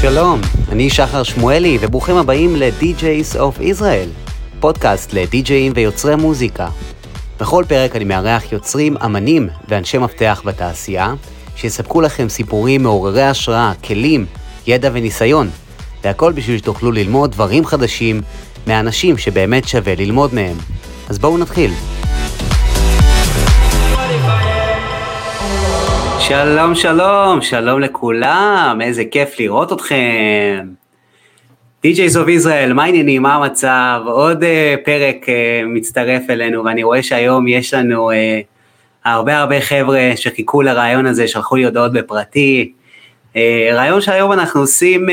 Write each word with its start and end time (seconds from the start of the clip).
שלום, 0.00 0.40
אני 0.68 0.90
שחר 0.90 1.22
שמואלי, 1.22 1.78
וברוכים 1.80 2.16
הבאים 2.16 2.56
ל-DJs 2.56 3.36
of 3.36 3.60
Israel, 3.60 4.30
פודקאסט 4.60 5.12
לדי-ג'אים 5.12 5.72
ויוצרי 5.74 6.16
מוזיקה. 6.16 6.68
בכל 7.40 7.64
פרק 7.68 7.96
אני 7.96 8.04
מארח 8.04 8.52
יוצרים, 8.52 8.96
אמנים 9.04 9.48
ואנשי 9.68 9.98
מפתח 9.98 10.42
בתעשייה, 10.44 11.14
שיספקו 11.56 12.00
לכם 12.00 12.28
סיפורים 12.28 12.82
מעוררי 12.82 13.22
השראה, 13.22 13.72
כלים, 13.84 14.26
ידע 14.66 14.90
וניסיון, 14.92 15.50
והכל 16.04 16.32
בשביל 16.32 16.58
שתוכלו 16.58 16.92
ללמוד 16.92 17.32
דברים 17.32 17.66
חדשים 17.66 18.20
מאנשים 18.66 19.18
שבאמת 19.18 19.68
שווה 19.68 19.94
ללמוד 19.94 20.34
מהם. 20.34 20.56
אז 21.08 21.18
בואו 21.18 21.38
נתחיל. 21.38 21.70
שלום, 26.30 26.74
שלום, 26.74 27.42
שלום 27.42 27.80
לכולם, 27.80 28.78
איזה 28.82 29.04
כיף 29.04 29.40
לראות 29.40 29.72
אתכם. 29.72 30.66
DJs 31.86 32.14
of 32.14 32.44
Israel, 32.44 32.72
מה 32.74 32.84
העניינים, 32.84 33.22
מה 33.22 33.34
המצב? 33.34 34.00
עוד 34.06 34.42
uh, 34.42 34.46
פרק 34.84 35.16
uh, 35.24 35.66
מצטרף 35.66 36.22
אלינו, 36.30 36.64
ואני 36.64 36.82
רואה 36.82 37.02
שהיום 37.02 37.48
יש 37.48 37.74
לנו 37.74 38.10
uh, 38.10 38.14
הרבה 39.04 39.38
הרבה 39.38 39.60
חבר'ה 39.60 40.12
שחיכו 40.16 40.62
לרעיון 40.62 41.06
הזה, 41.06 41.28
שלחו 41.28 41.56
לי 41.56 41.64
הודעות 41.64 41.92
בפרטי. 41.92 42.72
Uh, 43.32 43.36
רעיון 43.72 44.00
שהיום 44.00 44.32
אנחנו 44.32 44.60
עושים, 44.60 45.08
uh, 45.08 45.12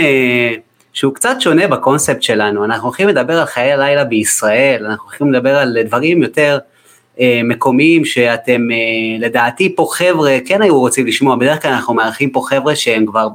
שהוא 0.94 1.14
קצת 1.14 1.36
שונה 1.40 1.68
בקונספט 1.68 2.22
שלנו, 2.22 2.66
אנחנו 2.66 2.88
הולכים 2.88 3.08
לדבר 3.08 3.40
על 3.40 3.46
חיי 3.46 3.72
הלילה 3.72 4.04
בישראל, 4.04 4.86
אנחנו 4.86 5.04
הולכים 5.04 5.34
לדבר 5.34 5.58
על 5.58 5.78
דברים 5.86 6.24
יותר 6.24 6.58
מקומיים 7.44 8.06
שאתם, 8.06 8.68
uh, 8.70 9.22
לדעתי 9.22 9.76
פה 9.76 9.88
חבר'ה 9.92 10.38
כן 10.46 10.62
היו 10.62 10.80
רוצים 10.80 11.08
לשמוע, 11.08 11.36
בדרך 11.36 11.62
כלל 11.62 11.72
אנחנו 11.72 11.94
מארחים 11.94 12.30
פה 12.30 12.42
חבר'ה 12.50 12.76
שהם 12.76 13.06
כבר 13.06 13.28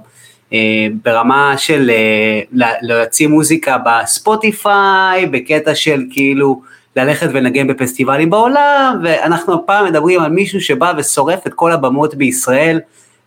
אה, 0.53 0.87
ברמה 1.05 1.55
של 1.59 1.91
אה, 1.91 2.41
להוציא 2.83 3.29
מוזיקה 3.29 3.77
בספוטיפיי, 3.79 5.27
בקטע 5.27 5.75
של 5.75 6.05
כאילו 6.11 6.63
ללכת 6.97 7.29
ולנגן 7.33 7.67
בפסטיבלים 7.67 8.31
בעולם, 8.31 9.01
ואנחנו 9.05 9.55
הפעם 9.55 9.85
מדברים 9.85 10.21
על 10.21 10.31
מישהו 10.31 10.61
שבא 10.61 10.93
ושורף 10.99 11.47
את 11.47 11.55
כל 11.55 11.73
הבמות 11.73 12.15
בישראל, 12.15 12.81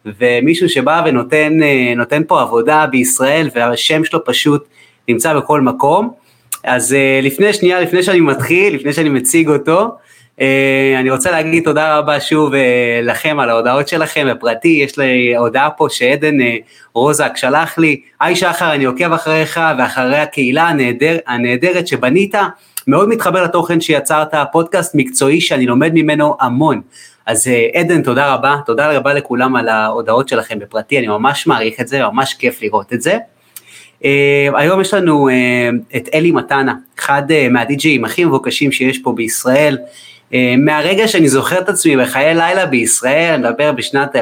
ומישהו 0.06 0.70
שבא 0.70 1.04
ונותן 1.06 1.64
אה, 1.64 2.18
פה 2.28 2.42
עבודה 2.42 2.86
בישראל, 2.92 3.50
והשם 3.56 4.04
שלו 4.04 4.26
פשוט 4.26 4.64
נמצא 5.08 5.34
בכל 5.34 5.62
מקום. 5.62 6.12
אז 6.64 6.96
לפני 7.22 7.54
שנייה, 7.54 7.82
לפני 7.82 8.04
שאני 8.04 8.20
מתחיל, 8.20 8.76
לפני 8.76 8.94
שאני 8.94 9.10
מציג 9.10 9.50
אותו, 9.50 9.96
אני 11.00 11.12
רוצה 11.12 11.32
להגיד 11.32 11.64
תודה 11.64 11.98
רבה 11.98 12.20
שוב 12.20 12.54
uh, 12.54 12.58
לכם 13.04 13.40
על 13.40 13.50
ההודעות 13.50 13.88
שלכם 13.88 14.28
בפרטי, 14.32 14.68
יש 14.68 14.98
לי 14.98 15.38
הודעה 15.38 15.70
פה 15.70 15.88
שעדן 15.90 16.40
uh, 16.40 16.44
רוזק 16.94 17.32
שלח 17.36 17.78
לי, 17.78 18.02
היי 18.20 18.36
שחר 18.36 18.74
אני 18.74 18.86
עוקב 18.86 19.14
אחריך 19.14 19.60
ואחרי 19.78 20.18
הקהילה 20.18 20.64
הנהדר, 20.68 21.18
הנהדרת 21.28 21.88
שבנית, 21.88 22.36
מאוד 22.88 23.10
מתחבר 23.10 23.44
לתוכן 23.44 23.82
שיצרת, 23.82 24.34
פודקאסט 24.52 24.96
מקצועי 24.96 25.42
שאני 25.42 25.66
לומד 25.66 25.92
ממנו 25.94 26.38
המון. 26.40 26.82
אז 27.26 27.48
עדן 27.74 28.02
תודה 28.02 28.34
רבה, 28.34 28.56
תודה 28.66 28.92
רבה 28.92 29.14
לכולם 29.14 29.56
על 29.56 29.70
ההודעות 29.70 30.30
שלכם 30.30 30.60
בפרטי, 30.60 31.00
אני 31.00 31.08
ממש 31.08 31.48
מעריך 31.48 31.82
את 31.82 31.88
זה, 31.88 32.02
ממש 32.04 32.34
כיף 32.34 32.62
לראות 32.62 32.94
את 32.94 33.02
זה. 33.02 33.18
Uh, 34.02 34.06
היום 34.56 34.82
יש 34.82 34.94
לנו 34.94 35.30
uh, 35.30 35.98
את 35.98 36.10
אלי 36.14 36.32
מתנה, 36.32 36.74
אחד 37.00 37.24
uh, 37.32 37.52
מהדי-ג'אים 37.52 38.06
הכי 38.06 38.26
מבוקשים 38.26 38.72
שיש 38.72 39.00
פה 39.00 39.12
בישראל, 39.12 39.78
אה, 39.78 39.86
מהרגע 40.58 41.08
שאני 41.08 41.30
זוכר 41.30 41.60
את 41.60 41.70
עצמי 41.70 41.98
בחיי 41.98 42.36
לילה 42.36 42.66
בישראל, 42.66 43.34
אני 43.34 43.50
מדבר 43.50 43.72
בשנת 43.72 44.16
2011-2012, 44.16 44.20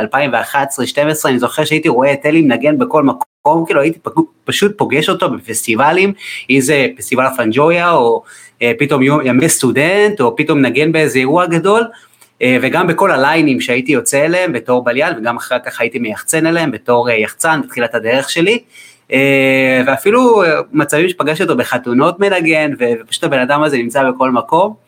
אני 1.26 1.40
זוכר 1.40 1.66
שהייתי 1.66 1.90
רואה 1.90 2.14
את 2.14 2.26
אלי 2.26 2.42
מנגן 2.42 2.78
בכל 2.78 3.04
מקום, 3.04 3.66
כאילו 3.66 3.82
הייתי 3.82 4.00
פשוט 4.46 4.78
פוגש 4.78 5.09
אותו 5.09 5.30
בפסטיבלים, 5.30 6.14
אם 6.50 6.59
זה 6.62 6.88
פסטיבל 6.98 7.25
הפנג'ויה, 7.25 7.92
או 7.92 8.24
אה, 8.62 8.72
פתאום 8.80 9.02
ימי 9.03 9.50
סטודנט, 9.50 10.22
או 10.22 10.36
פתאום 10.36 10.62
נגן 10.62 10.92
באיזה 10.92 11.19
אירוע 11.19 11.46
גדול, 11.46 11.84
אה, 12.42 12.58
וגם 12.62 12.88
בכל 12.88 13.12
הליינים 13.12 13.62
שהייתי 13.62 13.92
יוצא 13.92 14.25
אליהם 14.25 14.53
בתור 14.53 14.84
בליין, 14.84 15.18
וגם 15.18 15.38
אחר 15.38 15.58
כך 15.66 15.81
הייתי 15.81 16.00
מייחצן 16.00 16.46
אליהם 16.46 16.72
בתור 16.72 17.09
יחצן 17.09 17.62
בתחילת 17.63 17.96
הדרך 17.96 18.30
שלי. 18.30 18.59
ואפילו 19.86 20.44
מצבים 20.72 21.09
שפגשתי 21.09 21.44
אותו 21.44 21.58
בחתונות 21.58 22.19
מנגן, 22.19 22.72
ופשוט 22.80 23.24
הבן 23.24 23.40
אדם 23.40 23.63
הזה 23.63 23.78
נמצא 23.78 24.12
בכל 24.12 24.31
מקום. 24.31 24.82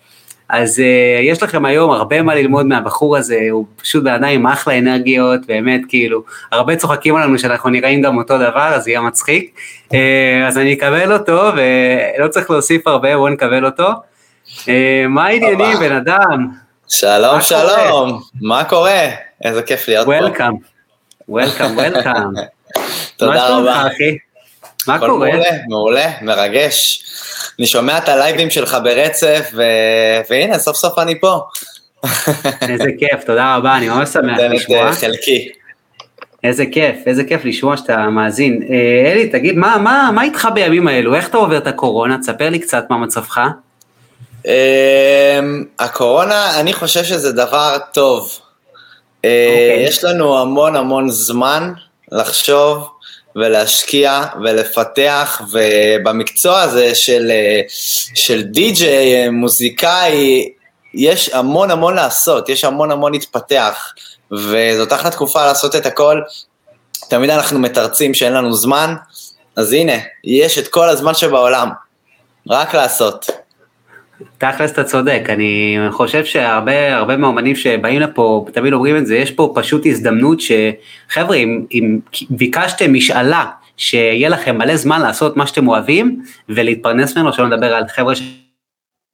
אז 0.49 0.79
uh, 0.79 1.23
יש 1.23 1.43
לכם 1.43 1.65
היום 1.65 1.91
הרבה 1.91 2.21
מה 2.21 2.35
ללמוד 2.35 2.65
מהבחור 2.65 3.17
הזה, 3.17 3.39
הוא 3.51 3.65
פשוט 3.81 4.03
בעיניי 4.03 4.35
עם 4.35 4.47
אחלה 4.47 4.77
אנרגיות, 4.77 5.45
באמת 5.45 5.81
כאילו, 5.87 6.23
הרבה 6.51 6.75
צוחקים 6.75 7.15
עלינו 7.15 7.39
שאנחנו 7.39 7.69
נראים 7.69 8.01
גם 8.01 8.17
אותו 8.17 8.37
דבר, 8.37 8.73
אז 8.73 8.87
יהיה 8.87 9.01
מצחיק. 9.01 9.59
Uh, 9.87 9.95
אז 10.47 10.57
אני 10.57 10.73
אקבל 10.73 11.13
אותו, 11.13 11.51
ולא 11.55 12.27
צריך 12.27 12.51
להוסיף 12.51 12.87
הרבה, 12.87 13.17
בואו 13.17 13.29
נקבל 13.29 13.65
אותו. 13.65 13.89
Uh, 14.47 14.67
מה 15.09 15.25
העניינים, 15.25 15.77
בן 15.79 15.95
אדם? 15.95 16.47
שלום, 16.87 17.41
שלום, 17.41 18.21
מה 18.41 18.63
קורה? 18.63 19.01
איזה 19.43 19.61
כיף 19.61 19.87
להיות 19.87 20.05
פה. 20.05 20.11
וולקאם, 20.11 20.53
וולקאם, 21.29 21.77
וולקאם. 21.77 22.31
תודה 23.17 23.47
רבה. 23.47 23.83
מה 23.83 23.87
קורה? 24.85 25.07
מעולה, 25.09 25.49
מעולה, 25.67 26.11
מרגש. 26.21 27.03
אני 27.59 27.67
שומע 27.67 27.97
את 27.97 28.09
הלייבים 28.09 28.49
שלך 28.49 28.77
ברצף, 28.83 29.49
ו... 29.53 29.63
והנה, 30.29 30.59
סוף 30.59 30.77
סוף 30.77 30.99
אני 30.99 31.19
פה. 31.19 31.39
איזה 32.69 32.89
כיף, 32.99 33.23
תודה 33.25 33.55
רבה, 33.55 33.77
אני 33.77 33.89
ממש 33.89 34.09
שמח 34.09 34.37
לשמוע. 34.39 34.93
חלקי. 34.93 35.49
איזה 36.43 36.65
כיף, 36.71 36.95
איזה 37.05 37.23
כיף 37.23 37.45
לשמוע 37.45 37.77
שאתה 37.77 37.97
מאזין. 38.09 38.61
אה, 38.69 39.11
אלי, 39.11 39.29
תגיד, 39.29 39.55
מה, 39.55 39.77
מה, 39.77 40.09
מה 40.13 40.23
איתך 40.23 40.47
בימים 40.53 40.87
האלו? 40.87 41.15
איך 41.15 41.29
אתה 41.29 41.37
עובר 41.37 41.57
את 41.57 41.67
הקורונה? 41.67 42.17
תספר 42.17 42.49
לי 42.49 42.59
קצת 42.59 42.83
מה 42.89 42.97
מצבך. 42.97 43.41
אמ, 44.45 44.51
הקורונה, 45.79 46.59
אני 46.59 46.73
חושב 46.73 47.03
שזה 47.03 47.31
דבר 47.31 47.77
טוב. 47.93 48.31
אה, 49.25 49.47
אוקיי. 49.49 49.87
יש 49.87 50.03
לנו 50.03 50.39
המון 50.41 50.75
המון 50.75 51.09
זמן 51.09 51.73
לחשוב 52.11 52.89
ולהשקיע 53.35 54.23
ולפתח, 54.43 55.41
ובמקצוע 55.51 56.61
הזה 56.61 56.95
של, 56.95 57.31
של 58.15 58.41
די-ג'יי, 58.41 59.29
מוזיקאי, 59.29 60.49
יש 60.93 61.29
המון 61.29 61.71
המון 61.71 61.95
לעשות, 61.95 62.49
יש 62.49 62.63
המון 62.63 62.91
המון 62.91 63.11
להתפתח, 63.11 63.93
וזאת 64.31 64.93
אחלה 64.93 65.11
תקופה 65.11 65.45
לעשות 65.45 65.75
את 65.75 65.85
הכל. 65.85 66.21
תמיד 67.09 67.29
אנחנו 67.29 67.59
מתרצים 67.59 68.13
שאין 68.13 68.33
לנו 68.33 68.53
זמן, 68.53 68.95
אז 69.55 69.73
הנה, 69.73 69.97
יש 70.23 70.57
את 70.57 70.67
כל 70.67 70.89
הזמן 70.89 71.13
שבעולם, 71.13 71.69
רק 72.49 72.75
לעשות. 72.75 73.44
תכלס 74.37 74.71
אתה 74.71 74.83
צודק, 74.83 75.21
אני 75.29 75.77
חושב 75.91 76.25
שהרבה 76.25 76.95
הרבה 76.95 77.17
מהאומנים 77.17 77.55
שבאים 77.55 77.99
לפה 77.99 78.45
תמיד 78.53 78.73
אומרים 78.73 78.97
את 78.97 79.07
זה, 79.07 79.15
יש 79.17 79.31
פה 79.31 79.53
פשוט 79.55 79.85
הזדמנות 79.85 80.39
שחבר'ה 80.41 81.35
אם, 81.35 81.65
אם 81.71 81.99
ביקשתם 82.29 82.93
משאלה 82.93 83.45
שיהיה 83.77 84.29
לכם 84.29 84.57
מלא 84.57 84.75
זמן 84.75 85.01
לעשות 85.01 85.37
מה 85.37 85.47
שאתם 85.47 85.67
אוהבים 85.67 86.21
ולהתפרנס 86.49 87.17
ממנו, 87.17 87.33
שלא 87.33 87.47
נדבר 87.47 87.73
על 87.73 87.83
חבר'ה 87.87 88.13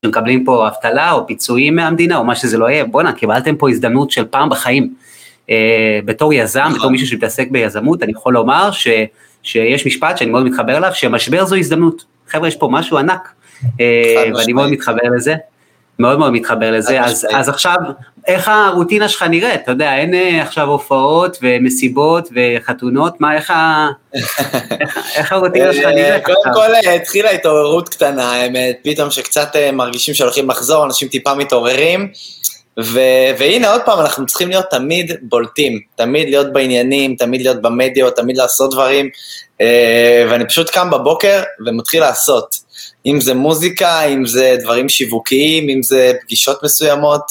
שמקבלים 0.06 0.46
פה 0.46 0.68
אבטלה 0.68 1.12
או 1.12 1.28
פיצויים 1.28 1.76
מהמדינה 1.76 2.18
או 2.18 2.24
מה 2.24 2.36
שזה 2.36 2.58
לא 2.58 2.70
יהיה, 2.70 2.86
בואנה 2.86 3.14
קיבלתם 3.14 3.56
פה 3.56 3.70
הזדמנות 3.70 4.12
של 4.12 4.26
פעם 4.26 4.50
בחיים. 4.50 4.94
אה, 5.50 6.00
בתור 6.06 6.34
יזם, 6.34 6.72
בתור 6.76 6.92
מישהו 6.92 7.08
שמתעסק 7.08 7.48
ביזמות, 7.52 8.04
אני 8.04 8.12
יכול 8.12 8.34
לומר 8.34 8.72
ש, 8.72 8.88
שיש 9.44 9.88
משפט 9.88 10.18
שאני 10.18 10.32
מאוד 10.32 10.46
מתחבר 10.46 10.78
אליו, 10.78 10.92
שמשבר 10.94 11.46
זו 11.46 11.56
הזדמנות. 11.56 12.06
חבר'ה 12.28 12.48
יש 12.48 12.56
פה 12.56 12.68
משהו 12.72 12.98
ענק. 12.98 13.41
אה, 13.80 14.24
ואני 14.36 14.54
מאוד 14.54 14.70
מתחבר 14.70 15.10
לזה, 15.16 15.36
מאוד 16.00 16.20
מאוד 16.20 16.34
מתחבר 16.34 16.72
לזה, 16.72 17.02
אז, 17.02 17.28
אז 17.34 17.50
עכשיו, 17.50 17.76
איך 18.28 18.48
הרוטינה 18.48 19.10
שלך 19.10 19.24
נראית? 19.24 19.62
אתה 19.64 19.72
יודע, 19.72 19.96
אין 19.98 20.14
אה, 20.14 20.42
עכשיו 20.42 20.68
הופעות 20.68 21.38
ומסיבות 21.42 22.30
וחתונות, 22.36 23.22
מה, 23.22 23.36
איך, 23.36 23.52
ה... 23.52 23.90
איך, 24.14 24.40
איך 25.16 25.34
הרוטינה 25.34 25.74
שלך 25.74 25.86
נראית? 25.86 26.26
קודם 26.26 26.54
כל 26.54 26.90
התחילה 26.96 27.30
התעוררות 27.30 27.90
קטנה, 27.90 28.32
האמת, 28.32 28.78
פתאום 28.84 29.12
שקצת 29.12 29.56
אה, 29.56 29.72
מרגישים 29.72 30.14
שהולכים 30.14 30.50
לחזור, 30.50 30.86
אנשים 30.86 31.08
טיפה 31.08 31.34
מתעוררים. 31.34 32.12
ו- 32.80 33.32
והנה 33.38 33.72
עוד 33.72 33.82
פעם, 33.86 34.00
אנחנו 34.00 34.26
צריכים 34.26 34.50
להיות 34.50 34.66
תמיד 34.70 35.12
בולטים, 35.22 35.80
תמיד 35.96 36.30
להיות 36.30 36.54
בעניינים, 36.54 37.16
תמיד 37.16 37.42
להיות 37.42 37.62
במדיות, 37.62 38.16
תמיד 38.16 38.38
לעשות 38.38 38.72
דברים, 38.72 39.10
ואני 40.30 40.48
פשוט 40.48 40.70
קם 40.70 40.90
בבוקר 40.90 41.42
ומתחיל 41.66 42.00
לעשות. 42.00 42.56
אם 43.06 43.22
זה 43.22 43.34
מוזיקה, 43.34 44.04
אם 44.04 44.26
זה 44.26 44.56
דברים 44.60 44.90
שיווקיים, 44.90 45.70
אם 45.70 45.84
זה 45.84 46.12
פגישות 46.22 46.64
מסוימות, 46.64 47.22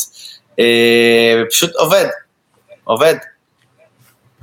אה, 0.59 1.43
פשוט 1.51 1.75
עובד, 1.75 2.07
עובד. 2.85 3.15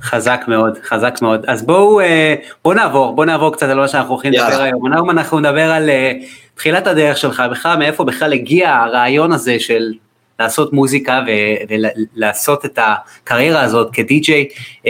חזק 0.02 0.44
מאוד, 0.48 0.78
חזק 0.84 1.18
מאוד. 1.22 1.44
אז 1.48 1.66
בואו 1.66 2.00
אה, 2.00 2.34
בוא 2.64 2.74
נעבור, 2.74 3.14
בואו 3.14 3.26
נעבור 3.26 3.52
קצת 3.52 3.66
על 3.66 3.76
מה 3.76 3.88
שאנחנו 3.88 4.14
הולכים 4.14 4.32
לדבר 4.32 4.62
היום. 4.62 4.92
היום 4.92 5.10
אנחנו 5.10 5.40
נדבר 5.40 5.70
על 5.70 5.90
אה, 5.90 6.12
תחילת 6.54 6.86
הדרך 6.86 7.18
שלך, 7.18 7.42
בכלל 7.50 7.76
מאיפה 7.78 8.04
בכלל 8.04 8.32
הגיע 8.32 8.74
הרעיון 8.74 9.32
הזה 9.32 9.60
של 9.60 9.92
לעשות 10.40 10.72
מוזיקה 10.72 11.20
ולעשות 11.68 12.64
את 12.64 12.78
הקריירה 12.82 13.62
הזאת 13.62 13.88
כדי-ג'יי. 13.92 14.48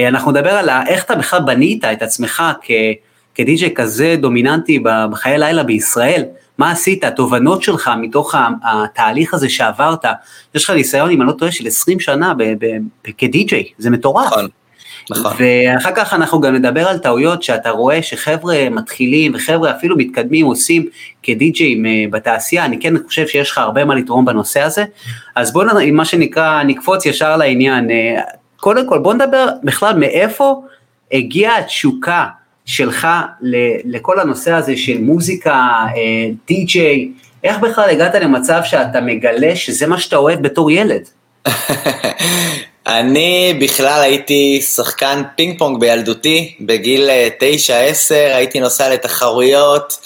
אנחנו 0.08 0.30
נדבר 0.30 0.50
על 0.50 0.68
איך 0.88 1.04
אתה 1.04 1.14
בכלל 1.14 1.40
בנית 1.40 1.84
את 1.84 2.02
עצמך 2.02 2.42
כ... 2.62 2.70
כדי-ג'יי 3.38 3.74
כזה 3.74 4.16
דומיננטי 4.20 4.78
בחיי 5.10 5.38
לילה 5.38 5.62
בישראל? 5.62 6.24
מה 6.58 6.70
עשית, 6.70 7.04
התובנות 7.04 7.62
שלך 7.62 7.90
מתוך 8.00 8.34
התהליך 8.62 9.34
הזה 9.34 9.48
שעברת, 9.48 10.04
יש 10.54 10.64
לך 10.64 10.70
ניסיון, 10.70 11.10
אם 11.10 11.22
אני 11.22 11.28
לא 11.28 11.32
טועה, 11.32 11.52
של 11.52 11.66
20 11.66 12.00
שנה 12.00 12.32
כדי-ג'יי, 13.18 13.64
זה 13.78 13.90
מטורף. 13.90 14.26
נכון. 14.26 14.48
נכון. 15.10 15.32
ואחר 15.38 15.90
כך 15.96 16.14
אנחנו 16.14 16.40
גם 16.40 16.54
נדבר 16.54 16.88
על 16.88 16.98
טעויות 16.98 17.42
שאתה 17.42 17.70
רואה 17.70 18.02
שחבר'ה 18.02 18.70
מתחילים 18.70 19.32
וחבר'ה 19.34 19.70
אפילו 19.70 19.96
מתקדמים 19.96 20.46
עושים 20.46 20.86
כדי-ג'אים 21.22 21.86
אה, 21.86 22.04
בתעשייה, 22.10 22.64
אני 22.64 22.80
כן 22.80 22.94
חושב 23.06 23.26
שיש 23.26 23.50
לך 23.50 23.58
הרבה 23.58 23.84
מה 23.84 23.94
לתרום 23.94 24.24
בנושא 24.24 24.60
הזה. 24.60 24.84
אז 25.36 25.52
בוא, 25.52 25.64
מה 25.92 26.04
שנקרא, 26.04 26.62
נקפוץ 26.62 27.06
ישר 27.06 27.36
לעניין. 27.36 27.90
אה, 27.90 28.20
קודם 28.56 28.88
כל, 28.88 28.98
בוא 28.98 29.14
נדבר 29.14 29.48
בכלל 29.64 29.98
מאיפה 29.98 30.62
הגיעה 31.12 31.58
התשוקה 31.58 32.26
שלך 32.68 33.08
לכל 33.84 34.20
הנושא 34.20 34.52
הזה 34.52 34.76
של 34.76 34.98
מוזיקה, 35.00 35.86
די-ג'יי, 36.48 37.12
אה, 37.44 37.50
איך 37.50 37.58
בכלל 37.58 37.90
הגעת 37.90 38.14
למצב 38.14 38.60
שאתה 38.64 39.00
מגלה 39.00 39.56
שזה 39.56 39.86
מה 39.86 39.98
שאתה 39.98 40.16
אוהב 40.16 40.42
בתור 40.42 40.70
ילד? 40.70 41.02
אני 42.88 43.58
בכלל 43.60 44.00
הייתי 44.02 44.62
שחקן 44.62 45.22
פינג 45.36 45.58
פונג 45.58 45.80
בילדותי, 45.80 46.56
בגיל 46.60 47.10
9-10 47.38 48.12
אה, 48.12 48.36
הייתי 48.36 48.60
נוסע 48.60 48.88
לתחרויות 48.88 49.98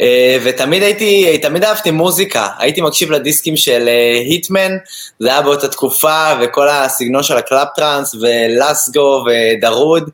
אה, 0.00 0.38
ותמיד 0.42 0.82
הייתי, 0.82 1.38
תמיד 1.38 1.64
אהבתי 1.64 1.90
מוזיקה, 1.90 2.48
הייתי 2.58 2.80
מקשיב 2.80 3.10
לדיסקים 3.10 3.56
של 3.56 3.88
היטמן, 4.24 4.72
זה 5.18 5.28
היה 5.28 5.42
באותה 5.42 5.68
תקופה 5.68 6.32
וכל 6.40 6.68
הסגנון 6.68 7.22
של 7.22 7.36
הקלאפ 7.36 7.68
טראנס 7.76 8.14
ו-Lasgo 8.14 9.24
ו-Darude 9.26 10.10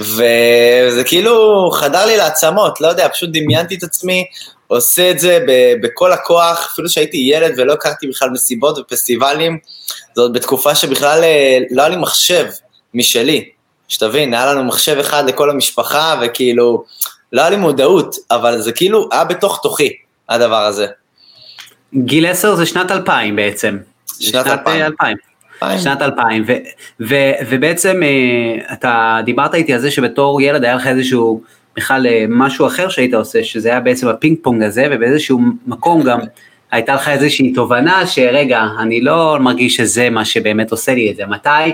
וזה 0.00 1.04
כאילו 1.04 1.70
חדר 1.70 2.06
לי 2.06 2.16
לעצמות, 2.16 2.80
לא 2.80 2.88
יודע, 2.88 3.08
פשוט 3.08 3.30
דמיינתי 3.32 3.74
את 3.74 3.82
עצמי, 3.82 4.24
עושה 4.66 5.10
את 5.10 5.18
זה 5.18 5.38
בכל 5.82 6.12
הכוח, 6.12 6.68
אפילו 6.72 6.88
שהייתי 6.88 7.16
ילד 7.16 7.54
ולא 7.56 7.72
הכרתי 7.72 8.06
בכלל 8.06 8.30
מסיבות 8.30 8.78
ופסטיבלים, 8.78 9.58
זאת 10.14 10.32
בתקופה 10.32 10.74
שבכלל 10.74 11.24
אה, 11.24 11.58
לא 11.70 11.82
היה 11.82 11.88
לי 11.88 11.96
מחשב 11.96 12.46
משלי, 12.94 13.48
שתבין, 13.88 14.34
היה 14.34 14.46
לנו 14.46 14.64
מחשב 14.64 14.98
אחד 14.98 15.28
לכל 15.28 15.50
המשפחה, 15.50 16.20
וכאילו, 16.22 16.84
לא 17.32 17.40
היה 17.40 17.50
לי 17.50 17.56
מודעות, 17.56 18.16
אבל 18.30 18.60
זה 18.60 18.72
כאילו 18.72 19.08
היה 19.12 19.24
בתוך 19.24 19.60
תוכי, 19.62 19.92
הדבר 20.28 20.64
הזה. 20.64 20.86
גיל 21.94 22.26
10 22.26 22.54
זה 22.54 22.66
שנת 22.66 22.90
2000 22.90 23.36
בעצם. 23.36 23.78
שנת 24.20 24.46
2000. 24.46 24.82
2000. 24.86 25.16
שנת 25.78 26.02
2000, 26.02 26.44
ו, 26.46 26.52
ו, 27.08 27.14
ובעצם 27.50 28.02
אה, 28.02 28.72
אתה 28.72 29.18
דיברת 29.24 29.54
איתי 29.54 29.72
על 29.72 29.80
זה 29.80 29.90
שבתור 29.90 30.40
ילד 30.40 30.64
היה 30.64 30.74
לך 30.74 30.86
איזשהו 30.86 31.42
בכלל 31.76 32.06
אה, 32.06 32.24
משהו 32.28 32.66
אחר 32.66 32.88
שהיית 32.88 33.14
עושה, 33.14 33.44
שזה 33.44 33.68
היה 33.68 33.80
בעצם 33.80 34.08
הפינג 34.08 34.38
פונג 34.42 34.62
הזה, 34.62 34.86
ובאיזשהו 34.90 35.40
מקום 35.66 36.02
גם 36.02 36.20
הייתה 36.70 36.94
לך 36.94 37.08
איזושהי 37.08 37.52
תובנה 37.52 38.06
שרגע, 38.06 38.62
אני 38.78 39.00
לא 39.00 39.36
מרגיש 39.40 39.76
שזה 39.76 40.10
מה 40.10 40.24
שבאמת 40.24 40.70
עושה 40.70 40.94
לי 40.94 41.10
את 41.10 41.16
זה, 41.16 41.26
מתי, 41.26 41.72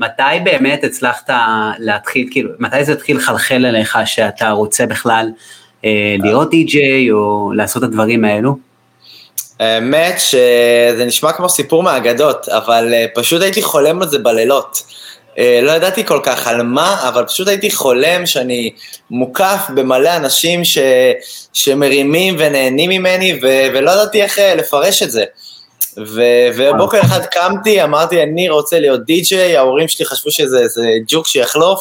מתי 0.00 0.40
באמת 0.44 0.84
הצלחת 0.84 1.30
להתחיל, 1.78 2.28
כאילו, 2.30 2.50
מתי 2.58 2.84
זה 2.84 2.92
התחיל 2.92 3.16
לחלחל 3.16 3.66
אליך 3.66 3.98
שאתה 4.04 4.50
רוצה 4.50 4.86
בכלל 4.86 5.30
אה, 5.84 6.16
להיות 6.20 6.50
די-ג'יי 6.50 7.10
או 7.10 7.52
לעשות 7.54 7.84
את 7.84 7.88
הדברים 7.88 8.24
האלו? 8.24 8.56
האמת 9.60 10.14
שזה 10.18 11.04
נשמע 11.06 11.32
כמו 11.32 11.48
סיפור 11.48 11.82
מהאגדות, 11.82 12.48
אבל 12.48 12.94
אה, 12.94 13.06
פשוט 13.14 13.42
הייתי 13.42 13.62
חולם 13.62 14.02
על 14.02 14.08
זה 14.08 14.18
בלילות. 14.18 14.82
אה, 15.38 15.60
לא 15.62 15.72
ידעתי 15.72 16.04
כל 16.04 16.20
כך 16.22 16.46
על 16.46 16.62
מה, 16.62 17.08
אבל 17.08 17.24
פשוט 17.24 17.48
הייתי 17.48 17.70
חולם 17.70 18.26
שאני 18.26 18.70
מוקף 19.10 19.60
במלא 19.74 20.16
אנשים 20.16 20.64
ש... 20.64 20.78
שמרימים 21.52 22.36
ונהנים 22.38 22.90
ממני, 22.90 23.38
ו... 23.42 23.46
ולא 23.74 23.90
ידעתי 23.90 24.22
איך 24.22 24.38
אה, 24.38 24.54
לפרש 24.54 25.02
את 25.02 25.10
זה. 25.10 25.24
ו... 26.06 26.22
ובוקר 26.56 27.00
אחד 27.00 27.24
קמתי, 27.24 27.82
אמרתי, 27.82 28.22
אני 28.22 28.48
רוצה 28.48 28.80
להיות 28.80 29.04
די-ג'יי, 29.04 29.56
ההורים 29.56 29.88
שלי 29.88 30.06
חשבו 30.06 30.30
שזה 30.30 30.62
ג'וק 31.08 31.26
שיחלוף, 31.26 31.80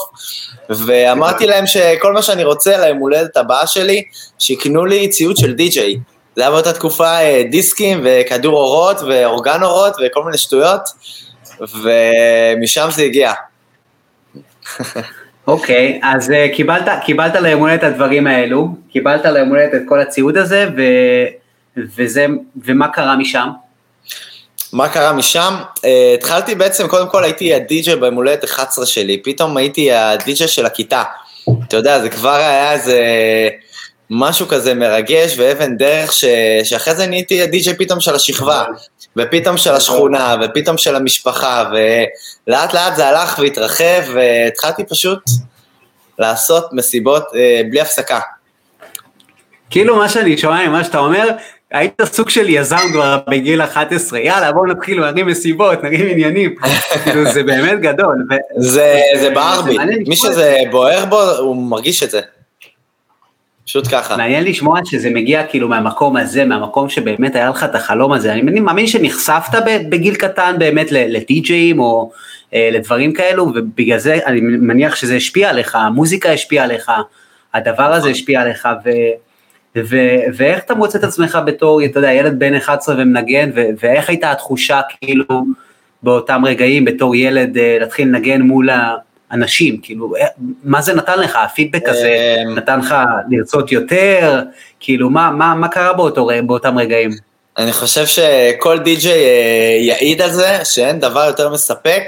ואמרתי 0.69 1.47
להם 1.47 1.67
שכל 1.67 2.13
מה 2.13 2.21
שאני 2.21 2.43
רוצה 2.43 2.77
ליום 2.77 2.97
הולדת 2.97 3.37
הבאה 3.37 3.67
שלי, 3.67 4.03
שיקנו 4.39 4.85
לי 4.85 5.09
ציוד 5.09 5.37
של 5.37 5.53
די-ג'יי. 5.53 5.97
זה 6.35 6.41
היה 6.41 6.51
באותה 6.51 6.73
תקופה 6.73 7.19
אה, 7.19 7.43
דיסקים 7.51 8.01
וכדור 8.03 8.53
אורות 8.53 8.97
ואורגן 9.01 9.63
אורות 9.63 9.93
וכל 10.05 10.23
מיני 10.23 10.37
שטויות, 10.37 10.81
ומשם 11.61 12.87
זה 12.91 13.03
הגיע. 13.03 13.33
אוקיי, 15.47 15.99
okay, 16.03 16.05
אז 16.07 16.29
uh, 16.29 16.55
קיבלת, 16.55 16.87
קיבלת 17.05 17.35
ליום 17.35 17.59
הולדת 17.59 17.79
את 17.79 17.83
הדברים 17.83 18.27
האלו, 18.27 18.67
קיבלת 18.91 19.25
ליום 19.25 19.49
הולדת 19.49 19.73
את 19.73 19.81
כל 19.87 20.01
הציוד 20.01 20.37
הזה, 20.37 20.67
ו, 20.77 20.81
וזה, 21.77 22.25
ומה 22.65 22.87
קרה 22.87 23.15
משם? 23.15 23.49
מה 24.73 24.89
קרה 24.89 25.13
משם? 25.13 25.53
Uh, 25.77 25.87
התחלתי 26.17 26.55
בעצם, 26.55 26.87
קודם 26.87 27.09
כל 27.09 27.23
הייתי 27.23 27.53
הדי-ג'יי 27.53 27.95
ביום 27.95 28.15
הולדת 28.15 28.43
11 28.43 28.85
שלי, 28.85 29.21
פתאום 29.23 29.57
הייתי 29.57 29.91
הדי-ג'יי 29.91 30.47
של 30.47 30.65
הכיתה. 30.65 31.03
אתה 31.67 31.77
יודע, 31.77 31.99
זה 31.99 32.09
כבר 32.09 32.35
היה 32.35 32.73
איזה 32.73 32.99
משהו 34.09 34.47
כזה 34.47 34.73
מרגש 34.73 35.35
ואבן 35.37 35.77
דרך, 35.77 36.13
ש... 36.13 36.25
שאחרי 36.63 36.95
זה 36.95 37.07
נהייתי 37.07 37.41
הדי-ג'יי 37.41 37.73
פתאום 37.73 37.99
של 37.99 38.15
השכבה, 38.15 38.63
ופתאום 39.17 39.57
של 39.57 39.71
השכונה, 39.71 40.35
ופתאום 40.41 40.77
של 40.77 40.95
המשפחה, 40.95 41.69
ולאט 41.71 42.73
לאט 42.73 42.95
זה 42.95 43.07
הלך 43.07 43.39
והתרחב, 43.39 44.01
והתחלתי 44.13 44.83
פשוט 44.83 45.19
לעשות 46.19 46.69
מסיבות 46.73 47.23
אה, 47.35 47.61
בלי 47.69 47.81
הפסקה. 47.81 48.19
כאילו 49.69 49.95
מה 49.95 50.09
שאני 50.09 50.37
שומע 50.37 50.67
ממה 50.67 50.83
שאתה 50.83 50.97
אומר, 50.97 51.29
היית 51.71 52.01
סוג 52.03 52.29
של 52.29 52.49
יזם 52.49 52.77
כבר 52.91 53.19
בגיל 53.29 53.61
11, 53.61 54.19
יאללה 54.19 54.51
בואו 54.51 54.65
נתחיל 54.65 55.01
להרים 55.01 55.27
מסיבות, 55.27 55.83
נרים 55.83 56.07
עניינים, 56.09 56.55
כאילו 57.03 57.31
זה 57.31 57.43
באמת 57.43 57.79
גדול. 57.79 58.15
זה, 58.57 58.99
זה 59.19 59.29
בער 59.29 59.61
בי, 59.61 59.77
מי 60.07 60.15
שזה 60.15 60.57
בוער 60.71 61.05
בו, 61.05 61.21
הוא 61.21 61.55
מרגיש 61.55 62.03
את 62.03 62.11
זה. 62.11 62.21
פשוט 63.65 63.87
ככה. 63.91 64.17
מעניין 64.17 64.43
לשמוע 64.43 64.79
שזה 64.85 65.09
מגיע 65.09 65.43
כאילו 65.43 65.69
מהמקום 65.69 66.17
הזה, 66.17 66.45
מהמקום 66.45 66.89
שבאמת 66.89 67.35
היה 67.35 67.49
לך 67.49 67.63
את 67.63 67.75
החלום 67.75 68.13
הזה. 68.13 68.33
אני 68.33 68.59
מאמין 68.59 68.87
שנחשפת 68.87 69.59
בגיל 69.89 70.15
קטן 70.15 70.55
באמת 70.59 70.91
לטי-ג'אים 70.91 71.79
או 71.79 72.11
אה, 72.53 72.69
לדברים 72.71 73.13
כאלו, 73.13 73.43
ובגלל 73.55 73.97
זה 73.97 74.19
אני 74.25 74.41
מניח 74.41 74.95
שזה 74.95 75.15
השפיע 75.15 75.49
עליך, 75.49 75.75
המוזיקה 75.75 76.31
השפיעה 76.31 76.65
עליך, 76.65 76.91
הדבר 77.53 77.93
הזה 77.93 78.09
השפיע 78.09 78.41
עליך, 78.41 78.67
ו, 78.85 78.89
ו, 79.77 79.97
ואיך 80.37 80.63
אתה 80.63 80.75
מוצא 80.75 80.97
את 80.97 81.03
עצמך 81.03 81.39
בתור, 81.45 81.85
אתה 81.85 81.99
יודע, 81.99 82.13
ילד 82.13 82.39
בן 82.39 82.55
11 82.55 82.95
ומנגן, 82.97 83.49
ו, 83.55 83.61
ואיך 83.79 84.09
הייתה 84.09 84.31
התחושה 84.31 84.81
כאילו 85.01 85.45
באותם 86.03 86.45
רגעים 86.45 86.85
בתור 86.85 87.15
ילד 87.15 87.57
אה, 87.57 87.77
להתחיל 87.79 88.07
לנגן 88.07 88.41
מול 88.41 88.69
ה... 88.69 88.95
אנשים, 89.31 89.81
כאילו, 89.81 90.15
אה, 90.15 90.27
מה 90.63 90.81
זה 90.81 90.93
נתן 90.93 91.19
לך, 91.19 91.35
הפידבק 91.35 91.89
הזה 91.89 92.35
אמ, 92.45 92.55
נתן 92.55 92.79
לך 92.79 92.95
לרצות 93.29 93.71
יותר, 93.71 94.41
כאילו, 94.79 95.09
מה, 95.09 95.31
מה, 95.31 95.55
מה 95.55 95.67
קרה 95.67 95.93
באותו, 95.93 96.29
באותם 96.45 96.77
רגעים? 96.77 97.11
אני 97.57 97.73
חושב 97.73 98.05
שכל 98.05 98.79
די-ג'יי 98.79 99.25
אה, 99.25 99.77
יעיד 99.81 100.21
על 100.21 100.31
זה, 100.31 100.65
שאין 100.65 100.99
דבר 100.99 101.25
יותר 101.27 101.49
מספק 101.49 102.03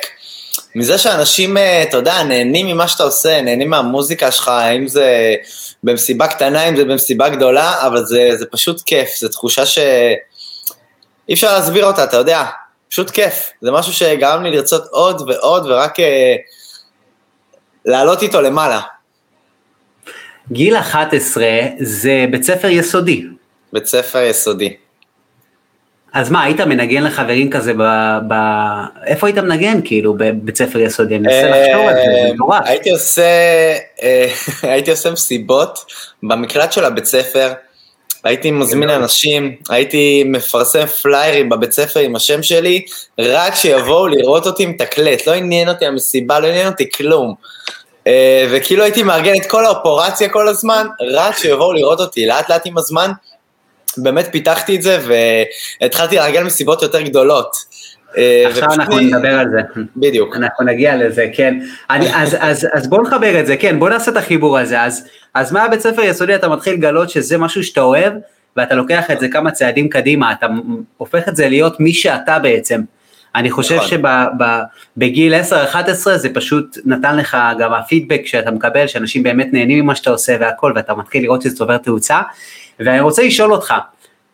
מזה 0.76 0.98
שאנשים, 0.98 1.58
אה, 1.58 1.84
אתה 1.84 1.98
יודע, 1.98 2.24
נהנים 2.24 2.68
ממה 2.68 2.88
שאתה 2.88 3.04
עושה, 3.04 3.42
נהנים 3.42 3.70
מהמוזיקה 3.70 4.32
שלך, 4.32 4.52
אם 4.78 4.88
זה 4.88 5.36
במסיבה 5.84 6.28
קטנה, 6.28 6.70
אם 6.70 6.76
זה 6.76 6.86
במסיבה 6.86 7.30
גדולה, 7.30 7.88
אבל 7.88 8.06
זה, 8.06 8.30
זה 8.36 8.46
פשוט 8.46 8.82
כיף, 8.82 9.10
זו 9.20 9.28
תחושה 9.28 9.66
שאי 9.66 11.34
אפשר 11.34 11.54
להסביר 11.54 11.86
אותה, 11.86 12.04
אתה 12.04 12.18
יודע, 12.18 12.44
פשוט 12.90 13.12
כיף. 13.12 13.52
זה 13.62 13.72
משהו 13.72 13.94
שגרם 13.94 14.44
לי 14.44 14.52
לרצות 14.52 14.86
עוד 14.92 15.30
ועוד, 15.30 15.66
ורק 15.66 16.00
לעלות 17.88 18.24
איתו 18.24 18.42
למעלה. 18.42 18.82
גיל 20.52 20.76
11 20.76 21.46
זה 21.80 22.26
בית 22.32 22.44
ספר 22.44 22.68
יסודי. 22.68 23.24
בית 23.74 23.86
ספר 23.86 24.22
יסודי. 24.22 24.76
אז 26.14 26.32
מה, 26.32 26.44
היית 26.44 26.62
מנגן 26.62 27.04
לחברים 27.04 27.50
כזה 27.50 27.74
ב... 27.74 27.82
ב... 28.28 28.34
איפה 29.06 29.28
היית 29.28 29.38
מנגן 29.38 29.80
כאילו 29.86 30.14
בבית 30.14 30.58
ספר 30.58 30.80
יסודי? 30.80 31.16
אני 31.16 31.24
מנסה 31.24 31.50
לחשוב 31.50 31.88
על 31.88 31.96
זה, 31.96 32.02
זה 32.02 32.34
מטורף. 32.34 32.62
הייתי 32.66 32.92
עושה, 32.92 33.24
אה, 34.04 34.28
הייתי 34.72 34.92
עושה 34.92 35.12
מסיבות 35.12 35.80
במקלט 36.24 36.72
של 36.72 36.86
הבית 36.86 37.06
ספר, 37.06 37.54
הייתי 38.24 38.52
מזמין 38.52 38.90
אנשים, 38.90 39.56
הייתי 39.70 40.24
מפרסם 40.26 40.86
פליירים 40.86 41.50
בבית 41.50 41.72
ספר 41.72 42.00
עם 42.00 42.16
השם 42.16 42.44
שלי, 42.44 42.86
רק 43.20 43.56
שיבואו 43.56 44.08
לראות 44.08 44.46
אותי 44.46 44.66
מתקלט, 44.66 45.28
לא 45.28 45.34
עניין 45.34 45.70
אותי 45.70 45.86
המסיבה, 45.86 46.40
לא 46.40 46.48
עניין 46.48 46.68
אותי 46.68 46.92
כלום. 46.92 47.36
אה, 48.08 48.48
וכאילו 48.52 48.84
הייתי 48.84 49.04
מארגן 49.04 49.34
את 49.42 49.46
כל 49.46 49.66
האופורציה 49.66 50.30
כל 50.30 50.48
הזמן, 50.48 50.88
רק 51.14 51.38
שיבואו 51.38 51.74
לראות 51.74 52.00
אותי, 52.00 52.26
לאט 52.26 52.50
לאט 52.50 52.62
עם 52.66 52.78
הזמן, 52.78 53.12
באמת 53.98 54.28
פיתחתי 54.32 54.76
את 54.76 54.82
זה 54.82 55.00
והתחלתי 55.82 56.16
לארגן 56.16 56.44
מסיבות 56.44 56.82
יותר 56.82 57.02
גדולות. 57.02 57.56
אה, 58.18 58.44
עכשיו 58.50 58.74
אנחנו 58.74 59.00
נדבר 59.00 59.40
על 59.40 59.48
זה. 59.50 59.82
בדיוק. 59.98 60.36
אנחנו 60.36 60.66
נגיע 60.66 60.96
לזה, 60.96 61.28
כן. 61.34 61.60
אני, 61.90 62.08
אז, 62.22 62.38
אז, 62.40 62.68
אז 62.74 62.88
בוא 62.88 63.04
נחבר 63.04 63.40
את 63.40 63.46
זה, 63.46 63.58
כן, 63.58 63.80
בוא 63.80 63.90
נעשה 63.90 64.12
את 64.12 64.18
החיבור 64.18 64.58
הזה. 64.58 64.82
אז, 64.82 65.08
אז 65.34 65.52
מהבית 65.52 65.80
ספר 65.80 66.02
יסודי 66.02 66.36
אתה 66.36 66.48
מתחיל 66.48 66.74
לגלות 66.74 67.10
שזה 67.10 67.38
משהו 67.38 67.64
שאתה 67.64 67.82
אוהב, 67.82 68.14
ואתה 68.58 68.76
לוקח 68.76 69.12
את 69.12 69.20
זה 69.20 69.28
כמה 69.28 69.52
צעדים 69.52 69.90
קדימה, 69.90 70.32
אתה 70.32 70.48
הופך 70.98 71.28
את 71.28 71.36
זה 71.36 71.50
להיות 71.50 71.80
מי 71.80 71.94
שאתה 71.94 72.40
בעצם. 72.40 72.82
אני 73.36 73.52
חושב 73.52 73.76
נכון. 73.76 73.88
שבגיל 73.88 75.34
10-11 75.74 75.76
זה 76.16 76.30
פשוט 76.34 76.78
נתן 76.86 77.18
לך 77.18 77.38
גם 77.60 77.74
הפידבק 77.74 78.22
שאתה 78.26 78.52
מקבל, 78.52 78.88
שאנשים 78.88 79.24
באמת 79.24 79.48
נהנים 79.52 79.84
ממה 79.84 79.96
שאתה 79.96 80.10
עושה 80.10 80.38
והכל, 80.40 80.74
ואתה 80.76 80.96
מתחיל 80.96 81.24
לראות 81.24 81.42
שזה 81.42 81.56
צובר 81.56 81.78
תאוצה. 81.78 82.22
ואני 82.80 83.00
רוצה 83.00 83.24
לשאול 83.24 83.54
אותך, 83.54 83.74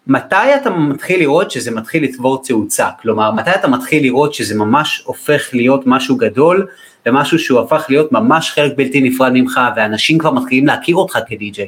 מתי 0.08 0.56
אתה 0.56 0.70
מתחיל 0.70 1.20
לראות 1.20 1.52
שזה 1.52 1.72
מתחיל 1.72 2.04
לצבור 2.04 2.44
תאוצה? 2.44 2.88
כלומר, 3.02 3.32
מתי 3.32 3.52
אתה 3.52 3.68
מתחיל 3.68 4.04
לראות 4.04 4.34
שזה 4.34 4.56
ממש 4.56 5.04
הופך 5.06 5.50
להיות 5.54 5.82
משהו 5.86 6.16
גדול, 6.16 6.68
ומשהו 7.06 7.40
שהוא 7.40 7.60
הפך 7.60 7.86
להיות 7.90 8.12
ממש 8.12 8.52
חלק 8.52 8.72
בלתי 8.76 9.02
נפרד 9.02 9.32
ממך, 9.34 9.60
ואנשים 9.76 10.18
כבר 10.18 10.32
מתחילים 10.32 10.68
להכיר 10.68 10.96
אותך 10.96 11.20
כדי-ג'יי? 11.28 11.68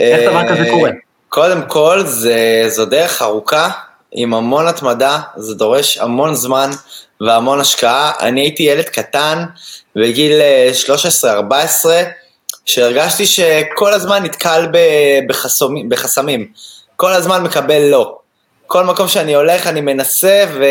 איך 0.00 0.30
דבר 0.30 0.48
כזה 0.48 0.70
קורה? 0.70 0.90
קודם 1.28 1.62
כל, 1.68 2.00
זה, 2.04 2.64
זו 2.68 2.86
דרך 2.86 3.22
ארוכה, 3.22 3.70
עם 4.14 4.34
המון 4.34 4.66
התמדה, 4.66 5.20
זה 5.36 5.54
דורש 5.54 5.98
המון 5.98 6.34
זמן 6.34 6.70
והמון 7.20 7.60
השקעה. 7.60 8.12
אני 8.20 8.40
הייתי 8.40 8.62
ילד 8.62 8.84
קטן, 8.84 9.44
בגיל 9.96 10.40
13-14, 11.22 11.90
אה, 11.90 12.04
שהרגשתי 12.64 13.26
שכל 13.26 13.92
הזמן 13.92 14.22
נתקל 14.22 14.66
בחסומים, 15.28 15.88
בחסמים. 15.88 16.46
כל 16.96 17.12
הזמן 17.12 17.42
מקבל 17.42 17.82
לא. 17.82 18.18
כל 18.66 18.84
מקום 18.84 19.08
שאני 19.08 19.34
הולך 19.34 19.66
אני 19.66 19.80
מנסה 19.80 20.44
ו... 20.54 20.64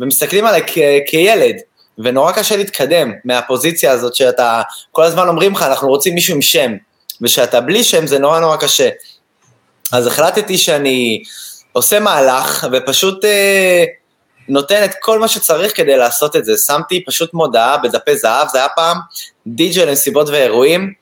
ומסתכלים 0.00 0.46
עליי 0.46 0.62
כ... 0.66 0.78
כילד, 1.06 1.56
ונורא 1.98 2.32
קשה 2.32 2.56
להתקדם 2.56 3.12
מהפוזיציה 3.24 3.92
הזאת 3.92 4.14
שאתה, 4.14 4.62
כל 4.92 5.02
הזמן 5.02 5.28
אומרים 5.28 5.52
לך 5.52 5.62
אנחנו 5.62 5.88
רוצים 5.88 6.14
מישהו 6.14 6.34
עם 6.34 6.42
שם, 6.42 6.72
ושאתה 7.22 7.60
בלי 7.60 7.84
שם 7.84 8.06
זה 8.06 8.18
נורא 8.18 8.40
נורא 8.40 8.56
קשה. 8.56 8.88
אז 9.92 10.06
החלטתי 10.06 10.58
שאני 10.58 11.22
עושה 11.72 12.00
מהלך 12.00 12.66
ופשוט 12.72 13.24
אה, 13.24 13.84
נותן 14.48 14.84
את 14.84 14.90
כל 15.00 15.18
מה 15.18 15.28
שצריך 15.28 15.76
כדי 15.76 15.96
לעשות 15.96 16.36
את 16.36 16.44
זה. 16.44 16.56
שמתי 16.56 17.04
פשוט 17.04 17.34
מודעה 17.34 17.76
בדפי 17.76 18.16
זהב, 18.16 18.48
זה 18.48 18.58
היה 18.58 18.68
פעם 18.76 18.96
די.ג'יי 19.46 19.86
למסיבות 19.86 20.28
ואירועים, 20.28 20.92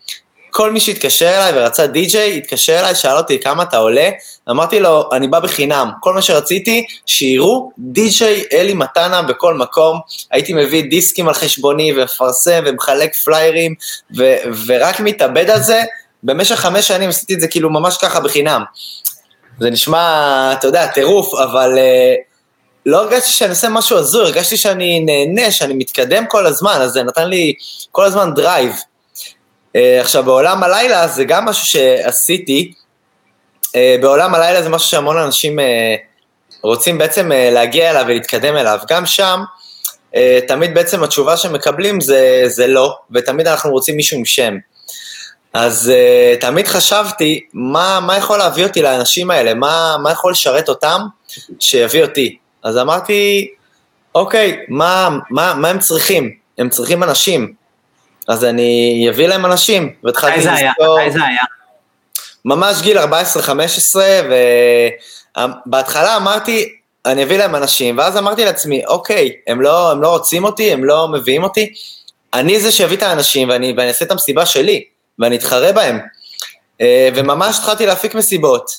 כל 0.51 0.73
מי 0.73 0.81
שהתקשר 0.81 1.29
אליי 1.29 1.53
ורצה 1.55 1.87
די.ג'יי, 1.87 2.37
התקשר 2.37 2.81
אליי, 2.81 2.95
שאל 2.95 3.17
אותי 3.17 3.41
כמה 3.41 3.63
אתה 3.63 3.77
עולה, 3.77 4.11
אמרתי 4.51 4.81
לו, 4.81 5.09
אני 5.13 5.29
בא 5.29 5.41
בחינם. 5.41 5.91
כל 6.01 6.15
מה 6.15 6.23
שרציתי, 6.23 6.85
שיראו 7.07 7.71
די.ג'יי 7.79 8.45
אלי 8.53 8.75
מתנה 8.75 9.23
בכל 9.23 9.55
מקום. 9.55 10.01
הייתי 10.31 10.53
מביא 10.53 10.91
דיסקים 10.91 11.29
על 11.29 11.35
חשבוני 11.35 11.93
ומפרסם 11.97 12.63
ומחלק 12.67 13.15
פליירים, 13.15 13.75
ו- 14.17 14.37
ורק 14.67 15.01
מתאבד 15.01 15.51
על 15.51 15.63
זה. 15.63 15.83
במשך 16.23 16.55
חמש 16.55 16.89
שנים 16.89 17.09
עשיתי 17.09 17.35
את 17.35 17.41
זה 17.41 17.49
כאילו 17.49 17.71
ממש 17.71 17.97
ככה 17.97 18.21
בחינם. 18.21 18.63
זה 19.61 19.71
נשמע, 19.71 20.53
אתה 20.59 20.67
יודע, 20.67 20.87
טירוף, 20.87 21.35
אבל 21.35 21.73
uh, 21.75 22.27
לא 22.87 23.03
הרגשתי 23.03 23.31
שאני 23.31 23.51
עושה 23.51 23.69
משהו 23.69 23.99
הזוי, 23.99 24.23
הרגשתי 24.23 24.57
שאני 24.57 25.01
נהנה, 25.01 25.51
שאני 25.51 25.75
מתקדם 25.75 26.27
כל 26.27 26.47
הזמן, 26.47 26.79
אז 26.81 26.91
זה 26.91 27.03
נתן 27.03 27.29
לי 27.29 27.55
כל 27.93 28.05
הזמן 28.05 28.35
drive. 28.35 28.73
אה, 29.77 30.01
עכשיו, 30.01 30.25
בעולם 30.25 30.63
הלילה 30.63 31.09
זה 31.09 31.25
גם 31.25 31.45
משהו 31.45 31.67
שעשיתי. 31.67 32.73
אה, 33.77 33.97
בעולם 34.01 34.35
הלילה 34.35 34.63
זה 34.63 34.69
משהו 34.69 34.89
שהמון 34.89 35.17
אנשים 35.17 35.61
אה, 35.61 35.95
רוצים 36.63 36.99
בעצם 36.99 37.31
להגיע 37.35 37.91
אליו 37.91 38.05
ולהתקדם 38.07 38.57
אליו. 38.57 38.79
גם 38.89 39.07
שם, 39.07 39.41
תמיד 40.49 40.75
בעצם 40.75 41.05
התשובה 41.05 41.37
שמקבלים 41.37 42.01
זה, 42.01 42.43
זה 42.47 42.67
לא, 42.67 42.97
ותמיד 43.11 43.47
אנחנו 43.47 43.71
רוצים 43.71 43.97
מישהו 43.97 44.19
עם 44.19 44.25
שם. 44.25 44.57
אז 45.59 45.93
uh, 45.93 46.41
תמיד 46.41 46.67
חשבתי, 46.67 47.41
מה, 47.53 48.01
מה 48.01 48.17
יכול 48.17 48.39
להביא 48.39 48.65
אותי 48.65 48.83
לאנשים 48.83 49.31
האלה? 49.31 49.55
מה, 49.55 49.97
מה 50.03 50.13
יכול 50.13 50.33
לשרת 50.33 50.69
אותם 50.69 51.01
שיביא 51.61 52.03
אותי? 52.03 52.39
אז 52.63 52.79
אמרתי, 52.79 53.49
אוקיי, 54.15 54.59
מה, 54.69 55.09
מה, 55.31 55.55
מה 55.55 55.69
הם 55.69 55.79
צריכים? 55.79 56.31
הם 56.59 56.69
צריכים 56.69 57.03
אנשים. 57.03 57.53
אז 58.29 58.45
אני 58.45 59.07
אביא 59.11 59.27
להם 59.27 59.47
אנשים, 59.47 59.93
והתחלתי 60.05 60.39
לזכור... 60.39 61.01
מתי 61.01 61.11
זה 61.11 61.19
היה? 61.25 61.43
ממש 62.45 62.83
גיל 62.83 62.99
14-15, 62.99 63.03
ובהתחלה 65.37 66.17
אמרתי, 66.17 66.69
אני 67.07 67.23
אביא 67.23 67.39
להם 67.39 67.57
אנשים, 67.57 67.99
ואז 67.99 68.17
אמרתי 68.17 68.45
לעצמי, 68.45 68.87
אוקיי, 68.87 69.33
הם 69.47 69.61
לא, 69.61 69.91
הם 69.91 70.03
לא 70.03 70.09
רוצים 70.09 70.45
אותי, 70.45 70.73
הם 70.73 70.85
לא 70.85 71.09
מביאים 71.09 71.43
אותי, 71.43 71.73
אני 72.35 72.61
זה 72.61 72.73
שיביא 72.73 72.97
את 72.97 73.03
האנשים, 73.03 73.49
ואני, 73.49 73.75
ואני 73.77 73.89
אעשה 73.89 74.05
את 74.05 74.11
המסיבה 74.11 74.47
שלי, 74.47 74.96
ואני 75.19 75.37
אתחרה 75.37 75.73
בהם. 75.73 75.99
אה, 76.81 77.09
וממש 77.15 77.59
התחלתי 77.59 77.87
להפיק 77.87 78.15
מסיבות, 78.15 78.71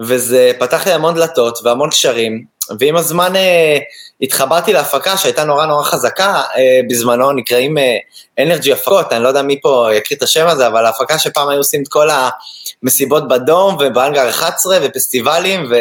וזה 0.00 0.52
פתח 0.58 0.86
לי 0.86 0.92
המון 0.92 1.14
דלתות 1.14 1.58
והמון 1.64 1.90
קשרים, 1.90 2.44
ועם 2.78 2.96
הזמן 2.96 3.36
אה, 3.36 3.78
התחברתי 4.22 4.72
להפקה 4.72 5.16
שהייתה 5.16 5.44
נורא 5.44 5.66
נורא 5.66 5.82
חזקה 5.82 6.42
אה, 6.56 6.80
בזמנו, 6.90 7.32
נקראים 7.32 7.76
אנרג'י 8.38 8.72
הפקות, 8.72 9.12
אני 9.12 9.22
לא 9.22 9.28
יודע 9.28 9.42
מי 9.42 9.60
פה 9.60 9.88
יקריא 9.94 10.18
את 10.18 10.22
השם 10.22 10.46
הזה, 10.46 10.66
אבל 10.66 10.86
ההפקה 10.86 11.18
שפעם 11.18 11.48
היו 11.48 11.58
עושים 11.58 11.82
את 11.82 11.88
כל 11.88 12.08
המסיבות 12.82 13.28
בדום 13.28 13.76
ובאנגר 13.80 14.28
11 14.28 14.78
ופסטיבלים 14.82 15.72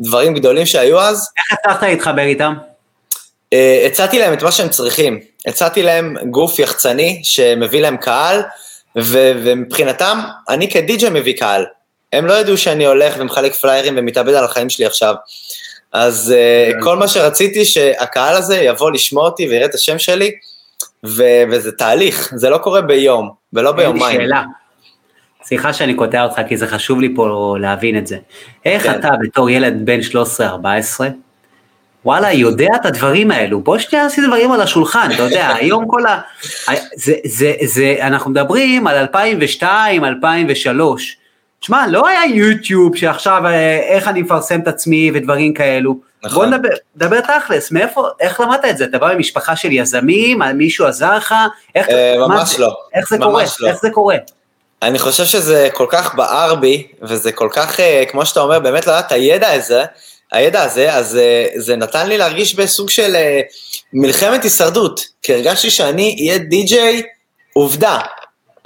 ודברים 0.00 0.34
גדולים 0.34 0.66
שהיו 0.66 1.00
אז. 1.00 1.28
איך 1.38 1.58
הצלחת 1.58 1.82
להתחבר 1.82 2.22
איתם? 2.22 2.54
הצעתי 3.86 4.18
להם 4.18 4.32
את 4.32 4.42
מה 4.42 4.52
שהם 4.52 4.68
צריכים, 4.68 5.20
הצעתי 5.46 5.82
להם 5.82 6.16
גוף 6.30 6.58
יחצני 6.58 7.20
שמביא 7.24 7.80
להם 7.80 7.96
קהל, 7.96 8.42
ו- 8.98 9.32
ומבחינתם, 9.44 10.18
אני 10.48 10.70
כדיג'י 10.70 11.08
מביא 11.10 11.36
קהל. 11.38 11.64
הם 12.12 12.26
לא 12.26 12.32
ידעו 12.32 12.56
שאני 12.56 12.86
הולך 12.86 13.14
ומחלק 13.18 13.54
פליירים 13.54 13.94
ומתאבד 13.96 14.34
על 14.34 14.44
החיים 14.44 14.70
שלי 14.70 14.86
עכשיו. 14.86 15.14
אז 15.92 16.34
uh, 16.34 16.82
כל 16.84 16.96
מה 16.96 17.08
שרציתי, 17.08 17.64
שהקהל 17.64 18.36
הזה 18.36 18.56
יבוא 18.56 18.90
לשמוע 18.90 19.24
אותי 19.24 19.48
ויראה 19.48 19.66
את 19.66 19.74
השם 19.74 19.98
שלי, 19.98 20.30
ו- 21.06 21.42
וזה 21.50 21.72
תהליך, 21.72 22.32
זה 22.34 22.50
לא 22.50 22.58
קורה 22.58 22.80
ביום, 22.80 23.30
ולא 23.52 23.72
ביומיים. 23.72 24.20
שאלה. 24.20 24.42
סליחה 25.44 25.72
שאני 25.72 25.94
קוטע 25.94 26.24
אותך, 26.24 26.40
כי 26.48 26.56
זה 26.56 26.66
חשוב 26.66 27.00
לי 27.00 27.12
פה 27.16 27.56
להבין 27.60 27.98
את 27.98 28.06
זה. 28.06 28.18
איך 28.64 28.82
כן. 28.82 28.98
אתה 29.00 29.08
בתור 29.22 29.50
ילד 29.50 29.74
בן 29.84 30.00
13-14, 30.00 30.42
וואלה, 32.06 32.32
יודע 32.32 32.68
את 32.80 32.86
הדברים 32.86 33.30
האלו, 33.30 33.60
בוא 33.60 33.78
שנייה 33.78 34.06
נשים 34.06 34.26
דברים 34.26 34.52
על 34.52 34.60
השולחן, 34.60 35.08
אתה 35.14 35.22
יודע, 35.22 35.48
היום 35.54 35.84
כל 35.86 36.06
ה... 36.06 36.20
זה, 36.96 37.14
זה, 37.24 37.52
זה, 37.64 37.96
אנחנו 38.00 38.30
מדברים 38.30 38.86
על 38.86 38.96
2002, 38.96 40.04
2003, 40.04 41.16
שמע, 41.60 41.86
לא 41.86 42.08
היה 42.08 42.26
יוטיוב 42.34 42.96
שעכשיו 42.96 43.46
אה, 43.46 43.78
איך 43.78 44.08
אני 44.08 44.22
מפרסם 44.22 44.60
את 44.60 44.68
עצמי 44.68 45.10
ודברים 45.14 45.54
כאלו. 45.54 45.96
נכון. 46.24 46.50
בוא 46.50 46.56
נדבר, 46.56 46.68
דבר 46.96 47.20
תכלס, 47.20 47.70
מאיפה, 47.70 48.08
איך 48.20 48.40
למדת 48.40 48.64
את 48.64 48.78
זה? 48.78 48.84
אתה 48.84 48.98
בא 48.98 49.14
ממשפחה 49.14 49.56
של 49.56 49.72
יזמים, 49.72 50.42
מישהו 50.54 50.86
עזר 50.86 51.16
לך? 51.16 51.34
איך, 51.74 51.88
אה, 51.88 52.14
ממש 52.18 52.58
מה, 52.58 52.66
לא. 52.66 52.76
איך 52.94 53.08
זה 53.08 53.18
קורה? 53.18 53.44
לא. 53.60 53.68
איך 53.68 53.80
זה 53.82 53.90
קורה? 53.90 54.16
אני 54.82 54.98
חושב 54.98 55.24
שזה 55.24 55.68
כל 55.72 55.86
כך 55.88 56.14
בער 56.14 56.54
בי, 56.54 56.86
וזה 57.02 57.32
כל 57.32 57.48
כך, 57.52 57.80
אה, 57.80 58.04
כמו 58.10 58.26
שאתה 58.26 58.40
אומר, 58.40 58.58
באמת 58.58 58.86
לא 58.86 58.92
הידע 59.10 59.52
הזה, 59.52 59.84
הידע 60.32 60.62
הזה, 60.62 60.94
אז 60.94 61.18
זה 61.56 61.76
נתן 61.76 62.08
לי 62.08 62.18
להרגיש 62.18 62.54
בסוג 62.54 62.90
של 62.90 63.16
מלחמת 63.92 64.42
הישרדות, 64.44 65.00
כי 65.22 65.34
הרגשתי 65.34 65.70
שאני 65.70 66.16
אהיה 66.20 66.38
די-ג'יי 66.38 67.02
עובדה, 67.52 67.98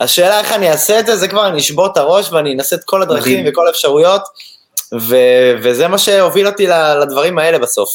השאלה 0.01 0.41
איך 0.41 0.53
אני 0.53 0.71
אעשה 0.71 1.01
את 1.01 1.07
זה, 1.07 1.17
זה 1.17 1.29
כבר 1.29 1.49
אני 1.49 1.59
אשבור 1.59 1.87
את 1.87 1.97
הראש 1.97 2.33
ואני 2.33 2.55
אנסה 2.55 2.77
את 2.77 2.85
כל 2.85 3.03
הדרכים 3.03 3.45
וכל 3.49 3.67
האפשרויות, 3.67 4.23
ו- 5.01 5.53
וזה 5.63 5.89
מה 5.89 5.99
שהוביל 5.99 6.47
אותי 6.47 6.67
לדברים 7.03 7.39
האלה 7.39 7.59
בסוף. 7.59 7.89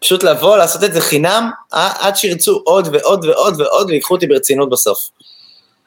פשוט 0.00 0.22
לבוא, 0.22 0.56
לעשות 0.56 0.84
את 0.84 0.92
זה 0.94 1.00
חינם, 1.00 1.50
עד 1.72 2.16
שירצו 2.16 2.60
עוד 2.64 2.88
ועוד 2.92 3.24
ועוד 3.24 3.60
ועוד 3.60 3.90
ויקחו 3.90 4.14
אותי 4.14 4.26
ברצינות 4.26 4.70
בסוף. 4.70 4.98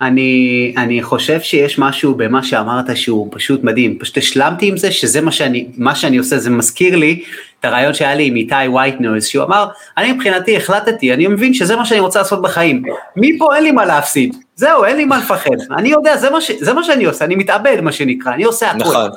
אני, 0.01 0.73
אני 0.77 1.03
חושב 1.03 1.41
שיש 1.41 1.79
משהו 1.79 2.15
במה 2.15 2.43
שאמרת 2.43 2.97
שהוא 2.97 3.27
פשוט 3.31 3.63
מדהים, 3.63 3.99
פשוט 3.99 4.17
השלמתי 4.17 4.67
עם 4.67 4.77
זה 4.77 4.91
שזה 4.91 5.21
מה 5.21 5.31
שאני, 5.31 5.67
מה 5.77 5.95
שאני 5.95 6.17
עושה, 6.17 6.37
זה 6.37 6.49
מזכיר 6.49 6.95
לי 6.95 7.23
את 7.59 7.65
הרעיון 7.65 7.93
שהיה 7.93 8.15
לי 8.15 8.25
עם 8.25 8.35
איתי 8.35 8.55
ווייט 8.67 8.95
נויז, 8.99 9.25
שהוא 9.25 9.43
אמר, 9.43 9.67
אני 9.97 10.11
מבחינתי 10.11 10.57
החלטתי, 10.57 11.13
אני 11.13 11.27
מבין 11.27 11.53
שזה 11.53 11.75
מה 11.75 11.85
שאני 11.85 11.99
רוצה 11.99 12.19
לעשות 12.19 12.41
בחיים, 12.41 12.83
מפה 13.15 13.55
אין 13.55 13.63
לי 13.63 13.71
מה 13.71 13.85
להפסיד, 13.85 14.35
זהו, 14.55 14.85
אין 14.85 14.97
לי 14.97 15.05
מה 15.05 15.17
לפחד, 15.17 15.49
אני 15.77 15.89
יודע, 15.89 16.17
זה 16.17 16.29
מה, 16.29 16.41
ש, 16.41 16.51
זה 16.51 16.73
מה 16.73 16.83
שאני 16.83 17.05
עושה, 17.05 17.25
אני 17.25 17.35
מתאבד 17.35 17.81
מה 17.81 17.91
שנקרא, 17.91 18.33
אני 18.33 18.43
עושה 18.43 18.71
הכול. 18.71 18.81
נכון. 18.81 19.09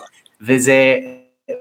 וזה, 0.42 0.96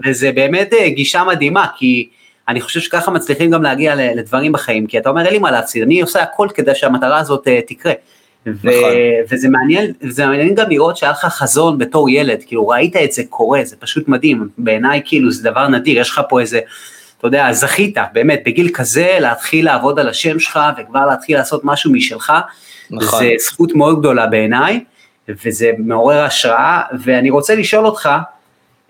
וזה 0.05 0.31
באמת 0.31 0.73
אה, 0.73 0.89
גישה 0.89 1.23
מדהימה, 1.23 1.65
כי 1.77 2.09
אני 2.47 2.61
חושב 2.61 2.79
שככה 2.79 3.11
מצליחים 3.11 3.51
גם 3.51 3.63
להגיע 3.63 3.95
לדברים 3.95 4.51
בחיים, 4.51 4.87
כי 4.87 4.97
אתה 4.97 5.09
אומר, 5.09 5.25
אין 5.25 5.33
לי 5.33 5.39
מה 5.39 5.51
להפסיד, 5.51 5.83
אני 5.83 6.01
עושה 6.01 6.23
הכל 6.23 6.47
כדי 6.53 6.75
שהמטרה 6.75 7.17
הזאת 7.17 7.47
uh, 7.47 7.89
תקרה. 8.43 8.53
ו- 8.61 8.67
נכון. 8.67 8.91
וזה 9.31 9.49
מעניין, 9.49 9.91
זה 10.01 10.25
מעניין 10.25 10.55
גם 10.55 10.69
לראות 10.69 10.97
שהיה 10.97 11.11
לך 11.11 11.25
חזון 11.25 11.77
בתור 11.77 12.09
ילד, 12.09 12.43
כאילו 12.47 12.67
ראית 12.67 12.95
את 12.95 13.11
זה 13.11 13.23
קורה, 13.29 13.61
זה 13.63 13.75
פשוט 13.79 14.07
מדהים, 14.07 14.47
בעיניי 14.57 15.01
כאילו 15.05 15.31
זה 15.31 15.49
דבר 15.49 15.67
נדיר, 15.67 15.99
יש 15.99 16.09
לך 16.09 16.21
פה 16.29 16.41
איזה 16.41 16.59
אתה 17.19 17.27
יודע, 17.27 17.53
זכית 17.53 17.97
באמת 18.13 18.41
בגיל 18.45 18.69
כזה 18.73 19.17
להתחיל 19.19 19.65
לעבוד 19.65 19.99
על 19.99 20.09
השם 20.09 20.39
שלך 20.39 20.59
וכבר 20.77 21.05
להתחיל 21.05 21.37
לעשות 21.37 21.61
משהו 21.63 21.91
משלך. 21.91 22.33
נכון. 22.91 23.19
זה 23.19 23.31
זכות 23.39 23.75
מאוד 23.75 23.99
גדולה 23.99 24.27
בעיניי, 24.27 24.79
וזה 25.29 25.71
מעורר 25.77 26.23
השראה, 26.23 26.81
ואני 27.03 27.29
רוצה 27.29 27.55
לשאול 27.55 27.85
אותך, 27.85 28.09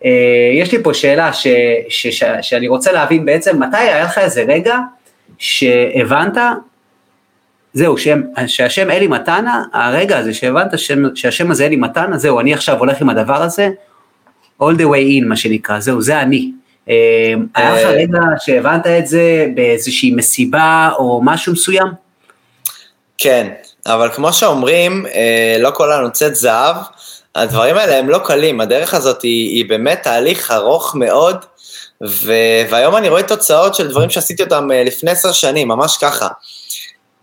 אה, 0.05 0.09
יש 0.53 0.71
לי 0.71 0.83
פה 0.83 0.93
שאלה 0.93 1.33
ש, 1.33 1.47
ש, 1.89 2.07
ש, 2.07 2.23
שאני 2.41 2.67
רוצה 2.67 2.91
להבין 2.91 3.25
בעצם, 3.25 3.63
מתי 3.63 3.77
היה 3.77 4.03
לך 4.03 4.17
איזה 4.17 4.43
רגע 4.47 4.77
שהבנת, 5.37 6.37
זהו, 7.79 7.97
שם, 7.97 8.21
שהשם 8.47 8.91
אלי 8.91 9.07
מתנה, 9.07 9.63
הרגע 9.73 10.17
הזה 10.17 10.33
שהבנת 10.33 10.79
שם, 10.79 11.15
שהשם 11.15 11.51
הזה 11.51 11.65
אלי 11.65 11.75
מתנה, 11.75 12.17
זהו, 12.17 12.39
אני 12.39 12.53
עכשיו 12.53 12.79
הולך 12.79 13.01
עם 13.01 13.09
הדבר 13.09 13.41
הזה, 13.41 13.69
all 14.61 14.75
the 14.77 14.83
way 14.83 15.21
in 15.21 15.25
מה 15.27 15.35
שנקרא, 15.35 15.79
זהו, 15.79 16.01
זה 16.01 16.21
אני. 16.21 16.51
אה, 16.89 17.33
היה 17.55 17.75
לך 17.75 17.87
רגע 17.87 18.19
שהבנת 18.39 18.87
את 18.87 19.07
זה 19.07 19.47
באיזושהי 19.55 20.11
מסיבה 20.11 20.89
או 20.97 21.21
משהו 21.23 21.53
מסוים? 21.53 21.87
כן, 23.17 23.47
אבל 23.85 24.09
כמו 24.09 24.33
שאומרים, 24.33 25.05
אה, 25.05 25.57
לא 25.59 25.71
כל 25.73 25.91
הנוצאת 25.91 26.35
זהב, 26.35 26.75
הדברים 27.35 27.77
האלה 27.77 27.97
הם 27.97 28.09
לא 28.09 28.19
קלים, 28.25 28.61
הדרך 28.61 28.93
הזאת 28.93 29.21
היא, 29.21 29.55
היא 29.55 29.69
באמת 29.69 29.99
תהליך 30.03 30.51
ארוך 30.51 30.95
מאוד, 30.95 31.45
ו, 32.07 32.33
והיום 32.69 32.95
אני 32.95 33.09
רואה 33.09 33.23
תוצאות 33.23 33.75
של 33.75 33.87
דברים 33.87 34.09
שעשיתי 34.09 34.43
אותם 34.43 34.71
אה, 34.71 34.83
לפני 34.83 35.11
עשר 35.11 35.31
שנים, 35.31 35.67
ממש 35.67 35.97
ככה. 36.01 36.27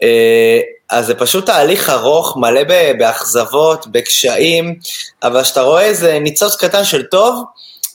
אה, 0.03 0.61
אז 0.91 1.07
זה 1.07 1.15
פשוט 1.15 1.47
תהליך 1.47 1.91
ארוך, 1.91 2.37
מלא 2.37 2.61
באכזבות, 2.99 3.87
בקשיים, 3.87 4.75
אבל 5.23 5.43
כשאתה 5.43 5.63
רואה 5.63 5.83
איזה 5.83 6.19
ניצוץ 6.19 6.57
קטן 6.57 6.85
של 6.85 7.03
טוב, 7.03 7.45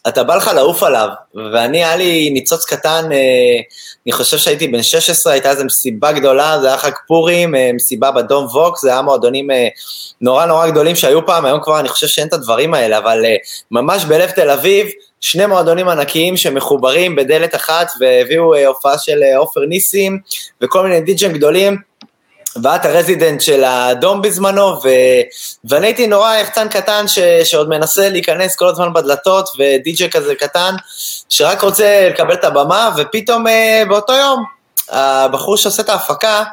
אתה 0.07 0.23
בא 0.23 0.35
לך 0.35 0.51
לעוף 0.55 0.83
עליו, 0.83 1.07
ואני, 1.53 1.77
היה 1.77 1.95
לי 1.95 2.29
ניצוץ 2.29 2.65
קטן, 2.65 3.11
אה, 3.11 3.59
אני 4.05 4.11
חושב 4.11 4.37
שהייתי 4.37 4.67
בן 4.67 4.83
16, 4.83 5.33
הייתה 5.33 5.51
איזו 5.51 5.65
מסיבה 5.65 6.11
גדולה, 6.11 6.57
זה 6.61 6.67
היה 6.67 6.77
חג 6.77 6.91
פורים, 7.07 7.55
אה, 7.55 7.71
מסיבה 7.73 8.11
בדום 8.11 8.45
ווקס, 8.45 8.81
זה 8.81 8.89
היה 8.91 9.01
מועדונים 9.01 9.47
נורא 10.21 10.45
נורא 10.45 10.69
גדולים 10.69 10.95
שהיו 10.95 11.25
פעם, 11.25 11.45
היום 11.45 11.59
כבר 11.63 11.79
אני 11.79 11.89
חושב 11.89 12.07
שאין 12.07 12.27
את 12.27 12.33
הדברים 12.33 12.73
האלה, 12.73 12.97
אבל 12.97 13.23
ממש 13.71 14.05
בלב 14.05 14.29
תל 14.31 14.49
אביב, 14.49 14.87
שני 15.21 15.45
מועדונים 15.45 15.89
ענקיים 15.89 16.37
שמחוברים 16.37 17.15
בדלת 17.15 17.55
אחת, 17.55 17.91
והביאו 17.99 18.55
הופעה 18.67 18.97
של 18.97 19.23
עופר 19.37 19.61
ניסים, 19.65 20.19
וכל 20.61 20.83
מיני 20.83 21.01
דיג'ים 21.01 21.33
גדולים, 21.33 21.90
ואת 22.63 22.85
הרזידנט 22.85 23.41
של 23.41 23.63
האדום 23.63 24.21
בזמנו, 24.21 24.67
ו... 24.83 24.89
ואני 25.63 25.87
הייתי 25.87 26.07
נורא 26.07 26.35
יחצן 26.35 26.69
קטן 26.69 27.07
ש... 27.07 27.19
שעוד 27.43 27.69
מנסה 27.69 28.09
להיכנס 28.09 28.55
כל 28.55 28.67
הזמן 28.67 28.93
בדלתות, 28.93 29.49
ודי.ג'יי 29.57 30.09
כזה 30.09 30.35
קטן, 30.35 30.75
שרק 31.29 31.61
רוצה 31.61 32.09
לקבל 32.09 32.33
את 32.33 32.43
הבמה, 32.43 32.89
ופתאום 32.97 33.47
uh, 33.47 33.89
באותו 33.89 34.13
יום, 34.13 34.43
הבחור 34.89 35.57
שעושה 35.57 35.83
את 35.83 35.89
ההפקה, 35.89 36.43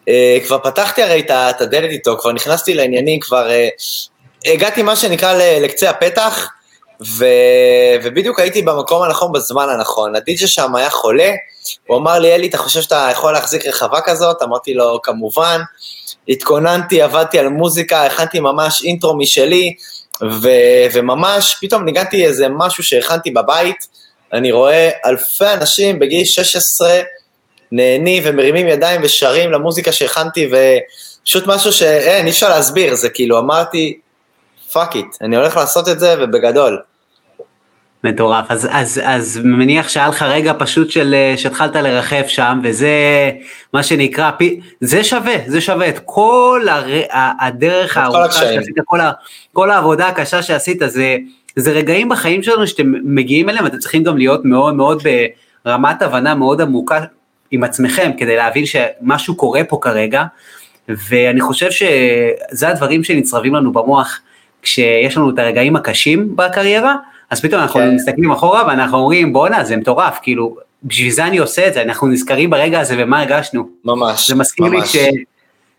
uh, 0.00 0.08
כבר 0.46 0.58
פתחתי 0.58 1.02
הרי 1.02 1.24
את 1.30 1.60
הדלת 1.60 1.90
איתו, 1.90 2.18
כבר 2.18 2.32
נכנסתי 2.32 2.74
לעניינים, 2.74 3.20
כבר 3.20 3.48
uh, 3.48 4.52
הגעתי 4.52 4.82
מה 4.82 4.96
שנקרא 4.96 5.34
לקצה 5.60 5.90
הפתח, 5.90 6.48
ו... 7.04 7.24
ובדיוק 8.02 8.40
הייתי 8.40 8.62
במקום 8.62 9.02
הנכון 9.02 9.32
בזמן 9.32 9.68
הנכון. 9.68 10.16
הדי.ג'יי 10.16 10.48
שם 10.48 10.74
היה 10.74 10.90
חולה, 10.90 11.30
הוא 11.86 11.98
אמר 11.98 12.18
לי, 12.18 12.34
אלי, 12.34 12.46
אתה 12.46 12.58
חושב 12.58 12.80
שאתה 12.82 13.08
יכול 13.12 13.32
להחזיק 13.32 13.66
רחבה 13.66 14.00
כזאת? 14.00 14.42
אמרתי 14.42 14.74
לו, 14.74 15.02
כמובן. 15.02 15.60
התכוננתי, 16.28 17.02
עבדתי 17.02 17.38
על 17.38 17.48
מוזיקה, 17.48 18.06
הכנתי 18.06 18.40
ממש 18.40 18.82
intro 18.84 19.16
משלי, 19.16 19.74
ו... 20.22 20.48
וממש 20.92 21.56
פתאום 21.60 21.84
ניגנתי 21.84 22.24
איזה 22.24 22.46
משהו 22.48 22.84
שהכנתי 22.84 23.30
בבית, 23.30 23.86
אני 24.32 24.52
רואה 24.52 24.90
אלפי 25.06 25.52
אנשים 25.52 25.98
בגיל 25.98 26.24
16 26.24 27.00
נהנים 27.72 28.22
ומרימים 28.26 28.68
ידיים 28.68 29.00
ושרים 29.04 29.52
למוזיקה 29.52 29.92
שהכנתי, 29.92 30.48
ופשוט 30.52 31.44
משהו 31.46 31.72
שאין, 31.72 32.26
אי 32.26 32.30
אפשר 32.30 32.48
להסביר, 32.48 32.94
זה 32.94 33.08
כאילו, 33.08 33.38
אמרתי, 33.38 33.98
fuck 34.76 34.96
it, 34.96 35.16
אני 35.20 35.36
הולך 35.36 35.56
לעשות 35.56 35.88
את 35.88 35.98
זה 35.98 36.14
ובגדול. 36.18 36.80
מטורף, 38.04 38.46
אז, 38.48 38.68
אז, 38.70 39.00
אז 39.04 39.40
מניח 39.44 39.88
שהיה 39.88 40.08
לך 40.08 40.22
רגע 40.22 40.52
פשוט 40.58 40.90
של, 40.90 41.14
שהתחלת 41.36 41.76
לרחף 41.76 42.24
שם, 42.28 42.60
וזה 42.62 42.90
מה 43.72 43.82
שנקרא, 43.82 44.30
זה 44.80 45.04
שווה, 45.04 45.34
זה 45.46 45.60
שווה 45.60 45.88
את 45.88 46.00
כל 46.04 46.66
הר, 46.70 46.84
הדרך 47.40 47.96
הארוכה 47.96 48.32
שעשית, 48.32 48.74
כל, 48.84 49.00
ה, 49.00 49.12
כל 49.52 49.70
העבודה 49.70 50.08
הקשה 50.08 50.42
שעשית, 50.42 50.82
זה, 50.86 51.16
זה 51.56 51.72
רגעים 51.72 52.08
בחיים 52.08 52.42
שלנו 52.42 52.66
שאתם 52.66 52.92
מגיעים 53.04 53.48
אליהם, 53.48 53.66
אתם 53.66 53.78
צריכים 53.78 54.02
גם 54.02 54.18
להיות 54.18 54.44
מאוד 54.44 54.74
מאוד 54.74 55.02
ברמת 55.64 56.02
הבנה 56.02 56.34
מאוד 56.34 56.60
עמוקה 56.60 57.00
עם 57.50 57.64
עצמכם, 57.64 58.10
כדי 58.18 58.36
להבין 58.36 58.64
שמשהו 58.66 59.36
קורה 59.36 59.64
פה 59.64 59.78
כרגע, 59.82 60.24
ואני 60.88 61.40
חושב 61.40 61.70
שזה 61.70 62.68
הדברים 62.68 63.04
שנצרבים 63.04 63.54
לנו 63.54 63.72
במוח 63.72 64.20
כשיש 64.62 65.16
לנו 65.16 65.30
את 65.30 65.38
הרגעים 65.38 65.76
הקשים 65.76 66.36
בקריירה, 66.36 66.96
אז 67.30 67.40
פתאום 67.40 67.62
אנחנו 67.62 67.80
כן. 67.80 67.94
מסתכלים 67.94 68.30
אחורה 68.30 68.66
ואנחנו 68.66 68.98
אומרים 68.98 69.32
בואנה 69.32 69.64
זה 69.64 69.76
מטורף, 69.76 70.18
כאילו 70.22 70.56
בשביל 70.84 71.10
זה 71.10 71.26
אני 71.26 71.38
עושה 71.38 71.68
את 71.68 71.74
זה, 71.74 71.82
אנחנו 71.82 72.06
נזכרים 72.06 72.50
ברגע 72.50 72.80
הזה 72.80 72.94
ומה 72.98 73.20
הרגשנו. 73.20 73.68
ממש, 73.84 74.30
זה 74.30 74.34
מזכיר 74.34 74.66
ממש. 74.66 74.96
לי 74.96 75.02
ש... 75.02 75.06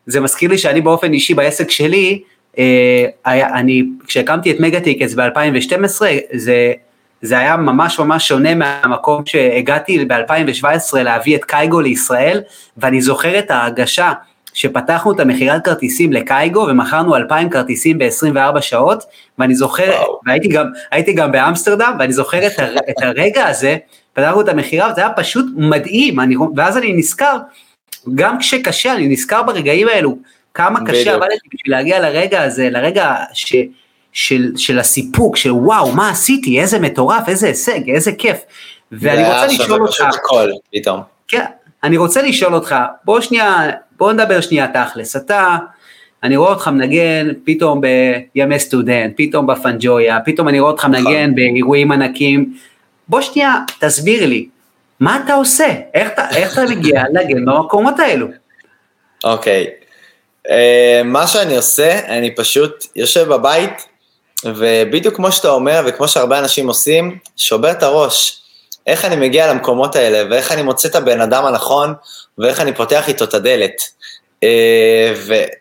זה 0.05 0.19
מזכיר 0.19 0.49
לי 0.49 0.57
שאני 0.57 0.81
באופן 0.81 1.13
אישי 1.13 1.33
בעסק 1.33 1.69
שלי, 1.69 2.21
אה, 2.57 3.05
היה, 3.25 3.49
אני, 3.53 3.83
כשהקמתי 4.07 4.51
את 4.51 4.59
מגה-טיקטס 4.59 5.13
ב-2012, 5.13 6.01
זה, 6.33 6.73
זה 7.21 7.39
היה 7.39 7.57
ממש 7.57 7.99
ממש 7.99 8.27
שונה 8.27 8.55
מהמקום 8.55 9.25
שהגעתי 9.25 10.05
ב-2017 10.05 10.97
להביא 10.97 11.35
את 11.35 11.45
קייגו 11.45 11.81
לישראל, 11.81 12.41
ואני 12.77 13.01
זוכר 13.01 13.39
את 13.39 13.51
ההרגשה 13.51 14.13
שפתחנו 14.57 15.11
את 15.11 15.19
המכירת 15.19 15.65
כרטיסים 15.65 16.13
לקייגו 16.13 16.59
ומכרנו 16.59 17.15
2,000 17.15 17.49
כרטיסים 17.49 17.97
ב-24 17.97 18.61
שעות, 18.61 19.03
ואני 19.39 19.55
זוכר, 19.55 19.89
וואו. 19.89 20.19
והייתי 20.25 20.47
גם, 20.47 20.65
הייתי 20.91 21.13
גם 21.13 21.31
באמסטרדם, 21.31 21.95
ואני 21.99 22.13
זוכר 22.13 22.47
את, 22.47 22.59
הר, 22.59 22.75
את 22.89 22.95
הרגע 23.01 23.47
הזה, 23.47 23.77
פתחנו 24.13 24.41
את 24.41 24.49
המכירה, 24.49 24.91
וזה 24.91 25.01
היה 25.01 25.09
פשוט 25.09 25.45
מדהים, 25.55 26.19
אני, 26.19 26.35
ואז 26.55 26.77
אני 26.77 26.93
נזכר, 26.93 27.37
גם 28.15 28.39
כשקשה, 28.39 28.93
אני 28.93 29.07
נזכר 29.07 29.43
ברגעים 29.43 29.87
האלו, 29.87 30.17
כמה 30.53 30.79
קשה 30.85 31.13
עבדתי 31.13 31.47
בשביל 31.53 31.75
להגיע 31.75 31.99
לרגע 31.99 32.43
הזה, 32.43 32.69
לרגע 32.69 33.15
ש, 33.33 33.55
של, 34.13 34.51
של 34.55 34.79
הסיפוק, 34.79 35.37
של 35.37 35.51
וואו, 35.51 35.91
מה 35.91 36.09
עשיתי, 36.09 36.61
איזה 36.61 36.79
מטורף, 36.79 37.29
איזה 37.29 37.47
הישג, 37.47 37.89
איזה 37.89 38.11
כיף. 38.11 38.37
ואני 38.91 39.23
רוצה 39.23 39.47
לשאול 39.47 39.81
אותך, 39.81 40.03
כן, 41.27 41.45
אני 41.83 41.97
רוצה 41.97 42.21
לשאול 42.21 42.55
אותך, 42.55 42.75
בוא 43.05 43.21
שנייה 43.21 43.69
בוא 43.97 44.13
נדבר 44.13 44.41
שנייה 44.41 44.67
תכלס, 44.73 45.15
אתה, 45.15 45.57
אני 46.23 46.37
רואה 46.37 46.49
אותך 46.49 46.67
מנגן 46.67 47.27
פתאום 47.45 47.81
בימי 47.81 48.59
סטודנט, 48.59 49.13
פתאום 49.17 49.47
בפנג'ויה, 49.47 50.19
פתאום 50.25 50.47
אני 50.47 50.59
רואה 50.59 50.71
אותך 50.71 50.85
נכון. 50.85 51.03
מנגן 51.03 51.35
באירועים 51.35 51.91
ענקים, 51.91 52.57
בוא 53.07 53.21
שנייה, 53.21 53.55
תסביר 53.79 54.25
לי, 54.25 54.47
מה 54.99 55.21
אתה 55.25 55.33
עושה? 55.33 55.67
איך 55.93 56.09
אתה, 56.13 56.29
איך 56.35 56.53
אתה 56.53 56.63
מגיע 56.75 57.03
לנגן 57.13 57.45
במקומות 57.45 57.99
האלו? 57.99 58.27
אוקיי, 59.23 59.65
okay. 59.65 60.47
uh, 60.47 60.51
מה 61.05 61.27
שאני 61.27 61.57
עושה, 61.57 61.99
אני 62.17 62.35
פשוט 62.35 62.85
יושב 62.95 63.27
בבית, 63.27 63.87
ובדיוק 64.45 65.15
כמו 65.15 65.31
שאתה 65.31 65.49
אומר, 65.49 65.81
וכמו 65.87 66.07
שהרבה 66.07 66.39
אנשים 66.39 66.67
עושים, 66.67 67.17
שובר 67.37 67.71
את 67.71 67.83
הראש. 67.83 68.41
איך 68.87 69.05
אני 69.05 69.15
מגיע 69.15 69.53
למקומות 69.53 69.95
האלה, 69.95 70.23
ואיך 70.29 70.51
אני 70.51 70.61
מוצא 70.61 70.87
את 70.87 70.95
הבן 70.95 71.21
אדם 71.21 71.45
הנכון, 71.45 71.93
ואיך 72.37 72.59
אני 72.59 72.75
פותח 72.75 73.07
איתו 73.07 73.23
את 73.23 73.33
הדלת. 73.33 73.81
אה, 74.43 75.13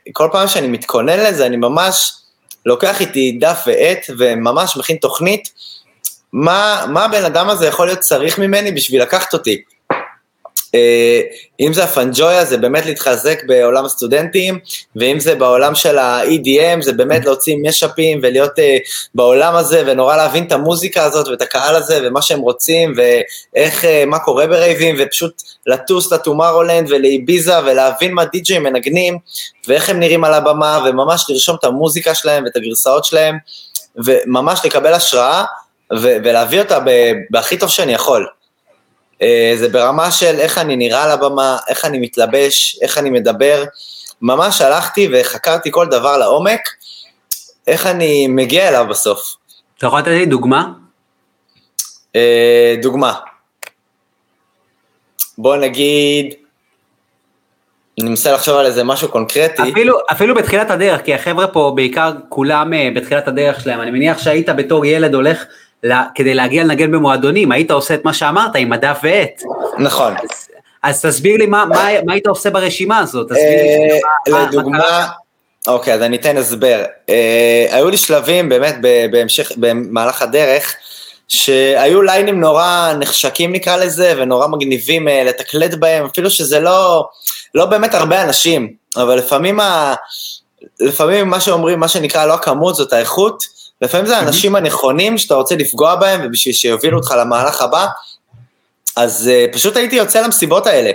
וכל 0.09 0.29
פעם 0.33 0.49
שאני 0.49 0.67
מתכונן 0.67 1.21
לזה, 1.21 1.47
אני 1.47 1.57
ממש 1.57 2.13
לוקח 2.67 3.01
איתי 3.01 3.39
דף 3.41 3.65
ועט, 3.67 4.07
וממש 4.19 4.77
מכין 4.77 4.97
תוכנית, 4.97 5.49
מה, 6.33 6.85
מה 6.89 7.05
הבן 7.05 7.25
אדם 7.25 7.49
הזה 7.49 7.67
יכול 7.67 7.87
להיות 7.87 7.99
צריך 7.99 8.39
ממני 8.39 8.73
בשביל 8.73 9.03
לקחת 9.03 9.33
אותי. 9.33 9.63
אה, 10.77 11.21
אם 11.61 11.73
זה 11.73 11.85
הפנג'ויה, 11.85 12.45
זה 12.45 12.57
באמת 12.57 12.87
להתחזק 12.87 13.43
בעולם 13.47 13.85
הסטודנטים, 13.85 14.59
ואם 14.97 15.21
זה 15.21 15.35
בעולם 15.35 15.75
של 15.75 15.99
ה-EDM, 15.99 16.83
זה 16.83 16.93
באמת 16.93 17.25
להוציא 17.25 17.57
משאפים 17.63 18.21
ולהיות 18.23 18.59
uh, 18.59 18.63
בעולם 19.15 19.57
הזה, 19.57 19.83
ונורא 19.87 20.17
להבין 20.17 20.45
את 20.45 20.53
המוזיקה 20.53 21.03
הזאת 21.03 21.29
ואת 21.29 21.43
הקהל 21.43 21.75
הזה, 21.75 22.01
ומה 22.05 22.23
שהם 22.23 22.41
רוצים, 22.41 22.95
ואיך, 22.97 23.85
uh, 23.85 23.87
מה 24.07 24.19
קורה 24.19 24.47
ברייבים, 24.47 24.97
ופשוט 24.99 25.43
לטוס 25.67 26.13
לטומארולנד 26.13 26.87
ולאיביזה, 26.91 27.65
ולהבין 27.65 28.13
מה 28.13 28.25
די-ג'יי 28.25 28.59
מנגנים, 28.59 29.19
ואיך 29.69 29.91
הם 29.91 30.01
נראים 30.01 30.25
על 30.25 30.35
הבמה, 30.35 30.85
וממש 30.87 31.25
לרשום 31.29 31.57
את 31.61 31.65
המוזיקה 31.65 32.15
שלהם 32.15 32.45
ואת 32.45 32.57
הגרסאות 32.57 33.05
שלהם, 33.05 33.39
וממש 33.97 34.61
לקבל 34.65 34.95
השראה, 34.95 35.45
ולהביא 35.93 36.61
אותה 36.61 36.79
בהכי 37.31 37.57
טוב 37.59 37.69
שאני 37.69 37.93
יכול. 37.95 38.27
אה, 39.23 39.53
זה 39.57 39.69
ברמה 39.69 40.11
של 40.11 40.35
איך 40.39 40.59
אני 40.59 40.77
נראה 40.77 41.05
על 41.05 41.11
הבמה, 41.11 41.59
איך 41.69 41.85
אני 41.85 41.99
מתלבש, 41.99 42.79
איך 42.83 42.99
אני 42.99 43.11
מדבר. 43.11 43.65
ממש 44.23 44.61
הלכתי 44.61 45.09
וחקרתי 45.13 45.69
כל 45.73 45.87
דבר 45.87 46.19
לעומק, 46.19 46.61
איך 47.67 47.87
אני 47.87 48.27
מגיע 48.27 48.69
אליו 48.69 48.87
בסוף. 48.91 49.37
אתה 49.79 49.87
יכול 49.87 49.99
לתת 49.99 50.09
לי 50.09 50.27
דוגמה? 50.27 50.69
אה, 52.17 52.75
דוגמה. 52.83 53.15
בוא 55.39 55.57
נגיד, 55.57 56.35
אני 58.01 58.09
מנסה 58.09 58.33
לחשוב 58.33 58.57
על 58.57 58.67
איזה 58.67 58.85
משהו 58.85 59.09
קונקרטי. 59.09 59.63
אפילו, 59.73 59.99
אפילו 60.13 60.35
בתחילת 60.35 60.71
הדרך, 60.71 61.03
כי 61.05 61.15
החבר'ה 61.15 61.47
פה 61.47 61.73
בעיקר 61.77 62.13
כולם 62.29 62.75
אה, 62.75 62.89
בתחילת 62.95 63.29
הדרך 63.29 63.61
שלהם, 63.61 63.81
אני 63.81 63.91
מניח 63.91 64.19
שהיית 64.19 64.49
בתור 64.49 64.87
ילד 64.87 65.15
הולך 65.15 65.45
לה, 65.89 66.05
כדי 66.15 66.35
להגיע 66.35 66.65
לנגן 66.65 66.91
במועדונים, 66.91 67.53
היית 67.53 67.71
עושה 67.71 67.95
את 67.95 68.05
מה 68.05 68.15
שאמרת 68.15 68.57
עם 68.57 68.73
הדף 68.73 68.99
ועט. 69.03 69.43
נכון. 69.79 70.15
אז, 70.17 70.49
אז 70.83 71.07
תסביר 71.07 71.37
לי 71.37 71.47
מה, 71.47 71.65
מה, 71.65 71.89
מה 72.05 72.13
היית 72.13 72.27
עושה 72.27 72.51
ברשימה 72.51 72.99
הזאת, 72.99 73.27
תסביר 73.27 73.63
לי 73.63 74.01
מה, 74.31 74.47
לדוגמה, 74.47 74.79
מה 74.79 75.07
אוקיי, 75.67 75.95
אז 75.95 76.03
אני 76.03 76.17
אתן 76.17 76.37
הסבר. 76.37 76.85
אה, 77.09 77.67
היו 77.71 77.91
לי 77.91 77.97
שלבים 77.97 78.49
באמת 78.49 78.77
בהמשך, 79.11 79.53
במהלך 79.57 80.23
הדרך, 80.23 80.75
שהיו 81.29 82.03
ליינים 82.03 82.41
נורא 82.41 82.93
נחשקים 82.99 83.53
נקרא 83.53 83.77
לזה, 83.77 84.15
ונורא 84.17 84.47
מגניבים 84.47 85.09
אה, 85.09 85.25
לתקלט 85.25 85.75
בהם, 85.75 86.05
אפילו 86.05 86.31
שזה 86.31 86.61
לא, 86.61 87.09
לא 87.55 87.67
באמת 87.67 87.95
הרבה 87.95 88.23
אנשים, 88.23 88.73
אבל 88.97 89.19
לפעמים, 89.19 89.61
ה, 89.61 89.95
לפעמים 90.81 91.29
מה 91.29 91.41
שאומרים, 91.41 91.81
מה 91.81 91.89
שנקרא 91.89 92.27
לא 92.27 92.35
הכמות, 92.35 92.75
זאת 92.75 92.93
האיכות, 92.93 93.43
לפעמים 93.83 94.07
זה 94.07 94.19
האנשים 94.19 94.57
הנכונים 94.57 95.19
שאתה 95.19 95.35
רוצה 95.35 95.57
לפגוע 95.57 95.95
בהם, 95.95 96.21
ובשביל 96.25 96.55
שיובילו 96.55 96.99
אותך 96.99 97.15
למהלך 97.19 97.63
הבא, 97.63 97.87
אז 98.97 99.31
uh, 99.31 99.55
פשוט 99.55 99.77
הייתי 99.77 99.97
יוצא 99.97 100.21
למסיבות 100.21 100.67
האלה. 100.67 100.91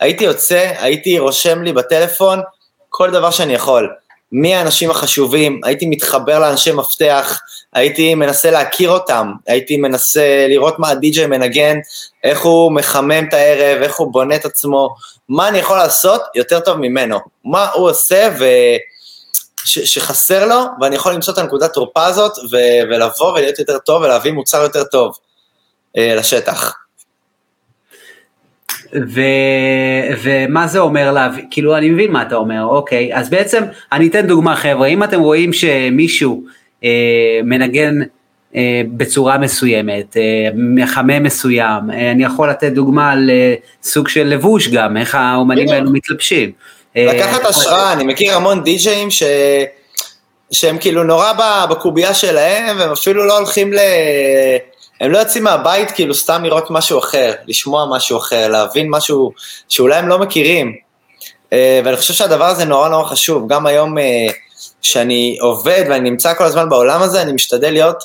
הייתי 0.00 0.24
יוצא, 0.24 0.72
הייתי 0.78 1.18
רושם 1.18 1.62
לי 1.62 1.72
בטלפון 1.72 2.40
כל 2.88 3.10
דבר 3.10 3.30
שאני 3.30 3.54
יכול. 3.54 3.90
מי 4.32 4.54
האנשים 4.54 4.90
החשובים, 4.90 5.60
הייתי 5.64 5.86
מתחבר 5.86 6.38
לאנשי 6.38 6.72
מפתח, 6.72 7.40
הייתי 7.72 8.14
מנסה 8.14 8.50
להכיר 8.50 8.90
אותם, 8.90 9.32
הייתי 9.46 9.76
מנסה 9.76 10.46
לראות 10.48 10.78
מה 10.78 10.90
הדי-ג'יי 10.90 11.26
מנגן, 11.26 11.78
איך 12.24 12.40
הוא 12.40 12.72
מחמם 12.72 13.24
את 13.28 13.34
הערב, 13.34 13.82
איך 13.82 13.96
הוא 13.96 14.12
בונה 14.12 14.36
את 14.36 14.44
עצמו, 14.44 14.94
מה 15.28 15.48
אני 15.48 15.58
יכול 15.58 15.76
לעשות 15.76 16.22
יותר 16.34 16.60
טוב 16.60 16.76
ממנו, 16.76 17.18
מה 17.44 17.68
הוא 17.70 17.90
עושה 17.90 18.28
ו... 18.38 18.44
ש- 19.64 19.94
שחסר 19.94 20.46
לו, 20.46 20.64
ואני 20.80 20.96
יכול 20.96 21.12
למצוא 21.12 21.34
את 21.34 21.38
הנקודת 21.38 21.72
תורפה 21.72 22.06
הזאת, 22.06 22.32
ו- 22.52 22.88
ולבוא 22.90 23.32
ולהיות 23.32 23.58
יותר 23.58 23.78
טוב 23.78 24.02
ולהביא 24.02 24.32
מוצר 24.32 24.62
יותר 24.62 24.84
טוב 24.84 25.18
אה, 25.96 26.14
לשטח. 26.14 26.74
ו, 28.94 29.20
ומה 30.22 30.66
זה 30.66 30.78
אומר 30.78 31.12
להביא, 31.12 31.44
כאילו 31.50 31.76
אני 31.76 31.90
מבין 31.90 32.12
מה 32.12 32.22
אתה 32.22 32.34
אומר, 32.36 32.64
אוקיי, 32.64 33.14
אז 33.14 33.30
בעצם 33.30 33.62
אני 33.92 34.08
אתן 34.08 34.26
דוגמה 34.26 34.56
חבר'ה, 34.56 34.86
אם 34.86 35.04
אתם 35.04 35.20
רואים 35.20 35.52
שמישהו 35.52 36.44
אה, 36.84 37.40
מנגן 37.44 37.94
אה, 38.56 38.82
בצורה 38.96 39.38
מסוימת, 39.38 40.16
אה, 40.16 40.48
מחמם 40.54 41.22
מסוים, 41.22 41.90
אה, 41.90 42.10
אני 42.10 42.24
יכול 42.24 42.50
לתת 42.50 42.72
דוגמה 42.72 43.12
על 43.12 43.30
אה, 43.30 43.54
סוג 43.82 44.08
של 44.08 44.26
לבוש 44.26 44.68
גם, 44.68 44.96
איך 44.96 45.14
האומנים 45.14 45.68
האלו 45.68 45.90
מתלבשים. 45.90 46.52
אה, 46.96 47.04
לקחת 47.04 47.44
השראה, 47.44 47.92
אני 47.92 48.04
מכיר 48.04 48.36
המון 48.36 48.64
די-ג'אים 48.64 49.10
ש... 49.10 49.22
שהם 50.50 50.78
כאילו 50.78 51.04
נורא 51.04 51.32
בקובייה 51.70 52.14
שלהם, 52.14 52.78
והם 52.78 52.92
אפילו 52.92 53.26
לא 53.26 53.38
הולכים 53.38 53.72
ל... 53.72 53.78
הם 55.00 55.10
לא 55.10 55.18
יוצאים 55.18 55.44
מהבית 55.44 55.90
כאילו 55.90 56.14
סתם 56.14 56.44
לראות 56.44 56.70
משהו 56.70 56.98
אחר, 56.98 57.32
לשמוע 57.46 57.86
משהו 57.90 58.18
אחר, 58.18 58.48
להבין 58.48 58.86
משהו 58.90 59.32
שאולי 59.68 59.96
הם 59.96 60.08
לא 60.08 60.18
מכירים. 60.18 60.74
אה, 61.52 61.80
ואני 61.84 61.96
חושב 61.96 62.14
שהדבר 62.14 62.44
הזה 62.44 62.64
נורא 62.64 62.88
נורא 62.88 63.04
חשוב. 63.04 63.52
גם 63.52 63.66
היום 63.66 63.98
אה, 63.98 64.26
שאני 64.82 65.38
עובד 65.40 65.84
ואני 65.88 66.10
נמצא 66.10 66.34
כל 66.34 66.44
הזמן 66.44 66.68
בעולם 66.68 67.02
הזה, 67.02 67.22
אני 67.22 67.32
משתדל 67.32 67.70
להיות, 67.70 68.04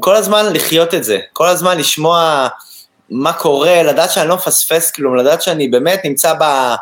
כל 0.00 0.16
הזמן 0.16 0.52
לחיות 0.52 0.94
את 0.94 1.04
זה, 1.04 1.18
כל 1.32 1.48
הזמן 1.48 1.78
לשמוע 1.78 2.48
מה 3.10 3.32
קורה, 3.32 3.82
לדעת 3.82 4.10
שאני 4.10 4.28
לא 4.28 4.34
מפספס 4.34 4.90
כלום, 4.90 5.16
לדעת 5.16 5.42
שאני 5.42 5.68
באמת 5.68 6.00
נמצא 6.04 6.34
ב, 6.40 6.74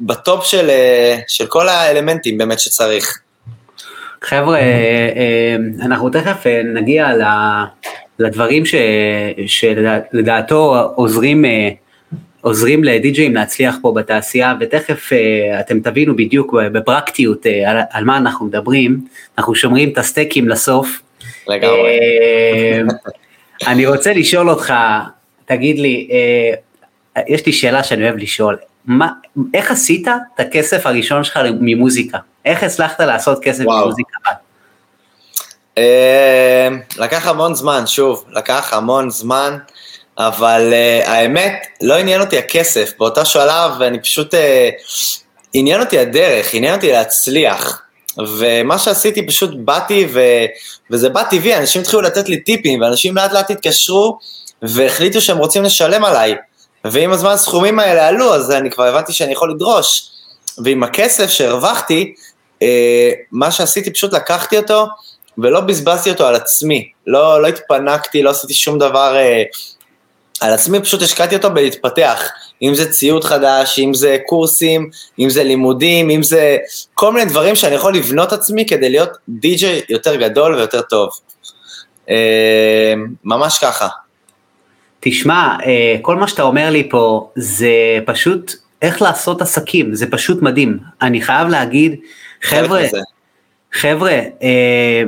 בטופ 0.00 0.44
של, 0.44 0.70
אה, 0.70 1.18
של 1.28 1.46
כל 1.46 1.68
האלמנטים 1.68 2.38
באמת 2.38 2.60
שצריך. 2.60 3.20
חבר'ה, 4.22 4.60
אנחנו 5.84 6.10
תכף 6.10 6.46
נגיע 6.74 7.12
לדברים 8.20 8.66
ש, 8.66 8.74
שלדעתו 9.46 10.92
עוזרים, 10.94 11.44
אה, 11.44 11.68
עוזרים 12.40 12.84
לדי-ג'אים 12.84 13.34
להצליח 13.34 13.76
פה 13.82 13.92
בתעשייה, 13.96 14.54
ותכף 14.60 15.12
אה, 15.12 15.60
אתם 15.60 15.80
תבינו 15.80 16.16
בדיוק 16.16 16.54
בפרקטיות 16.72 17.46
אה, 17.46 17.70
על, 17.70 17.76
על 17.90 18.04
מה 18.04 18.16
אנחנו 18.16 18.46
מדברים, 18.46 19.00
אנחנו 19.38 19.54
שומרים 19.54 19.88
את 19.88 19.98
הסטייקים 19.98 20.48
לסוף. 20.48 21.02
לגמרי. 21.48 21.98
אני 23.66 23.86
רוצה 23.86 24.12
לשאול 24.12 24.50
אותך, 24.50 24.74
תגיד 25.44 25.78
לי, 25.78 26.08
יש 27.28 27.46
לי 27.46 27.52
שאלה 27.52 27.84
שאני 27.84 28.04
אוהב 28.04 28.16
לשאול, 28.16 28.56
מה, 28.86 29.08
איך 29.54 29.70
עשית 29.70 30.08
את 30.08 30.40
הכסף 30.40 30.86
הראשון 30.86 31.24
שלך 31.24 31.40
ממוזיקה? 31.60 32.18
איך 32.44 32.62
הצלחת 32.62 33.00
לעשות 33.00 33.38
כסף 33.42 33.64
וואו. 33.64 33.84
ממוזיקה? 33.84 34.18
אמ, 35.76 35.82
לקח 36.98 37.26
המון 37.26 37.54
זמן, 37.54 37.86
שוב, 37.86 38.24
לקח 38.30 38.72
המון 38.72 39.10
זמן, 39.10 39.58
אבל 40.18 40.72
uh, 40.72 41.08
האמת, 41.08 41.66
לא 41.82 41.94
עניין 41.94 42.20
אותי 42.20 42.38
הכסף. 42.38 42.92
באותו 42.98 43.26
שלב 43.26 43.82
אני 43.82 44.02
פשוט... 44.02 44.34
Uh, 44.34 44.38
עניין 45.52 45.80
אותי 45.80 45.98
הדרך, 45.98 46.54
עניין 46.54 46.74
אותי 46.74 46.92
להצליח. 46.92 47.82
ומה 48.18 48.78
שעשיתי, 48.78 49.26
פשוט 49.26 49.50
באתי, 49.54 50.06
ו... 50.12 50.20
וזה 50.90 51.08
בא 51.08 51.22
טבעי, 51.22 51.56
אנשים 51.56 51.82
התחילו 51.82 52.02
לתת 52.02 52.28
לי 52.28 52.40
טיפים, 52.40 52.80
ואנשים 52.80 53.16
לאט 53.16 53.32
לאט 53.32 53.50
התקשרו, 53.50 54.18
והחליטו 54.62 55.20
שהם 55.20 55.38
רוצים 55.38 55.62
לשלם 55.62 56.04
עליי. 56.04 56.34
ועם 56.84 57.12
הזמן 57.12 57.30
הסכומים 57.30 57.78
האלה 57.78 58.08
עלו, 58.08 58.34
אז 58.34 58.50
אני 58.50 58.70
כבר 58.70 58.84
הבנתי 58.84 59.12
שאני 59.12 59.32
יכול 59.32 59.50
לדרוש. 59.50 60.10
ועם 60.64 60.82
הכסף 60.82 61.30
שהרווחתי, 61.30 62.14
אה, 62.62 63.10
מה 63.32 63.50
שעשיתי, 63.50 63.92
פשוט 63.92 64.12
לקחתי 64.12 64.58
אותו, 64.58 64.86
ולא 65.38 65.60
בזבזתי 65.60 66.10
אותו 66.10 66.26
על 66.26 66.34
עצמי, 66.34 66.90
לא, 67.06 67.42
לא 67.42 67.46
התפנקתי, 67.46 68.22
לא 68.22 68.30
עשיתי 68.30 68.54
שום 68.54 68.78
דבר 68.78 69.16
אה, 69.16 69.42
על 70.40 70.52
עצמי, 70.52 70.80
פשוט 70.80 71.02
השקעתי 71.02 71.36
אותו 71.36 71.50
בלהתפתח, 71.50 72.22
אם 72.62 72.74
זה 72.74 72.92
ציוד 72.92 73.24
חדש, 73.24 73.78
אם 73.78 73.94
זה 73.94 74.18
קורסים, 74.26 74.90
אם 75.18 75.30
זה 75.30 75.44
לימודים, 75.44 76.10
אם 76.10 76.22
זה 76.22 76.56
כל 76.94 77.12
מיני 77.12 77.30
דברים 77.30 77.56
שאני 77.56 77.74
יכול 77.74 77.94
לבנות 77.94 78.32
עצמי 78.32 78.66
כדי 78.66 78.90
להיות 78.90 79.10
די-ג'יי 79.28 79.80
יותר 79.88 80.16
גדול 80.16 80.54
ויותר 80.54 80.80
טוב. 80.80 81.10
אה, 82.10 82.94
ממש 83.24 83.58
ככה. 83.58 83.88
תשמע, 85.00 85.56
אה, 85.66 85.96
כל 86.02 86.16
מה 86.16 86.28
שאתה 86.28 86.42
אומר 86.42 86.70
לי 86.70 86.88
פה 86.90 87.30
זה 87.36 87.98
פשוט 88.04 88.54
איך 88.82 89.02
לעשות 89.02 89.42
עסקים, 89.42 89.94
זה 89.94 90.10
פשוט 90.10 90.42
מדהים. 90.42 90.78
אני 91.02 91.22
חייב 91.22 91.48
להגיד, 91.48 91.96
חבר'ה, 92.42 92.82
חבר'ה, 93.72 94.18
אה, 94.42 95.02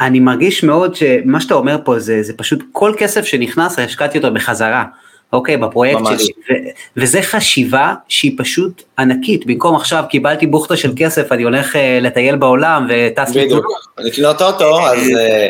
אני 0.00 0.20
מרגיש 0.20 0.64
מאוד 0.64 0.94
שמה 0.94 1.40
שאתה 1.40 1.54
אומר 1.54 1.76
פה 1.84 1.98
זה, 1.98 2.22
זה 2.22 2.32
פשוט 2.36 2.62
כל 2.72 2.92
כסף 2.98 3.24
שנכנס, 3.24 3.78
השקעתי 3.78 4.18
אותו 4.18 4.34
בחזרה, 4.34 4.84
אוקיי, 5.32 5.56
בפרויקט 5.56 6.00
ממש. 6.00 6.22
שלי, 6.22 6.32
ו, 6.50 6.52
וזה 6.96 7.22
חשיבה 7.22 7.94
שהיא 8.08 8.38
פשוט 8.38 8.82
ענקית, 8.98 9.46
במקום 9.46 9.76
עכשיו 9.76 10.04
קיבלתי 10.08 10.46
בוכטה 10.46 10.76
של 10.76 10.92
כסף, 10.96 11.32
אני 11.32 11.42
הולך 11.42 11.76
אה, 11.76 11.98
לטייל 12.02 12.36
בעולם 12.36 12.86
וטס 12.88 13.34
לי... 13.34 13.44
בדיוק, 13.44 13.66
לקנות 13.98 14.42
אוטו, 14.42 14.86
אז 14.86 14.98
אה, 15.18 15.48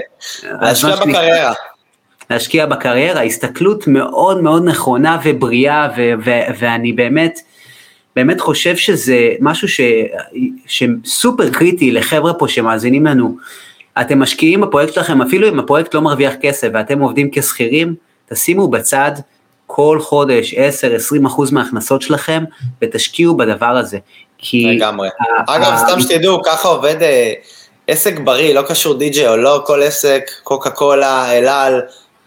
להשקיע 0.61 0.97
בקריירה. 0.97 1.53
להשקיע 2.31 2.67
בקריירה, 2.67 3.23
הסתכלות 3.23 3.87
מאוד 3.87 4.43
מאוד 4.43 4.65
נכונה 4.65 5.19
ובריאה, 5.25 5.89
ו- 5.97 6.13
ו- 6.25 6.55
ואני 6.59 6.93
באמת, 6.93 7.41
באמת 8.17 8.41
חושב 8.41 8.77
שזה 8.77 9.31
משהו 9.41 9.69
ש- 9.69 9.81
שסופר 10.67 11.51
קריטי 11.51 11.93
לחבר'ה 11.93 12.35
פה 12.35 12.49
שמאזינים 12.49 13.07
לנו. 13.07 13.37
אתם 14.01 14.19
משקיעים 14.19 14.61
בפרויקט 14.61 14.95
שלכם, 14.95 15.23
אפילו 15.23 15.49
אם 15.49 15.59
הפרויקט 15.59 15.95
לא 15.95 16.01
מרוויח 16.01 16.33
כסף 16.41 16.69
ואתם 16.75 17.01
עובדים 17.01 17.29
כשכירים, 17.33 17.95
תשימו 18.29 18.69
בצד 18.69 19.13
כל 19.67 19.99
חודש 20.01 20.55
10-20 20.55 21.27
אחוז 21.27 21.53
מההכנסות 21.53 22.03
שלכם 22.03 22.45
ותשקיעו 22.83 23.37
בדבר 23.37 23.67
הזה. 23.67 23.99
כי... 24.39 24.77
לגמרי. 24.77 25.09
אגב, 25.47 25.77
סתם 25.77 26.01
שתדעו, 26.01 26.43
ככה 26.43 26.69
עובד 26.69 27.03
אה, 27.03 27.33
עסק 27.89 28.19
בריא, 28.19 28.55
לא 28.55 28.63
קשור 28.63 28.95
די.ג'יי 28.95 29.29
או 29.29 29.37
לא, 29.37 29.63
כל 29.67 29.83
עסק, 29.83 30.31
קוקה 30.43 30.71
קולה, 30.71 31.39
אלעל, 31.39 31.81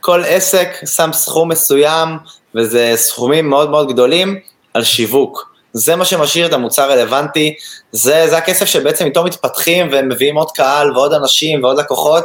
כל 0.07 0.23
עסק 0.27 0.69
שם 0.85 1.09
סכום 1.13 1.51
מסוים, 1.51 2.09
וזה 2.55 2.91
סכומים 2.95 3.49
מאוד 3.49 3.69
מאוד 3.69 3.91
גדולים, 3.91 4.39
על 4.73 4.83
שיווק. 4.83 5.53
זה 5.73 5.95
מה 5.95 6.05
שמשאיר 6.05 6.45
את 6.45 6.53
המוצר 6.53 6.91
רלוונטי, 6.91 7.55
זה, 7.91 8.25
זה 8.29 8.37
הכסף 8.37 8.65
שבעצם 8.65 9.05
איתו 9.05 9.23
מתפתחים 9.23 9.87
ומביאים 9.91 10.35
עוד 10.35 10.51
קהל 10.51 10.91
ועוד 10.91 11.13
אנשים 11.13 11.63
ועוד 11.63 11.79
לקוחות, 11.79 12.23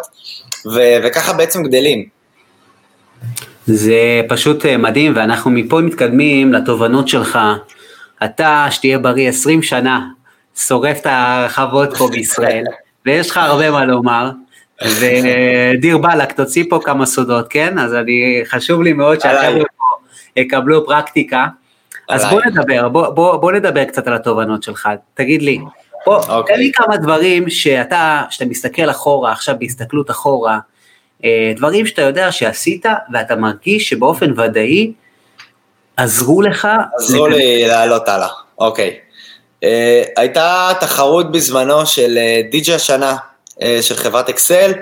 ו, 0.66 0.80
וככה 1.04 1.32
בעצם 1.32 1.62
גדלים. 1.62 2.04
זה 3.66 4.20
פשוט 4.28 4.66
אה, 4.66 4.76
מדהים, 4.76 5.12
ואנחנו 5.16 5.50
מפה 5.50 5.80
מתקדמים 5.80 6.52
לתובנות 6.52 7.08
שלך. 7.08 7.38
אתה, 8.24 8.66
שתהיה 8.70 8.98
בריא 8.98 9.28
20 9.28 9.62
שנה, 9.62 10.00
שורף 10.56 11.00
את 11.00 11.06
הרחבות 11.06 11.96
פה 11.96 12.08
בישראל, 12.08 12.64
ויש 13.06 13.30
לך 13.30 13.36
הרבה 13.36 13.70
מה 13.70 13.84
לומר, 13.84 14.30
ודיר 14.84 15.98
באלק, 15.98 16.32
תוציא 16.32 16.64
פה 16.70 16.80
כמה 16.84 17.06
סודות, 17.06 17.46
כן? 17.48 17.78
אז 17.78 17.94
אני, 17.94 18.42
חשוב 18.44 18.82
לי 18.82 18.92
מאוד 18.92 19.20
שהחבר'ה 19.20 19.64
פה 19.76 19.84
יקבלו 20.36 20.86
פרקטיקה. 20.86 21.46
אז 22.08 22.24
בוא 22.30 22.40
נדבר, 22.46 22.88
בוא, 22.88 23.08
בוא, 23.08 23.36
בוא 23.36 23.52
נדבר 23.52 23.84
קצת 23.84 24.06
על 24.06 24.14
התובנות 24.14 24.62
שלך, 24.62 24.88
תגיד 25.14 25.42
לי, 25.42 25.58
בוא, 26.06 26.20
okay. 26.20 26.30
אוקיי. 26.30 26.54
תן 26.54 26.60
לי 26.60 26.72
כמה 26.74 26.96
דברים 26.96 27.50
שאתה, 27.50 28.22
שאתה 28.30 28.44
מסתכל 28.44 28.90
אחורה, 28.90 29.32
עכשיו 29.32 29.54
בהסתכלות 29.58 30.10
אחורה, 30.10 30.58
אה, 31.24 31.52
דברים 31.56 31.86
שאתה 31.86 32.02
יודע 32.02 32.32
שעשית 32.32 32.86
ואתה 33.12 33.36
מרגיש 33.36 33.88
שבאופן 33.88 34.40
ודאי 34.40 34.92
עזרו 35.96 36.42
לך. 36.42 36.68
עזרו 36.98 37.26
לי 37.26 37.64
לעלות 37.68 38.08
הלאה, 38.08 38.28
אוקיי. 38.58 38.98
Uh, 39.62 39.64
הייתה 40.16 40.68
תחרות 40.80 41.32
בזמנו 41.32 41.86
של 41.86 42.18
די.ג'יי 42.50 42.74
השנה, 42.74 43.12
uh, 43.12 43.31
של 43.80 43.96
חברת 43.96 44.28
אקסל. 44.28 44.72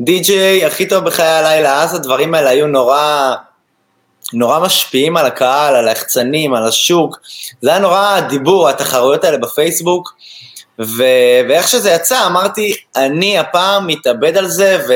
די.ג'יי 0.00 0.64
הכי 0.64 0.88
טוב 0.88 1.04
בחיי 1.04 1.28
הלילה, 1.28 1.82
אז 1.82 1.94
הדברים 1.94 2.34
האלה 2.34 2.50
היו 2.50 2.66
נורא, 2.66 3.34
נורא 4.32 4.58
משפיעים 4.58 5.16
על 5.16 5.26
הקהל, 5.26 5.76
על 5.76 5.88
היחצנים, 5.88 6.54
על 6.54 6.68
השוק. 6.68 7.20
זה 7.60 7.70
היה 7.70 7.78
נורא 7.78 8.20
דיבור, 8.20 8.68
התחרויות 8.68 9.24
האלה 9.24 9.38
בפייסבוק. 9.38 10.14
ו... 10.80 11.02
ואיך 11.48 11.68
שזה 11.68 11.90
יצא, 11.90 12.26
אמרתי, 12.26 12.74
אני 12.96 13.38
הפעם 13.38 13.86
מתאבד 13.86 14.36
על 14.36 14.48
זה, 14.48 14.84
ו... 14.88 14.92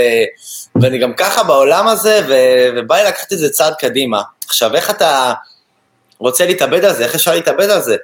ואני 0.83 0.99
גם 0.99 1.15
ככה 1.15 1.43
בעולם 1.43 1.89
הזה, 1.89 2.21
ו... 2.29 2.35
ובא 2.77 2.97
לי 2.97 3.05
לקחת 3.09 3.33
את 3.33 3.39
זה 3.39 3.51
צעד 3.51 3.75
קדימה. 3.75 4.23
עכשיו, 4.47 4.75
איך 4.75 4.91
אתה 4.91 5.33
רוצה 6.19 6.47
להתאבד 6.47 6.85
על 6.85 6.93
זה? 6.93 7.05
איך 7.05 7.15
אפשר 7.15 7.35
להתאבד 7.35 7.71
על 7.71 7.81
זה? 7.81 7.97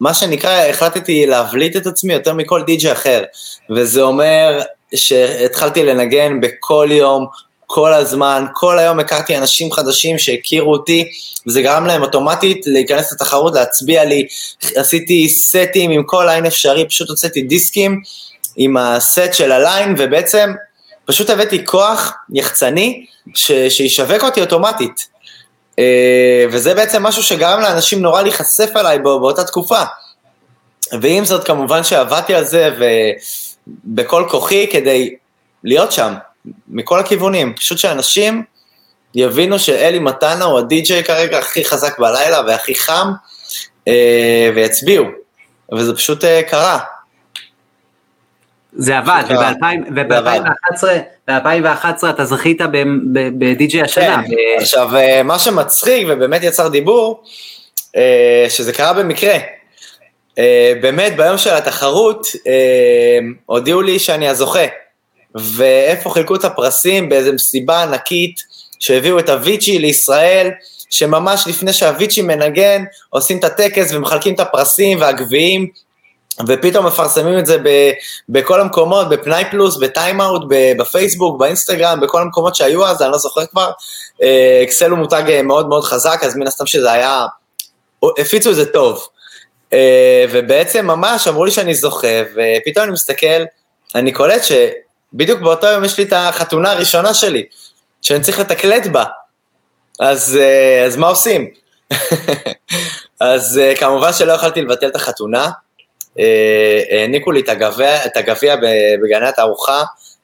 מה 0.00 0.14
שנקרא, 0.14 0.50
החלטתי 0.50 1.26
להבליט 1.26 1.76
את 1.76 1.86
עצמי 1.86 2.12
יותר 2.12 2.34
מכל 2.34 2.62
די.ג'י 2.62 2.92
אחר, 2.92 3.22
וזה 3.70 4.02
אומר 4.02 4.60
שהתחלתי 4.94 5.84
לנגן 5.84 6.40
בכל 6.40 6.88
יום, 6.90 7.26
כל 7.66 7.92
הזמן, 7.92 8.44
כל 8.54 8.78
היום 8.78 9.00
הכרתי 9.00 9.36
אנשים 9.36 9.72
חדשים 9.72 10.18
שהכירו 10.18 10.72
אותי, 10.72 11.04
וזה 11.46 11.62
גרם 11.62 11.86
להם 11.86 12.02
אוטומטית 12.02 12.60
להיכנס 12.66 13.12
לתחרות, 13.12 13.54
להצביע 13.54 14.04
לי, 14.04 14.26
עשיתי 14.74 15.28
סטים 15.28 15.90
עם 15.90 16.02
כל 16.02 16.24
ליין 16.26 16.46
אפשרי, 16.46 16.88
פשוט 16.88 17.08
הוצאתי 17.08 17.42
דיסקים 17.42 18.00
עם 18.56 18.76
הסט 18.76 19.32
של 19.34 19.52
הליין, 19.52 19.94
ובעצם 19.98 20.52
פשוט 21.04 21.30
הבאתי 21.30 21.64
כוח 21.64 22.12
יחצני 22.34 23.06
ש- 23.34 23.52
שישווק 23.68 24.24
אותי 24.24 24.40
אוטומטית. 24.40 25.08
אה, 25.78 26.44
וזה 26.52 26.74
בעצם 26.74 27.02
משהו 27.02 27.22
שגרם 27.22 27.60
לאנשים 27.60 28.02
נורא 28.02 28.22
להיחשף 28.22 28.70
עליי 28.74 28.98
באותה 28.98 29.44
תקופה. 29.44 29.82
ועם 31.00 31.24
זאת, 31.24 31.44
כמובן 31.44 31.84
שעבדתי 31.84 32.34
על 32.34 32.44
זה 32.44 32.70
ובכל 33.84 34.24
כוחי 34.30 34.66
כדי 34.70 35.14
להיות 35.64 35.92
שם, 35.92 36.14
מכל 36.68 37.00
הכיוונים. 37.00 37.54
פשוט 37.54 37.78
שאנשים 37.78 38.42
יבינו 39.14 39.58
שאלי 39.58 39.98
מתנה 39.98 40.44
הוא 40.44 40.58
הדי-ג'יי 40.58 41.04
כרגע 41.04 41.38
הכי 41.38 41.64
חזק 41.64 41.98
בלילה 41.98 42.40
והכי 42.46 42.74
חם, 42.74 43.12
אה, 43.88 44.50
ויצביעו. 44.54 45.04
וזה 45.72 45.94
פשוט 45.94 46.24
אה, 46.24 46.42
קרה. 46.42 46.78
זה 48.80 48.98
עבד, 48.98 49.22
וב-2011 49.96 52.10
אתה 52.10 52.24
זכית 52.24 52.60
בדי-ג'יי 53.38 53.82
השנה. 53.82 54.22
כן, 54.28 54.34
עכשיו, 54.60 54.96
אה, 54.96 55.22
מה 55.22 55.38
שמצחיק 55.38 56.06
ובאמת 56.10 56.42
יצר 56.42 56.68
דיבור, 56.68 57.22
אה, 57.96 58.46
שזה 58.48 58.72
קרה 58.72 58.92
במקרה. 58.92 59.38
אה, 60.38 60.72
באמת, 60.80 61.16
ביום 61.16 61.38
של 61.38 61.54
התחרות, 61.54 62.26
הודיעו 63.46 63.82
לי 63.82 63.98
שאני 63.98 64.28
הזוכה. 64.28 64.66
ואיפה 65.34 66.10
חילקו 66.10 66.34
את 66.34 66.44
הפרסים? 66.44 67.08
באיזו 67.08 67.32
מסיבה 67.32 67.82
ענקית, 67.82 68.40
שהביאו 68.80 69.18
את 69.18 69.30
אביצ'י 69.30 69.78
לישראל, 69.78 70.50
שממש 70.90 71.44
לפני 71.46 71.72
שאביצ'י 71.72 72.22
מנגן, 72.22 72.84
עושים 73.10 73.38
את 73.38 73.44
הטקס 73.44 73.92
ומחלקים 73.92 74.34
את 74.34 74.40
הפרסים 74.40 75.00
והגביעים 75.00 75.68
ופתאום 76.46 76.86
מפרסמים 76.86 77.38
את 77.38 77.46
זה 77.46 77.58
ב, 77.58 77.68
בכל 78.28 78.60
המקומות, 78.60 79.08
בפנאי 79.08 79.44
פלוס, 79.50 79.76
בטיים-אאוט, 79.76 80.42
בפייסבוק, 80.78 81.40
באינסטגרם, 81.40 82.00
בכל 82.00 82.22
המקומות 82.22 82.54
שהיו 82.54 82.86
אז, 82.86 83.02
אני 83.02 83.12
לא 83.12 83.18
זוכר 83.18 83.46
כבר. 83.46 83.70
אה, 84.22 84.60
אקסל 84.62 84.90
הוא 84.90 84.98
מותג 84.98 85.22
אה, 85.28 85.42
מאוד 85.42 85.68
מאוד 85.68 85.84
חזק, 85.84 86.20
אז 86.22 86.36
מן 86.36 86.46
הסתם 86.46 86.66
שזה 86.66 86.92
היה, 86.92 87.26
הפיצו 88.18 88.50
את 88.50 88.54
זה 88.54 88.66
טוב. 88.66 89.06
אה, 89.72 90.24
ובעצם 90.30 90.86
ממש 90.86 91.28
אמרו 91.28 91.44
לי 91.44 91.50
שאני 91.50 91.74
זוכה, 91.74 92.22
ופתאום 92.32 92.84
אני 92.84 92.92
מסתכל, 92.92 93.44
אני 93.94 94.12
קולט 94.12 94.42
שבדיוק 94.44 95.40
באותו 95.40 95.66
יום 95.66 95.84
יש 95.84 95.98
לי 95.98 96.04
את 96.04 96.12
החתונה 96.16 96.70
הראשונה 96.70 97.14
שלי, 97.14 97.44
שאני 98.02 98.20
צריך 98.20 98.38
לתקלט 98.38 98.86
בה. 98.86 99.04
אז, 100.00 100.38
אז 100.86 100.96
מה 100.96 101.08
עושים? 101.08 101.50
אז 103.20 103.60
כמובן 103.78 104.12
שלא 104.12 104.32
יכולתי 104.32 104.62
לבטל 104.62 104.86
את 104.86 104.96
החתונה, 104.96 105.50
העניקו 106.90 107.32
לי 107.32 107.40
את 108.06 108.16
הגביע 108.16 108.56
בגני 109.02 109.28
התערוכה 109.28 109.82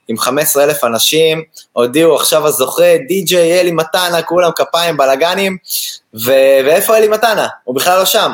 עם 0.09 0.19
15 0.19 0.65
אלף 0.65 0.85
אנשים, 0.85 1.43
הודיעו 1.73 2.17
עכשיו 2.17 2.47
הזוכה, 2.47 2.97
די.ג'יי 3.09 3.61
אלי 3.61 3.71
מתנה, 3.71 4.23
כולם 4.23 4.51
כפיים, 4.57 4.97
בלאגנים, 4.97 5.57
ו- 6.15 6.61
ואיפה 6.65 6.97
אלי 6.97 7.09
מתנה? 7.09 7.47
הוא 7.65 7.77
בכלל 7.77 7.99
לא 7.99 8.05
שם. 8.05 8.33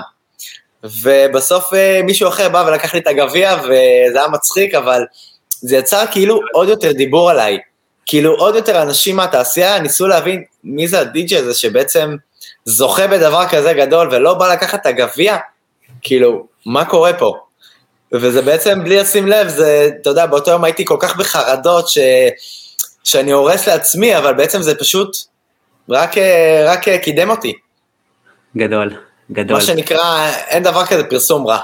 ובסוף 0.84 1.74
אה, 1.74 2.00
מישהו 2.04 2.28
אחר 2.28 2.48
בא 2.48 2.64
ולקח 2.68 2.94
לי 2.94 3.00
את 3.00 3.06
הגביע, 3.06 3.56
וזה 3.62 4.18
היה 4.18 4.28
מצחיק, 4.28 4.74
אבל 4.74 5.04
זה 5.50 5.76
יצר 5.76 6.04
כאילו 6.10 6.40
עוד 6.52 6.68
יותר 6.68 6.92
דיבור 6.92 7.30
עליי. 7.30 7.58
כאילו 8.06 8.34
עוד 8.34 8.54
יותר 8.54 8.82
אנשים 8.82 9.16
מהתעשייה 9.16 9.78
ניסו 9.78 10.06
להבין 10.06 10.44
מי 10.64 10.88
זה 10.88 11.00
הדי.ג'יי 11.00 11.38
הזה 11.38 11.54
שבעצם 11.54 12.16
זוכה 12.64 13.06
בדבר 13.06 13.48
כזה 13.48 13.72
גדול 13.72 14.08
ולא 14.10 14.34
בא 14.34 14.52
לקחת 14.52 14.80
את 14.80 14.86
הגביע, 14.86 15.36
כאילו, 16.02 16.46
מה 16.66 16.84
קורה 16.84 17.12
פה? 17.12 17.36
וזה 18.12 18.42
בעצם, 18.42 18.84
בלי 18.84 18.96
לשים 18.96 19.26
לב, 19.26 19.48
זה, 19.48 19.90
אתה 20.00 20.10
יודע, 20.10 20.26
באותו 20.26 20.50
יום 20.50 20.64
הייתי 20.64 20.84
כל 20.84 20.96
כך 21.00 21.16
בחרדות 21.16 21.88
ש, 21.88 21.98
שאני 23.04 23.30
הורס 23.30 23.68
לעצמי, 23.68 24.16
אבל 24.18 24.34
בעצם 24.34 24.62
זה 24.62 24.74
פשוט 24.74 25.16
רק, 25.88 26.14
רק 26.66 26.88
קידם 26.88 27.30
אותי. 27.30 27.52
גדול, 28.56 28.94
גדול. 29.32 29.56
מה 29.56 29.62
שנקרא, 29.62 30.30
אין 30.48 30.62
דבר 30.62 30.86
כזה 30.86 31.04
פרסום 31.04 31.46
רע. 31.46 31.58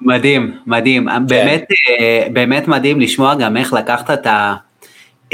מדהים, 0.00 0.58
מדהים. 0.66 1.08
כן. 1.08 1.26
באמת, 1.26 1.64
אה, 2.00 2.26
באמת 2.32 2.68
מדהים 2.68 3.00
לשמוע 3.00 3.34
גם 3.34 3.56
איך 3.56 3.72
לקחת 3.72 4.10
את, 4.10 4.26
ה, 4.26 4.54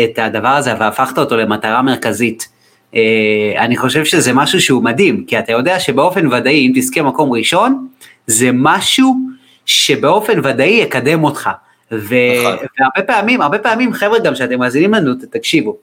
את 0.01 0.19
הדבר 0.19 0.49
הזה 0.49 0.75
והפכת 0.79 1.19
אותו 1.19 1.37
למטרה 1.37 1.83
מרכזית. 1.83 2.49
אה, 2.95 3.01
אני 3.59 3.77
חושב 3.77 4.05
שזה 4.05 4.33
משהו 4.33 4.61
שהוא 4.61 4.85
מדהים, 4.85 5.25
כי 5.27 5.39
אתה 5.39 5.53
יודע 5.53 5.81
שבאופן 5.81 6.33
ודאי, 6.33 6.67
אם 6.67 6.73
תזכה 6.75 7.03
מקום 7.03 7.33
ראשון, 7.33 7.89
זה 8.27 8.51
משהו 8.53 9.15
שבאופן 9.71 10.39
ודאי 10.45 10.69
יקדם 10.69 11.25
אותך. 11.25 11.51
ו... 11.93 12.15
נכון. 12.41 12.57
והרבה 12.79 13.03
פעמים, 13.07 13.43
הרבה 13.43 13.59
פעמים, 13.59 13.93
חבר'ה, 13.93 14.19
גם 14.19 14.35
שאתם 14.35 14.59
מאזינים 14.59 14.95
לנו, 14.95 15.13
תקשיבו, 15.31 15.77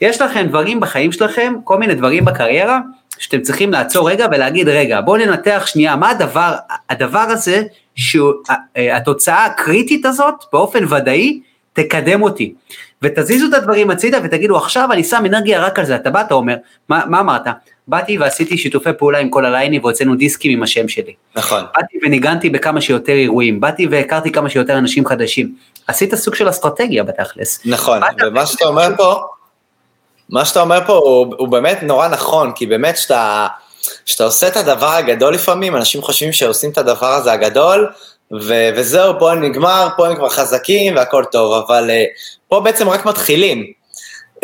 יש 0.00 0.20
לכם 0.20 0.46
דברים 0.46 0.80
בחיים 0.80 1.12
שלכם, 1.12 1.54
כל 1.64 1.78
מיני 1.78 1.94
דברים 1.94 2.24
בקריירה, 2.24 2.80
שאתם 3.18 3.40
צריכים 3.40 3.72
לעצור 3.72 4.10
רגע 4.10 4.26
ולהגיד, 4.32 4.68
רגע, 4.68 5.00
בואו 5.00 5.16
ננתח 5.16 5.62
שנייה, 5.66 5.96
מה 5.96 6.10
הדבר, 6.10 6.54
הדבר 6.90 7.18
הזה, 7.18 7.62
שהתוצאה 7.94 9.46
הקריטית 9.46 10.06
הזאת, 10.06 10.34
באופן 10.52 10.84
ודאי, 10.92 11.40
תקדם 11.72 12.22
אותי. 12.22 12.54
ותזיזו 13.02 13.46
את 13.48 13.54
הדברים 13.54 13.90
הצידה 13.90 14.18
ותגידו, 14.24 14.56
עכשיו 14.56 14.92
אני 14.92 15.04
שם 15.04 15.22
אנרגיה 15.26 15.60
רק 15.60 15.78
על 15.78 15.84
זה, 15.84 15.96
אתה 15.96 16.10
בא, 16.10 16.20
אתה 16.20 16.34
אומר, 16.34 16.56
מה, 16.88 17.02
מה 17.06 17.20
אמרת? 17.20 17.46
באתי 17.88 18.18
ועשיתי 18.18 18.58
שיתופי 18.58 18.90
פעולה 18.98 19.18
עם 19.18 19.30
כל 19.30 19.44
הליינים 19.44 19.84
והוצאנו 19.84 20.14
דיסקים 20.14 20.52
עם 20.52 20.62
השם 20.62 20.88
שלי. 20.88 21.14
נכון. 21.36 21.64
באתי 21.76 21.98
וניגנתי 22.02 22.50
בכמה 22.50 22.80
שיותר 22.80 23.12
אירועים, 23.12 23.60
באתי 23.60 23.86
והכרתי 23.90 24.32
כמה 24.32 24.50
שיותר 24.50 24.78
אנשים 24.78 25.06
חדשים. 25.06 25.54
עשית 25.86 26.14
סוג 26.14 26.34
של 26.34 26.50
אסטרטגיה 26.50 27.04
בתכלס. 27.04 27.60
נכון, 27.64 28.00
ומה 28.26 28.46
שאתה 28.46 28.64
אומר 28.64 28.88
פה, 28.96 29.20
מה 30.30 30.44
שאתה 30.44 30.60
אומר 30.60 30.80
פה 30.86 30.92
הוא, 30.92 31.34
הוא 31.38 31.48
באמת 31.48 31.82
נורא 31.82 32.08
נכון, 32.08 32.52
כי 32.52 32.66
באמת 32.66 32.96
שאתה, 32.96 33.46
שאתה 34.04 34.24
עושה 34.24 34.48
את 34.48 34.56
הדבר 34.56 34.90
הגדול 34.90 35.34
לפעמים, 35.34 35.76
אנשים 35.76 36.02
חושבים 36.02 36.32
שעושים 36.32 36.70
את 36.70 36.78
הדבר 36.78 37.06
הזה 37.06 37.32
הגדול, 37.32 37.88
ו- 38.32 38.70
וזהו, 38.76 39.18
פה 39.18 39.34
נגמר, 39.34 39.88
פה 39.96 40.08
הם 40.08 40.16
כבר 40.16 40.28
חזקים 40.28 40.96
והכל 40.96 41.24
טוב, 41.32 41.64
אבל 41.66 41.90
uh, 41.90 41.92
פה 42.48 42.60
בעצם 42.60 42.88
רק 42.88 43.06
מתחילים. 43.06 43.72
Uh, 44.36 44.40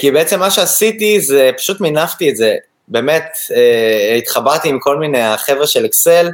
כי 0.00 0.10
בעצם 0.10 0.40
מה 0.40 0.50
שעשיתי 0.50 1.20
זה 1.20 1.50
פשוט 1.56 1.80
מינפתי 1.80 2.30
את 2.30 2.36
זה. 2.36 2.56
באמת 2.92 3.24
uh, 3.48 4.18
התחברתי 4.18 4.68
עם 4.68 4.78
כל 4.78 4.96
מיני 4.96 5.22
החבר'ה 5.22 5.66
של 5.66 5.84
אקסל, 5.84 6.28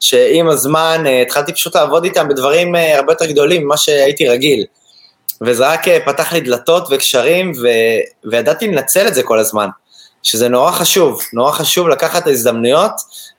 שעם 0.00 0.48
הזמן 0.48 1.02
uh, 1.06 1.08
התחלתי 1.08 1.52
פשוט 1.52 1.76
לעבוד 1.76 2.04
איתם 2.04 2.28
בדברים 2.28 2.74
uh, 2.74 2.78
הרבה 2.78 3.12
יותר 3.12 3.26
גדולים 3.26 3.64
ממה 3.64 3.76
שהייתי 3.76 4.28
רגיל. 4.28 4.64
וזה 5.40 5.68
רק 5.68 5.88
uh, 5.88 5.90
פתח 6.06 6.32
לי 6.32 6.40
דלתות 6.40 6.88
וקשרים, 6.90 7.52
ו- 7.62 8.30
וידעתי 8.30 8.68
לנצל 8.68 9.08
את 9.08 9.14
זה 9.14 9.22
כל 9.22 9.38
הזמן. 9.38 9.68
שזה 10.22 10.48
נורא 10.48 10.70
חשוב, 10.70 11.20
נורא 11.32 11.52
חשוב 11.52 11.88
לקחת 11.88 12.22
את 12.22 12.26
ההזדמנויות 12.26 12.92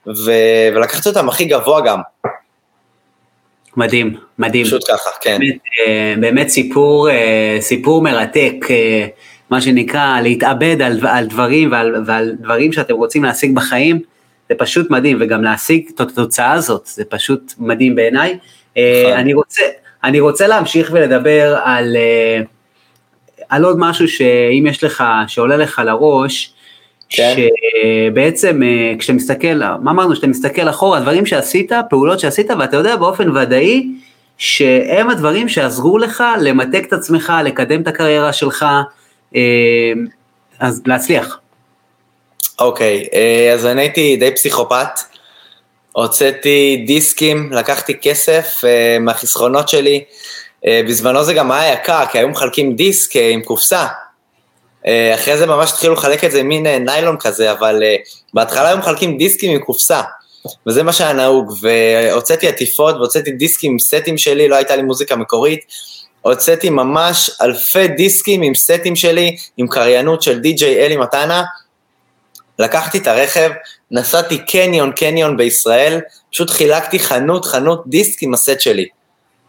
ו- 0.07 0.69
ולקחת 0.75 1.07
אותם 1.07 1.29
הכי 1.29 1.45
גבוה 1.45 1.81
גם. 1.81 1.99
מדהים, 3.77 4.17
מדהים. 4.39 4.65
פשוט 4.65 4.83
ככה, 4.91 5.09
כן. 5.21 5.37
באמת, 5.39 5.57
אה, 5.87 6.13
באמת 6.19 6.49
סיפור, 6.49 7.09
אה, 7.09 7.57
סיפור 7.61 8.01
מרתק, 8.01 8.53
אה, 8.69 9.07
מה 9.51 9.61
שנקרא, 9.61 10.21
להתאבד 10.21 10.81
על, 10.81 10.99
על 11.07 11.25
דברים 11.25 11.71
ועל, 11.71 12.03
ועל 12.05 12.35
דברים 12.39 12.73
שאתם 12.73 12.93
רוצים 12.93 13.23
להשיג 13.23 13.55
בחיים, 13.55 13.99
זה 14.49 14.55
פשוט 14.57 14.91
מדהים, 14.91 15.17
וגם 15.21 15.43
להשיג 15.43 15.85
את 15.95 16.01
התוצאה 16.01 16.51
הזאת, 16.51 16.85
זה 16.85 17.03
פשוט 17.05 17.53
מדהים 17.59 17.95
בעיניי. 17.95 18.37
נכון. 18.71 19.13
אני 19.13 19.33
רוצה, 19.33 19.61
אני 20.03 20.19
רוצה 20.19 20.47
להמשיך 20.47 20.89
ולדבר 20.93 21.57
על, 21.63 21.97
על 23.49 23.65
עוד 23.65 23.79
משהו 23.79 24.07
שאם 24.07 24.65
יש 24.69 24.83
לך, 24.83 25.03
שעולה 25.27 25.57
לך 25.57 25.81
לראש, 25.85 26.53
כן. 27.09 27.35
שבעצם 28.11 28.63
אה, 28.63 28.93
כשאתה 28.99 29.13
מסתכל, 29.13 29.59
מה 29.81 29.91
אמרנו, 29.91 30.13
כשאתה 30.13 30.27
מסתכל 30.27 30.69
אחורה, 30.69 30.99
דברים 30.99 31.25
שעשית, 31.25 31.71
פעולות 31.89 32.19
שעשית, 32.19 32.47
ואתה 32.59 32.77
יודע 32.77 32.95
באופן 32.95 33.37
ודאי 33.37 33.87
שהם 34.37 35.09
הדברים 35.09 35.49
שעזרו 35.49 35.97
לך 35.97 36.23
למתק 36.41 36.83
את 36.87 36.93
עצמך, 36.93 37.33
לקדם 37.43 37.81
את 37.81 37.87
הקריירה 37.87 38.33
שלך, 38.33 38.63
אה, 38.63 38.81
אז 40.59 40.81
להצליח. 40.85 41.39
אוקיי, 42.59 43.07
אה, 43.13 43.53
אז 43.53 43.65
אני 43.65 43.81
הייתי 43.81 44.15
די 44.15 44.31
פסיכופת, 44.31 44.99
הוצאתי 45.91 46.83
דיסקים, 46.87 47.53
לקחתי 47.53 47.93
כסף 48.01 48.61
מהחסכונות 48.99 49.69
שלי, 49.69 50.03
בזמנו 50.67 51.23
זה 51.23 51.33
גם 51.33 51.51
היה 51.51 51.73
יקר, 51.73 52.05
כי 52.11 52.17
היו 52.17 52.29
מחלקים 52.29 52.75
דיסק 52.75 53.15
עם 53.15 53.41
קופסה, 53.41 53.87
אה, 54.87 55.15
אחרי 55.15 55.37
זה 55.37 55.45
ממש 55.45 55.71
התחילו 55.71 55.93
לחלק 55.93 56.23
את 56.23 56.31
זה 56.31 56.43
מין 56.43 56.67
אה, 56.67 56.79
ניילון 56.79 57.17
כזה, 57.19 57.51
אבל 57.51 57.83
אה, 57.83 57.95
בהתחלה 58.33 58.69
היו 58.69 58.77
מחלקים 58.77 59.17
דיסקים 59.17 59.51
עם 59.51 59.59
קופסה, 59.59 60.01
וזה 60.67 60.83
מה 60.83 60.93
שהיה 60.93 61.13
נהוג, 61.13 61.53
והוצאתי 61.61 62.47
עטיפות 62.47 62.95
והוצאתי 62.95 63.31
דיסקים 63.31 63.79
סטים 63.79 64.17
שלי, 64.17 64.47
לא 64.47 64.55
הייתה 64.55 64.75
לי 64.75 64.81
מוזיקה 64.81 65.15
מקורית, 65.15 65.65
הוצאתי 66.21 66.69
ממש 66.69 67.31
אלפי 67.41 67.87
דיסקים 67.87 68.41
עם 68.41 68.55
סטים 68.55 68.95
שלי, 68.95 69.35
עם 69.57 69.67
קריינות 69.67 70.21
של 70.21 70.39
די.ג'יי 70.39 70.85
אלי 70.85 70.97
מתנה, 70.97 71.43
לקחתי 72.59 72.97
את 72.97 73.07
הרכב, 73.07 73.51
נסעתי 73.91 74.37
קניון 74.37 74.91
קניון 74.91 75.37
בישראל, 75.37 75.99
פשוט 76.31 76.49
חילקתי 76.49 76.99
חנות 76.99 77.45
חנות 77.45 77.83
דיסק 77.87 78.23
עם 78.23 78.33
הסט 78.33 78.59
שלי. 78.61 78.85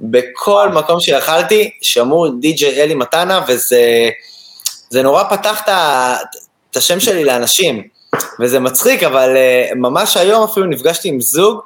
בכל 0.00 0.68
מקום 0.68 1.00
שיכלתי, 1.00 1.70
שמעו 1.82 2.28
די.ג'יי 2.28 2.82
אלי 2.82 2.94
מתנה, 2.94 3.44
וזה... 3.48 4.08
זה 4.90 5.02
נורא 5.02 5.24
פתח 5.24 5.62
את 6.70 6.76
השם 6.76 7.00
שלי 7.00 7.24
לאנשים, 7.24 7.82
וזה 8.40 8.60
מצחיק, 8.60 9.02
אבל 9.02 9.36
uh, 9.36 9.74
ממש 9.74 10.16
היום 10.16 10.44
אפילו 10.44 10.66
נפגשתי 10.66 11.08
עם 11.08 11.20
זוג, 11.20 11.60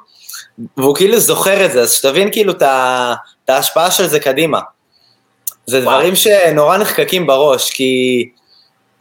והוא 0.77 0.95
כאילו 0.95 1.19
זוכר 1.19 1.65
את 1.65 1.71
זה, 1.71 1.81
אז 1.81 1.93
שתבין 1.93 2.31
כאילו 2.31 2.53
את 2.53 3.49
ההשפעה 3.49 3.91
של 3.91 4.07
זה 4.07 4.19
קדימה. 4.19 4.59
זה 5.67 5.79
וואו. 5.83 5.97
דברים 5.97 6.15
שנורא 6.15 6.77
נחקקים 6.77 7.27
בראש, 7.27 7.71
כי, 7.71 8.29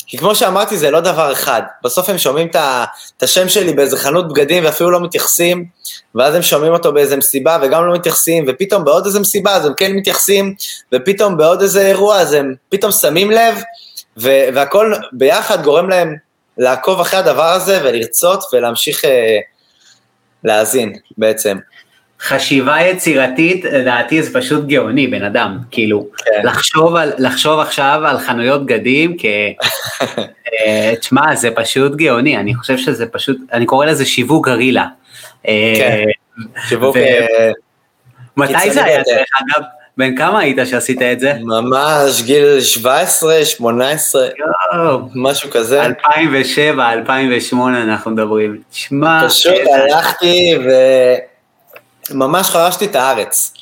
כי 0.07 0.19
כמו 0.19 0.35
שאמרתי, 0.35 0.77
זה 0.77 0.91
לא 0.91 1.01
דבר 1.01 1.33
אחד. 1.33 1.63
בסוף 1.85 2.09
הם 2.09 2.19
שומעים 2.19 2.49
את 3.17 3.23
השם 3.23 3.49
שלי 3.49 3.73
באיזה 3.73 3.97
חנות 3.97 4.29
בגדים 4.29 4.65
ואפילו 4.65 4.91
לא 4.91 5.01
מתייחסים, 5.01 5.65
ואז 6.15 6.35
הם 6.35 6.43
שומעים 6.43 6.73
אותו 6.73 6.93
באיזה 6.93 7.17
מסיבה 7.17 7.59
וגם 7.63 7.87
לא 7.87 7.95
מתייחסים, 7.95 8.45
ופתאום 8.49 8.85
בעוד 8.85 9.07
איזה 9.07 9.21
מסיבה 9.21 9.55
אז 9.55 9.67
הם 9.67 9.73
כן 9.77 9.93
מתייחסים, 9.93 10.55
ופתאום 10.95 11.37
בעוד 11.37 11.63
איזה 11.63 11.87
אירוע 11.87 12.17
אז 12.17 12.33
הם 12.33 12.55
פתאום 12.69 12.93
שמים 12.93 13.31
לב, 13.31 13.63
ו- 14.19 14.49
והכל 14.55 14.93
ביחד 15.13 15.63
גורם 15.63 15.89
להם 15.89 16.15
לעקוב 16.59 17.01
אחרי 17.01 17.19
הדבר 17.19 17.53
הזה 17.53 17.81
ולרצות 17.85 18.45
ולהמשיך 18.53 19.05
אה, 19.05 19.39
להאזין 20.45 20.93
בעצם. 21.19 21.59
חשיבה 22.21 22.81
יצירתית, 22.81 23.65
לדעתי 23.65 24.23
זה 24.23 24.41
פשוט 24.41 24.65
גאוני, 24.67 25.07
בן 25.07 25.25
אדם, 25.25 25.59
כאילו, 25.71 26.07
כן. 26.17 26.41
לחשוב, 26.45 26.97
על, 26.97 27.13
לחשוב 27.19 27.61
עכשיו 27.61 28.01
על 28.07 28.19
חנויות 28.19 28.67
בגדים, 28.67 29.17
כ... 29.19 29.25
אה, 30.53 30.93
תשמע, 31.01 31.35
זה 31.35 31.51
פשוט 31.51 31.95
גאוני, 31.95 32.37
אני 32.37 32.55
חושב 32.55 32.79
שזה 32.79 33.07
פשוט, 33.07 33.37
אני 33.53 33.67
קורא 33.67 33.87
לזה 33.87 34.05
שיווק 34.05 34.49
גרילה. 34.49 34.87
אה, 35.49 35.75
כן, 35.77 36.05
שיווק... 36.69 36.97
ו... 36.97 36.99
אה, 36.99 37.51
מתי 38.37 38.71
זה 38.71 38.85
היה, 38.85 39.03
דרך 39.03 39.29
אגב? 39.41 39.65
בן 39.97 40.17
כמה 40.17 40.41
היית 40.41 40.59
שעשית 40.65 41.03
את 41.03 41.21
זה? 41.21 41.33
ממש, 41.41 42.23
גיל 42.23 42.61
17, 42.61 43.45
18, 43.45 44.27
יו, 44.27 44.99
משהו 45.15 45.51
כזה. 45.51 45.83
2007, 45.83 46.93
2008 46.93 47.83
אנחנו 47.83 48.11
מדברים. 48.11 48.61
תשמע... 48.71 49.29
פשוט 49.29 49.55
הלכתי 49.75 50.59
וממש 52.11 52.51
חרשתי 52.51 52.85
את 52.85 52.97
הארץ. 52.97 53.55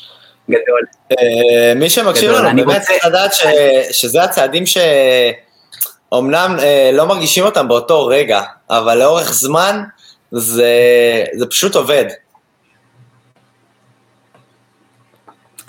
גדול. 0.51 0.81
אה, 1.13 1.73
מי 1.77 1.91
שמקשיב 1.91 2.31
לנו 2.31 2.65
באמת 2.67 2.83
צריך 2.83 3.05
לדעת 3.07 3.33
שזה 3.91 4.23
הצעדים 4.23 4.65
שאומנם 4.67 6.57
אה, 6.63 6.91
לא 6.93 7.07
מרגישים 7.07 7.45
אותם 7.45 7.69
באותו 7.69 8.07
רגע, 8.07 8.43
אבל 8.71 8.99
לאורך 8.99 9.33
זמן 9.33 9.83
זה, 10.31 10.75
זה 11.33 11.47
פשוט 11.47 11.75
עובד. 11.75 12.05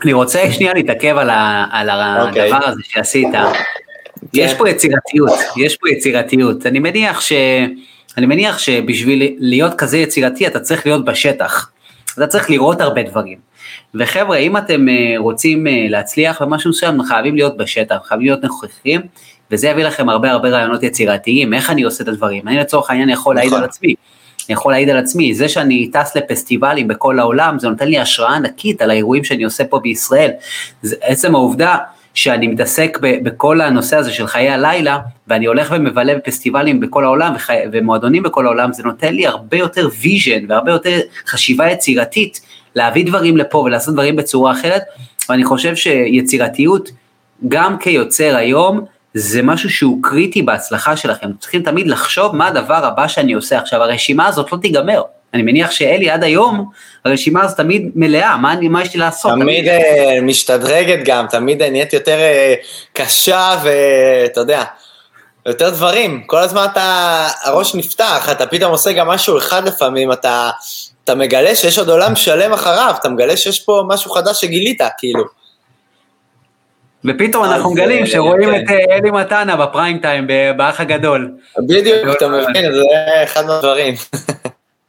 אני 0.03 0.13
רוצה 0.13 0.51
שנייה 0.51 0.73
להתעכב 0.73 1.17
על, 1.17 1.29
ה, 1.29 1.65
על 1.71 1.89
אוקיי. 2.27 2.41
הדבר 2.41 2.65
okay. 2.65 2.69
הזה 2.69 2.81
שעשית. 2.83 3.27
Okay. 3.33 3.57
יש 4.33 4.51
כן. 4.51 4.57
פה 4.57 4.69
יצירתיות, 4.69 5.39
יש 5.57 5.77
פה 5.77 5.89
יצירתיות. 5.89 6.65
אני 6.65 6.79
מניח, 6.79 7.21
ש, 7.21 7.33
אני 8.17 8.25
מניח 8.25 8.59
שבשביל 8.59 9.35
להיות 9.39 9.73
כזה 9.77 9.97
יצירתי 9.97 10.47
אתה 10.47 10.59
צריך 10.59 10.85
להיות 10.85 11.05
בשטח. 11.05 11.69
אתה 12.17 12.28
צריך 12.28 12.49
לראות 12.49 12.82
הרבה 12.82 13.04
דברים. 13.04 13.38
וחבר'ה, 13.95 14.38
אם 14.38 14.58
אתם 14.58 14.89
אה, 14.89 15.15
רוצים 15.17 15.67
אה, 15.67 15.86
להצליח 15.89 16.41
במשהו 16.41 16.69
מסוים, 16.69 17.04
חייבים 17.04 17.36
להיות 17.36 17.58
בשטח, 17.58 17.97
חייבים 18.04 18.25
להיות 18.28 18.43
נוכחים, 18.43 19.01
וזה 19.51 19.67
יביא 19.67 19.84
לכם 19.84 20.10
הרבה 20.10 20.32
הרבה 20.32 20.49
רעיונות 20.49 20.84
יצירתיים, 20.84 21.54
איך 21.54 21.69
אני 21.69 21.84
עושה 21.84 22.04
את 22.04 22.08
הדברים. 22.08 22.47
אני 22.47 22.58
לצורך 22.58 22.89
העניין 22.89 23.10
יכול 23.10 23.36
להעיד 23.36 23.49
נכון. 23.49 23.63
על 23.63 23.69
עצמי. 23.69 23.95
אני 24.49 24.54
יכול 24.54 24.71
להעיד 24.71 24.89
על 24.89 24.97
עצמי, 24.97 25.34
זה 25.34 25.49
שאני 25.49 25.91
טס 25.91 26.17
לפסטיבלים 26.17 26.88
בכל 26.88 27.19
העולם, 27.19 27.60
זה 27.60 27.69
נותן 27.69 27.88
לי 27.88 27.99
השראה 27.99 28.36
ענקית 28.36 28.82
על 28.82 28.89
האירועים 28.89 29.23
שאני 29.23 29.43
עושה 29.43 29.63
פה 29.65 29.80
בישראל. 29.80 30.32
זה 30.82 30.95
עצם 31.01 31.36
העובדה 31.36 31.78
שאני 32.15 32.47
מתעסק 32.47 32.97
ב- 33.01 33.23
בכל 33.23 33.62
הנושא 33.62 33.97
הזה 33.97 34.12
של 34.12 34.28
חיי 34.28 34.49
הלילה, 34.49 34.99
ואני 35.28 35.45
הולך 35.45 35.73
ומבלה 35.75 36.15
בפסטיבלים 36.15 36.80
בכל 36.80 37.04
העולם 37.04 37.34
וחי, 37.36 37.58
ומועדונים 37.71 38.23
בכל 38.23 38.45
העולם, 38.45 38.73
זה 38.73 38.84
נותן 38.84 39.13
לי 39.13 39.28
הרבה 39.28 39.58
יותר 39.58 39.89
vision 40.01 40.45
והרבה 40.49 40.71
יותר 40.71 40.99
חשיבה 41.28 41.71
יצירתית 41.71 42.41
להביא 42.75 43.06
דברים 43.06 43.38
לפה 43.38 43.58
ולעשות 43.58 43.93
דברים 43.93 44.15
בצורה 44.15 44.51
אחרת, 44.51 44.84
ואני 45.30 45.43
חושב 45.43 45.75
שיצירתיות, 45.75 46.89
גם 47.47 47.78
כיוצר 47.78 48.36
היום, 48.36 48.86
זה 49.13 49.41
משהו 49.41 49.69
שהוא 49.69 50.04
קריטי 50.04 50.41
בהצלחה 50.41 50.97
שלכם, 50.97 51.30
צריכים 51.39 51.63
תמיד 51.63 51.88
לחשוב 51.88 52.36
מה 52.36 52.47
הדבר 52.47 52.86
הבא 52.86 53.08
שאני 53.08 53.34
עושה. 53.34 53.60
עכשיו, 53.60 53.82
הרשימה 53.82 54.28
הזאת 54.28 54.51
לא 54.51 54.58
תיגמר, 54.58 55.01
אני 55.35 55.43
מניח 55.43 55.71
שאלי 55.71 56.09
עד 56.09 56.23
היום, 56.23 56.69
הרשימה 57.05 57.43
הזאת 57.43 57.57
תמיד 57.57 57.91
מלאה, 57.95 58.37
מה, 58.37 58.55
מה 58.69 58.81
יש 58.81 58.93
לי 58.93 58.99
לעשות? 58.99 59.31
תמיד, 59.31 59.65
תמיד... 59.65 60.19
uh, 60.19 60.21
משתדרגת 60.21 60.99
גם, 61.05 61.25
תמיד 61.29 61.63
נהיית 61.63 61.93
יותר 61.93 62.17
uh, 62.17 62.65
קשה 62.93 63.55
ואתה 63.63 64.39
יודע, 64.39 64.63
יותר 65.45 65.69
דברים, 65.69 66.23
כל 66.25 66.37
הזמן 66.37 66.65
אתה, 66.71 67.27
הראש 67.43 67.75
נפתח, 67.75 68.29
אתה 68.31 68.47
פתאום 68.47 68.71
עושה 68.71 68.91
גם 68.91 69.07
משהו 69.07 69.37
אחד 69.37 69.67
לפעמים, 69.67 70.11
אתה, 70.11 70.49
אתה 71.03 71.15
מגלה 71.15 71.55
שיש 71.55 71.79
עוד 71.79 71.89
עולם 71.89 72.15
שלם 72.15 72.53
אחריו, 72.53 72.95
אתה 72.99 73.09
מגלה 73.09 73.37
שיש 73.37 73.59
פה 73.59 73.83
משהו 73.87 74.11
חדש 74.11 74.41
שגילית, 74.41 74.81
כאילו. 74.97 75.23
ופתאום 77.05 77.43
אנחנו 77.43 77.71
מגלים 77.71 78.05
שרואים 78.05 78.55
את 78.55 78.69
אה, 78.69 78.95
אלי 78.95 79.11
מתנה 79.11 79.55
בפריים 79.55 79.99
טיים, 79.99 80.27
באח 80.57 80.79
הגדול. 80.79 81.31
בדיוק, 81.57 82.17
אתה 82.17 82.27
מבין, 82.27 82.73
זה 82.73 83.23
אחד 83.23 83.45
מהדברים. 83.45 83.93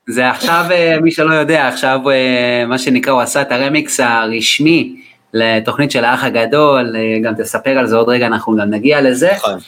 זה 0.09 0.31
עכשיו, 0.31 0.64
אה, 0.71 1.01
מי 1.01 1.11
שלא 1.11 1.35
יודע, 1.35 1.69
עכשיו 1.69 2.01
אה, 2.11 2.66
מה 2.66 2.79
שנקרא, 2.79 3.12
הוא 3.12 3.21
עשה 3.21 3.42
את 3.42 3.53
הרמיקס 3.53 4.01
הרשמי 4.01 4.97
לתוכנית 5.35 5.90
של 5.90 6.05
האח 6.05 6.25
הגדול, 6.25 6.95
גם 7.23 7.35
תספר 7.35 7.71
על 7.71 7.87
זה 7.87 7.97
עוד 7.97 8.09
רגע, 8.09 8.27
אנחנו 8.27 8.57
גם 8.57 8.71
נגיע 8.71 9.01
לזה. 9.01 9.33
נכון. 9.37 9.59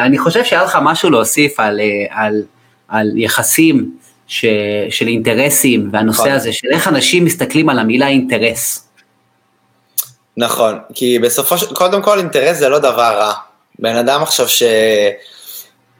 אני 0.00 0.18
חושב 0.18 0.44
שהיה 0.44 0.62
לך 0.62 0.78
משהו 0.82 1.10
להוסיף 1.10 1.60
על, 1.60 1.80
על, 2.10 2.42
על 2.88 3.10
יחסים 3.16 3.90
ש, 4.26 4.44
של 4.90 5.06
אינטרסים, 5.06 5.88
והנושא 5.92 6.20
נכון. 6.20 6.32
הזה 6.32 6.52
של 6.52 6.68
איך 6.72 6.88
אנשים 6.88 7.24
מסתכלים 7.24 7.68
על 7.68 7.78
המילה 7.78 8.08
אינטרס. 8.08 8.88
נכון, 10.36 10.78
כי 10.94 11.18
בסופו 11.18 11.58
של... 11.58 11.74
קודם 11.74 12.02
כל 12.02 12.18
אינטרס 12.18 12.56
זה 12.56 12.68
לא 12.68 12.78
דבר 12.78 13.18
רע. 13.18 13.32
בן 13.78 13.96
אדם 13.96 14.22
עכשיו 14.22 14.48
ש... 14.48 14.62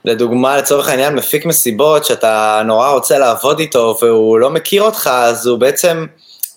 לדוגמה, 0.05 0.57
לצורך 0.57 0.89
העניין, 0.89 1.15
מפיק 1.15 1.47
מסיבות 1.47 2.05
שאתה 2.05 2.63
נורא 2.65 2.91
רוצה 2.91 3.19
לעבוד 3.19 3.59
איתו 3.59 3.99
והוא 4.03 4.39
לא 4.39 4.51
מכיר 4.51 4.83
אותך, 4.83 5.11
אז 5.13 5.47
הוא 5.47 5.59
בעצם, 5.59 6.07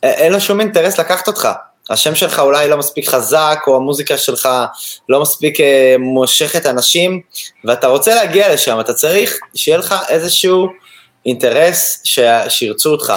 אין 0.03 0.33
לו 0.33 0.41
שום 0.41 0.59
אינטרס 0.59 0.99
לקחת 0.99 1.27
אותך. 1.27 1.49
השם 1.89 2.15
שלך 2.15 2.39
אולי 2.39 2.69
לא 2.69 2.77
מספיק 2.77 3.09
חזק, 3.09 3.59
או 3.67 3.75
המוזיקה 3.75 4.17
שלך 4.17 4.49
לא 5.09 5.21
מספיק 5.21 5.59
אה, 5.59 5.95
מושכת 5.99 6.65
אנשים, 6.65 7.21
ואתה 7.65 7.87
רוצה 7.87 8.15
להגיע 8.15 8.53
לשם, 8.53 8.79
אתה 8.79 8.93
צריך 8.93 9.39
שיהיה 9.55 9.77
לך 9.77 9.95
איזשהו 10.09 10.67
אינטרס 11.25 12.01
ש... 12.03 12.19
שירצו 12.49 12.91
אותך. 12.91 13.13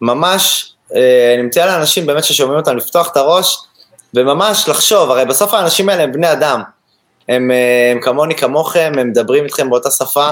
ממש, 0.00 0.72
אה, 0.94 1.34
אני 1.34 1.42
מציע 1.42 1.66
לאנשים 1.66 2.06
באמת 2.06 2.24
ששומעים 2.24 2.58
אותם 2.58 2.76
לפתוח 2.76 3.12
את 3.12 3.16
הראש, 3.16 3.58
וממש 4.14 4.68
לחשוב, 4.68 5.10
הרי 5.10 5.24
בסוף 5.24 5.54
האנשים 5.54 5.88
האלה 5.88 6.02
הם 6.02 6.12
בני 6.12 6.32
אדם, 6.32 6.62
הם, 7.28 7.50
הם 7.92 8.00
כמוני 8.00 8.34
כמוכם, 8.34 8.92
הם 8.98 9.10
מדברים 9.10 9.44
איתכם 9.44 9.70
באותה 9.70 9.90
שפה, 9.90 10.28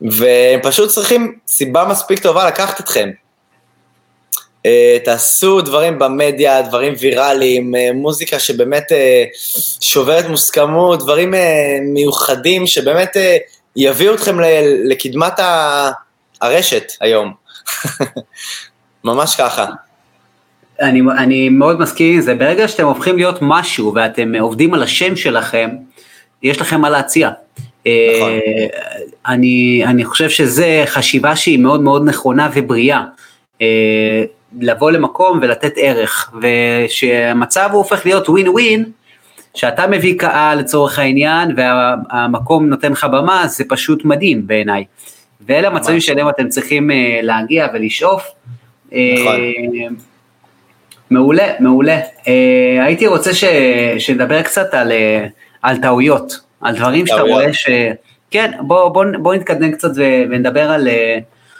והם 0.00 0.60
פשוט 0.62 0.88
צריכים 0.88 1.38
סיבה 1.46 1.84
מספיק 1.84 2.18
טובה 2.18 2.46
לקחת 2.46 2.80
אתכם. 2.80 3.10
אה, 4.66 4.98
תעשו 5.04 5.60
דברים 5.60 5.98
במדיה, 5.98 6.62
דברים 6.62 6.94
ויראליים, 7.00 7.74
אה, 7.74 7.90
מוזיקה 7.94 8.38
שבאמת 8.38 8.92
אה, 8.92 9.24
שוברת 9.80 10.28
מוסכמות, 10.28 10.98
דברים 10.98 11.34
מיוחדים 11.92 12.66
שבאמת 12.66 13.16
יביאו 13.76 14.14
אתכם 14.14 14.40
לקדמת 14.84 15.40
הרשת 16.40 16.92
היום. 17.00 17.32
ממש 19.04 19.36
ככה. 19.36 19.66
אני, 20.80 21.00
אני 21.18 21.48
מאוד 21.48 21.80
מסכים 21.80 22.14
עם 22.14 22.20
זה, 22.20 22.34
ברגע 22.34 22.68
שאתם 22.68 22.86
הופכים 22.86 23.16
להיות 23.16 23.38
משהו 23.40 23.94
ואתם 23.94 24.34
עובדים 24.40 24.74
על 24.74 24.82
השם 24.82 25.16
שלכם, 25.16 25.70
יש 26.44 26.60
לכם 26.60 26.80
מה 26.80 26.90
להציע. 26.90 27.30
נכון. 27.86 28.30
אני, 29.26 29.82
אני 29.86 30.04
חושב 30.04 30.28
שזו 30.28 30.64
חשיבה 30.86 31.36
שהיא 31.36 31.58
מאוד 31.58 31.80
מאוד 31.80 32.08
נכונה 32.08 32.50
ובריאה. 32.54 33.04
לבוא 34.60 34.90
למקום 34.90 35.38
ולתת 35.42 35.72
ערך, 35.76 36.32
ושהמצב 36.42 37.68
הוא 37.72 37.78
הופך 37.78 38.06
להיות 38.06 38.28
ווין 38.28 38.48
ווין, 38.48 38.84
שאתה 39.54 39.86
מביא 39.86 40.18
קהל 40.18 40.58
לצורך 40.58 40.98
העניין, 40.98 41.50
והמקום 41.56 42.66
נותן 42.66 42.92
לך 42.92 43.04
במה, 43.04 43.46
זה 43.46 43.64
פשוט 43.68 44.04
מדהים 44.04 44.46
בעיניי. 44.46 44.84
ואלה 45.46 45.68
המצבים 45.68 46.00
שאליהם 46.00 46.28
אתם 46.28 46.48
צריכים 46.48 46.90
uh, 46.90 46.94
להגיע 47.22 47.66
ולשאוף. 47.74 48.26
נכון. 48.86 49.40
מעולה, 51.10 51.52
מעולה. 51.60 52.00
הייתי 52.80 53.06
רוצה 53.06 53.34
ש, 53.34 53.44
שנדבר 53.98 54.42
קצת 54.42 54.74
על, 54.74 54.92
על 55.64 55.76
טעויות, 55.76 56.40
על 56.60 56.76
דברים 56.76 57.06
שאתה 57.06 57.20
רואה 57.20 57.52
ש... 57.52 57.68
כן, 58.30 58.50
בוא, 58.60 58.88
בוא, 58.88 59.04
בוא 59.18 59.34
נתקדם 59.34 59.72
קצת 59.72 59.90
ונדבר 60.30 60.70
על... 60.70 60.88
Uh, 60.88 60.90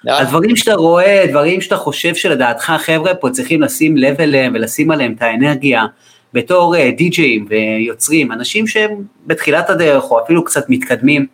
הדברים 0.08 0.56
שאתה 0.56 0.74
רואה, 0.74 1.24
דברים 1.30 1.60
שאתה 1.60 1.76
חושב 1.76 2.14
שלדעתך 2.14 2.72
חבר'ה 2.78 3.14
פה 3.14 3.30
צריכים 3.30 3.62
לשים 3.62 3.96
לב 3.96 4.20
אליהם 4.20 4.52
ולשים 4.54 4.90
עליהם 4.90 5.14
את 5.16 5.22
האנרגיה 5.22 5.84
בתור 6.32 6.76
אה, 6.76 6.90
די-ג'אים 6.96 7.46
ויוצרים, 7.48 8.32
אנשים 8.32 8.66
שהם 8.66 9.02
בתחילת 9.26 9.70
הדרך 9.70 10.04
או 10.10 10.20
אפילו 10.24 10.44
קצת 10.44 10.64
מתקדמים. 10.68 11.26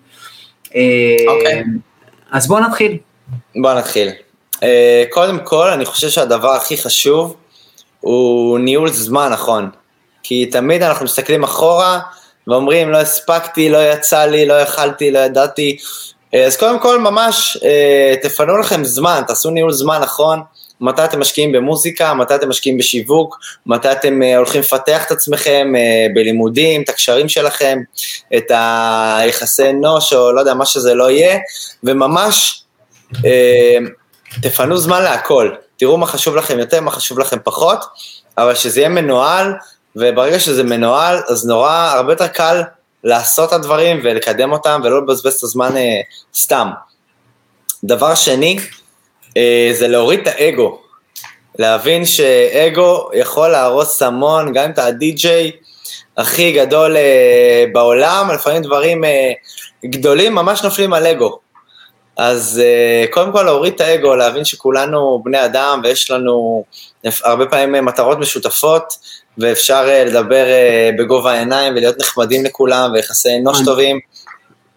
אה, 0.75 1.17
אוקיי. 1.29 1.65
אז 2.31 2.49
בואו 2.49 2.61
נתחיל. 2.61 2.97
בואו 3.57 3.79
נתחיל. 3.79 4.09
אה, 4.63 5.05
קודם 5.11 5.39
כל, 5.45 5.69
אני 5.69 5.85
חושב 5.85 6.09
שהדבר 6.09 6.51
הכי 6.51 6.77
חשוב 6.77 7.37
הוא 8.01 8.59
ניהול 8.59 8.89
זמן 8.89 9.29
נכון. 9.33 9.71
כי 10.23 10.47
תמיד 10.47 10.83
אנחנו 10.83 11.05
מסתכלים 11.05 11.45
אחורה 11.45 12.01
ואומרים, 12.47 12.91
לא 12.91 12.97
הספקתי, 12.97 13.69
לא 13.69 13.93
יצא 13.93 14.25
לי, 14.25 14.47
לא 14.47 14.55
יכלתי, 14.55 15.11
לא 15.11 15.19
ידעתי, 15.19 15.77
אה, 16.35 16.45
אז 16.47 16.57
קודם 16.57 16.79
כל 16.79 17.01
ממש 17.01 17.59
אה, 17.65 18.15
תפנו 18.23 18.59
לכם 18.59 18.85
זמן, 18.85 19.23
תעשו 19.27 19.51
ניהול 19.51 19.73
זמן 19.73 20.01
נכון, 20.03 20.41
מתי 20.81 21.05
אתם 21.05 21.21
משקיעים 21.21 21.53
במוזיקה, 21.53 22.15
מתי 22.15 22.35
אתם 22.35 22.49
משקיעים 22.49 22.79
בשיווק, 22.79 23.39
מתי 23.67 23.93
אתם 23.93 24.23
אה, 24.23 24.37
הולכים 24.37 24.61
לפתח 24.61 25.07
את 25.07 25.11
עצמכם 25.11 25.73
בלימודים, 26.15 26.83
את 26.83 26.89
הקשרים 26.89 27.29
שלכם, 27.29 27.79
את 28.37 28.51
היחסי 28.55 29.71
אנוש 29.71 30.13
או 30.13 30.33
לא 30.33 30.41
יודע, 30.41 30.55
מה 30.55 30.67
שזה 30.67 30.95
לא 30.95 31.11
יהיה, 31.11 31.39
וממש 31.85 32.63
תפנו 34.43 34.77
זמן 34.77 35.03
להכל, 35.03 35.51
תראו 35.77 35.97
מה 35.97 36.07
חשוב 36.07 36.37
לכם 36.37 36.59
יותר, 36.59 36.81
מה 36.81 36.91
חשוב 36.91 37.19
לכם 37.19 37.37
פחות, 37.45 37.79
אבל 38.39 38.55
שזה 38.55 38.81
יהיה 38.81 38.89
מנוהל, 38.89 39.53
וברגע 39.97 40.41
שזה 40.41 40.63
מנוהל, 40.65 41.21
אז 41.29 41.47
נורא, 41.47 41.93
הרבה 41.95 42.13
יותר 42.13 42.27
קל 42.27 42.63
לעשות 43.05 43.49
את 43.49 43.55
הדברים 43.55 44.01
ולקדם 44.03 44.53
אותם 44.53 44.81
ולא 44.85 45.03
לבזבז 45.03 45.35
את 45.35 45.43
הזמן 45.43 45.77
אה, 45.77 46.01
סתם. 46.35 46.71
דבר 47.85 48.15
שני, 48.15 48.59
אה, 49.37 49.71
זה 49.73 49.89
להוריד 49.89 50.21
את 50.21 50.27
האגו. 50.27 50.79
להבין 51.59 52.07
שאגו 52.07 53.11
יכול 53.15 53.49
להרוס 53.49 54.03
המון, 54.03 54.53
גם 54.53 54.65
אם 54.65 54.71
אתה 54.71 54.87
הדי-ג'יי 54.87 55.51
הכי 56.17 56.53
גדול 56.53 56.97
אה, 56.97 57.65
בעולם, 57.73 58.31
לפעמים 58.35 58.63
דברים 58.63 59.05
אה, 59.05 59.33
גדולים 59.85 60.35
ממש 60.35 60.63
נופלים 60.63 60.93
על 60.93 61.07
אגו. 61.07 61.39
אז 62.17 62.63
uh, 62.63 63.13
קודם 63.13 63.33
כל 63.33 63.43
להוריד 63.43 63.75
את 63.75 63.81
האגו, 63.81 64.17
להבין 64.17 64.45
שכולנו 64.45 65.23
בני 65.25 65.45
אדם 65.45 65.81
ויש 65.85 66.11
לנו 66.11 66.65
הרבה 67.25 67.47
פעמים 67.47 67.85
מטרות 67.85 68.19
משותפות, 68.19 68.95
ואפשר 69.39 69.87
uh, 69.87 70.09
לדבר 70.09 70.45
uh, 70.45 70.99
בגובה 70.99 71.33
העיניים 71.33 71.73
ולהיות 71.73 72.01
נחמדים 72.01 72.45
לכולם 72.45 72.91
ויחסי 72.95 73.29
אנוש 73.41 73.59
טובים. 73.65 73.99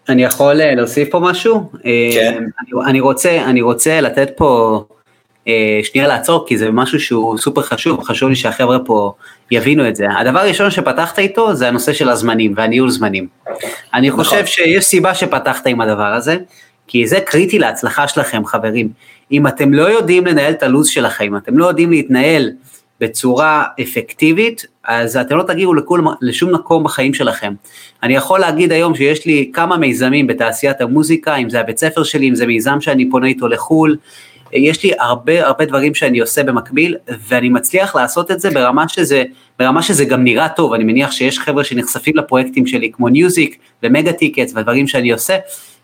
אני 0.08 0.24
יכול 0.24 0.60
uh, 0.60 0.64
להוסיף 0.64 1.08
פה 1.10 1.20
משהו? 1.20 1.70
כן. 2.12 2.34
אני, 2.36 2.90
אני, 2.90 3.00
רוצה, 3.00 3.42
אני 3.44 3.62
רוצה 3.62 4.00
לתת 4.00 4.30
פה 4.36 4.80
שנייה 5.82 6.08
לעצור, 6.08 6.46
כי 6.48 6.58
זה 6.58 6.70
משהו 6.70 7.00
שהוא 7.00 7.38
סופר 7.38 7.62
חשוב, 7.62 8.04
חשוב 8.04 8.28
לי 8.28 8.36
שהחבר'ה 8.36 8.78
פה 8.78 9.12
יבינו 9.50 9.88
את 9.88 9.96
זה. 9.96 10.06
הדבר 10.18 10.38
הראשון 10.38 10.70
שפתחת 10.70 11.18
איתו 11.18 11.54
זה 11.54 11.68
הנושא 11.68 11.92
של 11.92 12.08
הזמנים 12.08 12.54
והניהול 12.56 12.90
זמנים. 12.90 13.26
אני 13.94 14.08
נכון. 14.08 14.24
חושב 14.24 14.46
שיש 14.46 14.84
סיבה 14.84 15.14
שפתחת 15.14 15.66
עם 15.66 15.80
הדבר 15.80 16.12
הזה. 16.14 16.36
כי 16.86 17.06
זה 17.06 17.20
קריטי 17.20 17.58
להצלחה 17.58 18.08
שלכם, 18.08 18.44
חברים. 18.44 18.88
אם 19.32 19.46
אתם 19.46 19.74
לא 19.74 19.82
יודעים 19.82 20.26
לנהל 20.26 20.52
את 20.52 20.62
הלו"ז 20.62 20.86
שלכם, 20.86 21.24
אם 21.24 21.36
אתם 21.36 21.58
לא 21.58 21.66
יודעים 21.66 21.90
להתנהל 21.90 22.50
בצורה 23.00 23.64
אפקטיבית, 23.82 24.66
אז 24.84 25.16
אתם 25.16 25.36
לא 25.36 25.42
תגיעו 25.42 25.74
לכל, 25.74 26.00
לשום 26.20 26.54
מקום 26.54 26.84
בחיים 26.84 27.14
שלכם. 27.14 27.54
אני 28.02 28.14
יכול 28.14 28.40
להגיד 28.40 28.72
היום 28.72 28.94
שיש 28.94 29.26
לי 29.26 29.50
כמה 29.54 29.76
מיזמים 29.76 30.26
בתעשיית 30.26 30.80
המוזיקה, 30.80 31.36
אם 31.36 31.50
זה 31.50 31.60
הבית 31.60 31.78
ספר 31.78 32.04
שלי, 32.04 32.28
אם 32.28 32.34
זה 32.34 32.46
מיזם 32.46 32.80
שאני 32.80 33.10
פונה 33.10 33.26
איתו 33.26 33.48
לחו"ל, 33.48 33.96
יש 34.52 34.84
לי 34.84 34.92
הרבה 34.98 35.46
הרבה 35.46 35.64
דברים 35.64 35.94
שאני 35.94 36.20
עושה 36.20 36.42
במקביל, 36.42 36.96
ואני 37.28 37.48
מצליח 37.48 37.96
לעשות 37.96 38.30
את 38.30 38.40
זה 38.40 38.50
ברמה 38.50 38.88
שזה, 38.88 39.24
ברמה 39.58 39.82
שזה 39.82 40.04
גם 40.04 40.24
נראה 40.24 40.48
טוב, 40.48 40.72
אני 40.72 40.84
מניח 40.84 41.12
שיש 41.12 41.38
חבר'ה 41.38 41.64
שנחשפים 41.64 42.16
לפרויקטים 42.16 42.66
שלי 42.66 42.92
כמו 42.92 43.08
ניוזיק 43.08 43.58
ומגה 43.82 44.12
טיקטס 44.12 44.52
והדברים 44.54 44.88
שאני 44.88 45.12
עושה, 45.12 45.36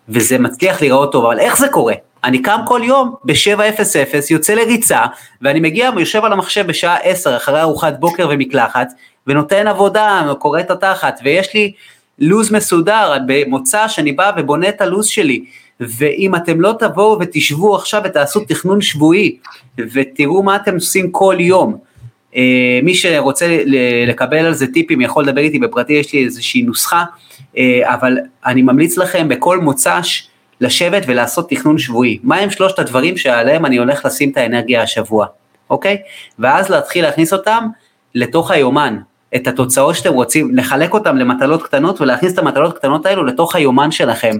וזה 0.09 0.39
מצליח 0.39 0.81
להיראות 0.81 1.13
טוב, 1.13 1.25
אבל 1.25 1.39
איך 1.39 1.59
זה 1.59 1.69
קורה? 1.69 1.95
אני 2.25 2.43
קם 2.43 2.61
כל 2.66 2.81
יום 2.85 3.14
ב-7:00, 3.25 3.83
יוצא 4.31 4.55
לריצה, 4.55 5.05
ואני 5.43 5.61
מגיע, 5.61 5.91
יושב 5.99 6.25
על 6.25 6.33
המחשב 6.33 6.66
בשעה 6.66 6.97
10 6.97 7.37
אחרי 7.37 7.61
ארוחת 7.61 7.95
בוקר 8.01 8.29
ומקלחת, 8.31 8.89
ונותן 9.27 9.66
עבודה, 9.66 10.23
קורע 10.39 10.61
את 10.61 10.71
התחת, 10.71 11.21
ויש 11.25 11.55
לי 11.55 11.73
לו"ז 12.18 12.53
מסודר, 12.53 13.12
במוצ"ש 13.26 13.89
אני 13.89 14.12
בא 14.12 14.33
ובונה 14.37 14.68
את 14.68 14.81
הלו"ז 14.81 15.07
שלי, 15.07 15.45
ואם 15.81 16.35
אתם 16.35 16.61
לא 16.61 16.75
תבואו 16.79 17.18
ותשבו 17.21 17.77
עכשיו 17.77 18.03
ותעשו 18.05 18.41
תכנון 18.41 18.81
שבועי, 18.81 19.37
ותראו 19.79 20.43
מה 20.43 20.57
אתם 20.57 20.75
עושים 20.75 21.11
כל 21.11 21.37
יום, 21.39 21.77
אה, 22.37 22.81
מי 22.83 22.95
שרוצה 22.95 23.59
לקבל 24.07 24.39
על 24.39 24.55
זה 24.55 24.66
טיפים 24.66 25.01
יכול 25.01 25.25
לדבר 25.25 25.41
איתי 25.41 25.59
בפרטי, 25.59 25.93
יש 25.93 26.12
לי 26.12 26.25
איזושהי 26.25 26.62
נוסחה, 26.62 27.05
אה, 27.59 27.95
אבל 27.95 28.18
אני 28.47 28.62
ממליץ 28.62 28.99
לכם 28.99 29.29
בכל 29.29 29.59
מוצ"ש 29.59 30.30
לשבת 30.61 31.03
ולעשות 31.07 31.51
תכנון 31.51 31.79
שבועי. 31.79 32.19
מה 32.23 32.37
הם 32.37 32.51
שלושת 32.51 32.79
הדברים 32.79 33.17
שעליהם 33.17 33.67
אני 33.67 33.77
הולך 33.77 34.05
לשים 34.05 34.31
את 34.31 34.37
האנרגיה 34.37 34.83
השבוע, 34.83 35.27
אוקיי? 35.71 35.97
ואז 36.39 36.71
להתחיל 36.71 37.05
להכניס 37.05 37.33
אותם 37.33 37.67
לתוך 38.15 38.51
היומן, 38.51 38.99
את 39.37 39.47
התוצאות 39.47 39.95
שאתם 39.95 40.13
רוצים, 40.13 40.57
לחלק 40.57 40.95
אותם 40.95 41.17
למטלות 41.17 41.63
קטנות 41.63 42.01
ולהכניס 42.01 42.33
את 42.33 42.39
המטלות 42.39 42.77
הקטנות 42.77 43.07
האלו 43.07 43.25
לתוך 43.25 43.57
היומן 43.57 43.91
שלכם. 43.91 44.37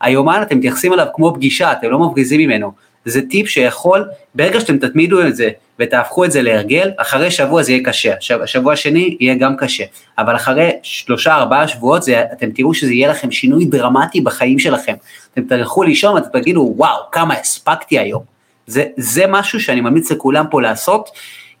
היומן 0.00 0.42
אתם 0.42 0.58
מתייחסים 0.58 0.92
אליו 0.92 1.06
כמו 1.14 1.34
פגישה, 1.34 1.72
אתם 1.72 1.90
לא 1.90 1.98
מפגיזים 1.98 2.40
ממנו. 2.40 2.72
זה 3.04 3.20
טיפ 3.30 3.48
שיכול, 3.48 4.08
ברגע 4.34 4.60
שאתם 4.60 4.78
תתמידו 4.78 5.26
את 5.26 5.36
זה 5.36 5.50
ותהפכו 5.82 6.24
את 6.24 6.32
זה 6.32 6.42
להרגל, 6.42 6.90
אחרי 6.96 7.30
שבוע 7.30 7.62
זה 7.62 7.72
יהיה 7.72 7.84
קשה, 7.84 8.14
שבוע 8.46 8.76
שני 8.76 9.16
יהיה 9.20 9.34
גם 9.34 9.56
קשה, 9.56 9.84
אבל 10.18 10.36
אחרי 10.36 10.70
שלושה 10.82 11.34
ארבעה 11.34 11.68
שבועות 11.68 12.02
זה, 12.02 12.24
אתם 12.32 12.50
תראו 12.50 12.74
שזה 12.74 12.92
יהיה 12.92 13.08
לכם 13.08 13.30
שינוי 13.30 13.64
דרמטי 13.64 14.20
בחיים 14.20 14.58
שלכם. 14.58 14.94
אתם 15.34 15.42
תלכו 15.42 15.82
לישון 15.82 16.14
ואתם 16.14 16.38
תגידו 16.38 16.72
וואו 16.76 17.00
כמה 17.12 17.34
הספקתי 17.34 17.98
היום. 17.98 18.22
זה, 18.66 18.84
זה 18.96 19.24
משהו 19.28 19.60
שאני 19.60 19.80
ממליץ 19.80 20.12
לכולם 20.12 20.44
פה 20.50 20.62
לעשות, 20.62 21.10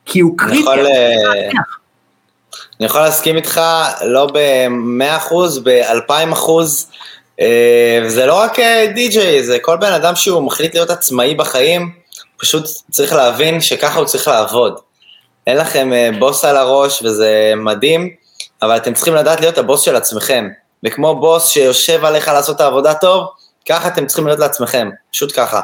כי 0.06 0.20
הוא 0.20 0.38
קריטי. 0.38 0.60
יכול, 0.60 0.86
אה, 0.86 1.50
אני 2.80 2.86
יכול 2.86 3.00
להסכים 3.00 3.36
איתך 3.36 3.60
לא 4.04 4.26
ב-100%, 4.32 5.34
ב-2000%. 5.64 6.50
אה, 7.40 8.00
זה 8.06 8.26
לא 8.26 8.34
רק 8.34 8.58
אה, 8.58 8.86
די-ג'יי, 8.94 9.44
זה 9.44 9.58
כל 9.62 9.76
בן 9.76 9.92
אדם 9.92 10.16
שהוא 10.16 10.42
מחליט 10.42 10.74
להיות 10.74 10.90
עצמאי 10.90 11.34
בחיים, 11.34 12.01
פשוט 12.42 12.64
צריך 12.90 13.12
להבין 13.12 13.60
שככה 13.60 13.98
הוא 13.98 14.06
צריך 14.06 14.28
לעבוד. 14.28 14.78
אין 15.46 15.56
לכם 15.56 15.92
אה, 15.92 16.10
בוס 16.18 16.44
על 16.44 16.56
הראש 16.56 17.02
וזה 17.02 17.52
מדהים, 17.56 18.10
אבל 18.62 18.76
אתם 18.76 18.94
צריכים 18.94 19.14
לדעת 19.14 19.40
להיות 19.40 19.58
הבוס 19.58 19.80
של 19.80 19.96
עצמכם. 19.96 20.48
וכמו 20.84 21.20
בוס 21.20 21.48
שיושב 21.48 22.04
עליך 22.04 22.28
לעשות 22.28 22.56
את 22.56 22.60
העבודה 22.60 22.94
טוב, 22.94 23.26
ככה 23.68 23.88
אתם 23.88 24.06
צריכים 24.06 24.26
להיות 24.26 24.38
לעצמכם, 24.38 24.90
פשוט 25.12 25.32
ככה. 25.36 25.60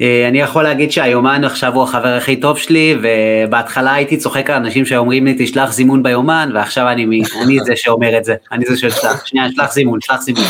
אה, 0.00 0.28
אני 0.28 0.40
יכול 0.40 0.62
להגיד 0.62 0.92
שהיומן 0.92 1.44
עכשיו 1.44 1.74
הוא 1.74 1.82
החבר 1.82 2.14
הכי 2.14 2.40
טוב 2.40 2.58
שלי, 2.58 2.98
ובהתחלה 3.02 3.94
הייתי 3.94 4.16
צוחק 4.16 4.50
על 4.50 4.56
אנשים 4.56 4.86
שאומרים 4.86 5.24
לי 5.24 5.36
תשלח 5.38 5.72
זימון 5.72 6.02
ביומן, 6.02 6.50
ועכשיו 6.54 6.88
אני, 6.88 7.04
אני 7.42 7.58
זה 7.64 7.76
שאומר 7.76 8.18
את 8.18 8.24
זה, 8.24 8.34
אני 8.52 8.64
זה 8.66 8.76
ששלח, 8.76 9.26
שנייה, 9.26 9.46
שלח 9.54 9.72
זימון, 9.72 10.00
שלח 10.00 10.20
זימון. 10.20 10.44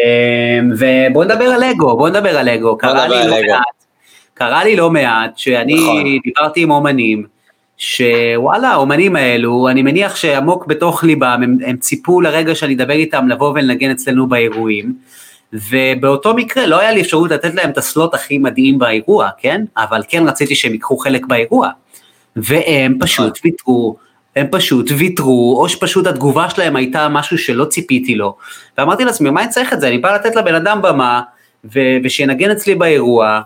אה, 0.00 0.58
ובוא 0.78 1.24
נדבר 1.24 1.44
על 1.44 1.64
אגו, 1.64 1.96
בוא 1.96 2.08
נדבר 2.08 2.38
על 2.38 2.48
אגו, 2.48 2.78
קרה 2.78 3.08
לי 3.08 3.28
לא 3.28 3.36
מעט, 3.48 3.77
קרה 4.38 4.64
לי 4.64 4.76
לא 4.76 4.90
מעט, 4.90 5.38
שאני 5.38 5.74
נכון. 5.74 6.04
דיברתי 6.24 6.62
עם 6.62 6.70
אומנים, 6.70 7.26
שוואלה, 7.78 8.68
האומנים 8.68 9.16
האלו, 9.16 9.68
אני 9.68 9.82
מניח 9.82 10.16
שעמוק 10.16 10.66
בתוך 10.66 11.04
ליבם, 11.04 11.40
הם, 11.42 11.58
הם 11.66 11.76
ציפו 11.76 12.20
לרגע 12.20 12.54
שאני 12.54 12.74
אדבר 12.74 12.92
איתם 12.92 13.28
לבוא 13.28 13.50
ולנגן 13.50 13.90
אצלנו 13.90 14.26
באירועים. 14.26 14.94
ובאותו 15.52 16.34
מקרה 16.34 16.66
לא 16.66 16.80
היה 16.80 16.92
לי 16.92 17.00
אפשרות 17.00 17.30
לתת 17.30 17.54
להם 17.54 17.70
את 17.70 17.78
הסלוט 17.78 18.14
הכי 18.14 18.38
מדהים 18.38 18.78
באירוע, 18.78 19.28
כן? 19.38 19.64
אבל 19.76 20.02
כן 20.08 20.28
רציתי 20.28 20.54
שהם 20.54 20.72
ייקחו 20.72 20.96
חלק 20.96 21.26
באירוע. 21.26 21.70
והם 22.36 22.98
פשוט 23.00 23.38
ויתרו, 23.44 23.96
הם 24.36 24.46
פשוט 24.50 24.90
ויתרו, 24.98 25.56
או 25.60 25.68
שפשוט 25.68 26.06
התגובה 26.06 26.50
שלהם 26.50 26.76
הייתה 26.76 27.08
משהו 27.08 27.38
שלא 27.38 27.64
ציפיתי 27.64 28.14
לו. 28.14 28.36
ואמרתי 28.78 29.04
לעצמי, 29.04 29.30
מה 29.30 29.42
אני 29.42 29.50
צריך 29.50 29.72
את 29.72 29.80
זה? 29.80 29.88
אני 29.88 29.98
בא 29.98 30.14
לתת 30.14 30.36
לבן 30.36 30.54
אדם 30.54 30.82
במה, 30.82 31.22
ושינגן 32.04 32.50
אצלי 32.50 32.74
באירוע, 32.74 33.40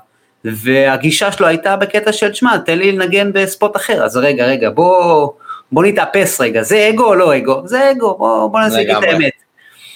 והגישה 0.45 1.33
שלו 1.33 1.47
הייתה 1.47 1.77
בקטע 1.77 2.13
של, 2.13 2.35
שמע, 2.35 2.59
תן 2.59 2.79
לי 2.79 2.93
לנגן 2.93 3.31
בספוט 3.33 3.77
אחר. 3.77 4.05
אז 4.05 4.17
רגע, 4.17 4.47
רגע, 4.47 4.71
בוא, 4.71 5.29
בוא 5.73 5.85
נתאפס 5.85 6.41
רגע, 6.41 6.63
זה 6.63 6.89
אגו 6.89 7.05
או 7.05 7.15
לא 7.15 7.37
אגו? 7.37 7.63
זה 7.65 7.91
אגו, 7.91 8.15
בוא, 8.19 8.47
בוא 8.47 8.61
נשיג 8.61 8.91
את 8.91 9.03
האמת. 9.03 9.33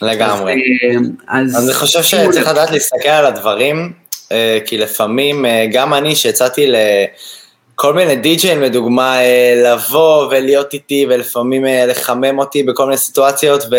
לגמרי. 0.02 0.54
אז, 1.28 1.50
אז, 1.50 1.56
אז 1.56 1.64
אני 1.64 1.74
חושב 1.74 2.02
שצריך 2.02 2.48
לדעת 2.48 2.70
להסתכל 2.70 3.08
על 3.08 3.26
הדברים, 3.26 3.92
אה, 4.32 4.58
כי 4.66 4.78
לפעמים, 4.78 5.46
אה, 5.46 5.66
גם 5.72 5.94
אני 5.94 6.16
שיצאתי 6.16 6.72
לכל 7.74 7.94
מיני 7.94 8.16
די-ג'יין 8.16 8.60
לדוגמה, 8.60 9.20
אה, 9.20 9.62
לבוא 9.64 10.26
ולהיות 10.26 10.74
איתי 10.74 11.06
ולפעמים 11.08 11.64
לחמם 11.88 12.38
אותי 12.38 12.62
בכל 12.62 12.84
מיני 12.84 12.96
סיטואציות, 12.96 13.62
ו... 13.70 13.76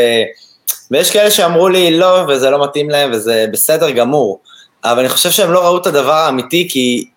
ויש 0.92 1.12
כאלה 1.12 1.32
שאמרו 1.32 1.70
לי 1.70 1.98
לא, 1.98 2.26
וזה 2.28 2.50
לא 2.50 2.64
מתאים 2.64 2.90
להם, 2.90 3.12
וזה 3.14 3.46
בסדר 3.52 3.90
גמור. 3.90 4.40
אבל 4.92 5.00
אני 5.00 5.10
חושב 5.10 5.32
שהם 5.32 5.52
לא 5.52 5.60
ראו 5.60 5.78
את 5.78 5.88
הדבר 5.88 6.14
האמיתי, 6.14 6.68
כי, 6.72 7.10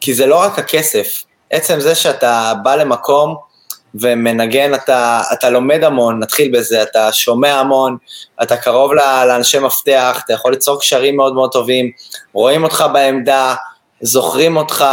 כי 0.00 0.14
זה 0.14 0.26
לא 0.26 0.40
רק 0.40 0.58
הכסף. 0.58 1.24
עצם 1.50 1.80
זה 1.80 1.94
שאתה 1.94 2.52
בא 2.62 2.74
למקום, 2.74 3.36
ומנגן, 3.94 4.74
אתה, 4.74 5.22
אתה 5.32 5.50
לומד 5.50 5.84
המון, 5.84 6.18
נתחיל 6.18 6.58
בזה, 6.58 6.82
אתה 6.82 7.12
שומע 7.12 7.54
המון, 7.54 7.96
אתה 8.42 8.56
קרוב 8.56 8.92
לאנשי 9.26 9.58
מפתח, 9.58 10.22
אתה 10.24 10.32
יכול 10.32 10.52
ליצור 10.52 10.80
קשרים 10.80 11.16
מאוד 11.16 11.34
מאוד 11.34 11.52
טובים, 11.52 11.90
רואים 12.32 12.64
אותך 12.64 12.84
בעמדה, 12.92 13.54
זוכרים 14.00 14.56
אותך, 14.56 14.84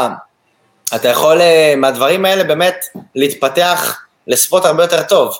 אתה 0.95 1.09
יכול 1.09 1.41
אה, 1.41 1.73
מהדברים 1.77 2.25
האלה 2.25 2.43
באמת 2.43 2.85
להתפתח 3.15 4.01
לספורט 4.27 4.65
הרבה 4.65 4.83
יותר 4.83 5.03
טוב. 5.03 5.39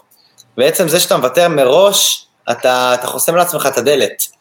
בעצם 0.57 0.87
זה 0.87 0.99
שאתה 0.99 1.17
מוותר 1.17 1.49
מראש, 1.49 2.27
אתה, 2.51 2.93
אתה 2.93 3.07
חוסם 3.07 3.35
לעצמך 3.35 3.69
את 3.71 3.77
הדלת. 3.77 4.34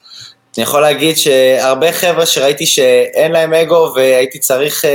אני 0.57 0.63
יכול 0.63 0.81
להגיד 0.81 1.19
שהרבה 1.19 1.93
חבר'ה 1.93 2.27
שראיתי 2.27 2.67
שאין 2.67 3.33
להם 3.33 3.55
אגו 3.55 3.93
והייתי 3.97 4.39
צריך... 4.39 4.85
Uh, 4.85 4.89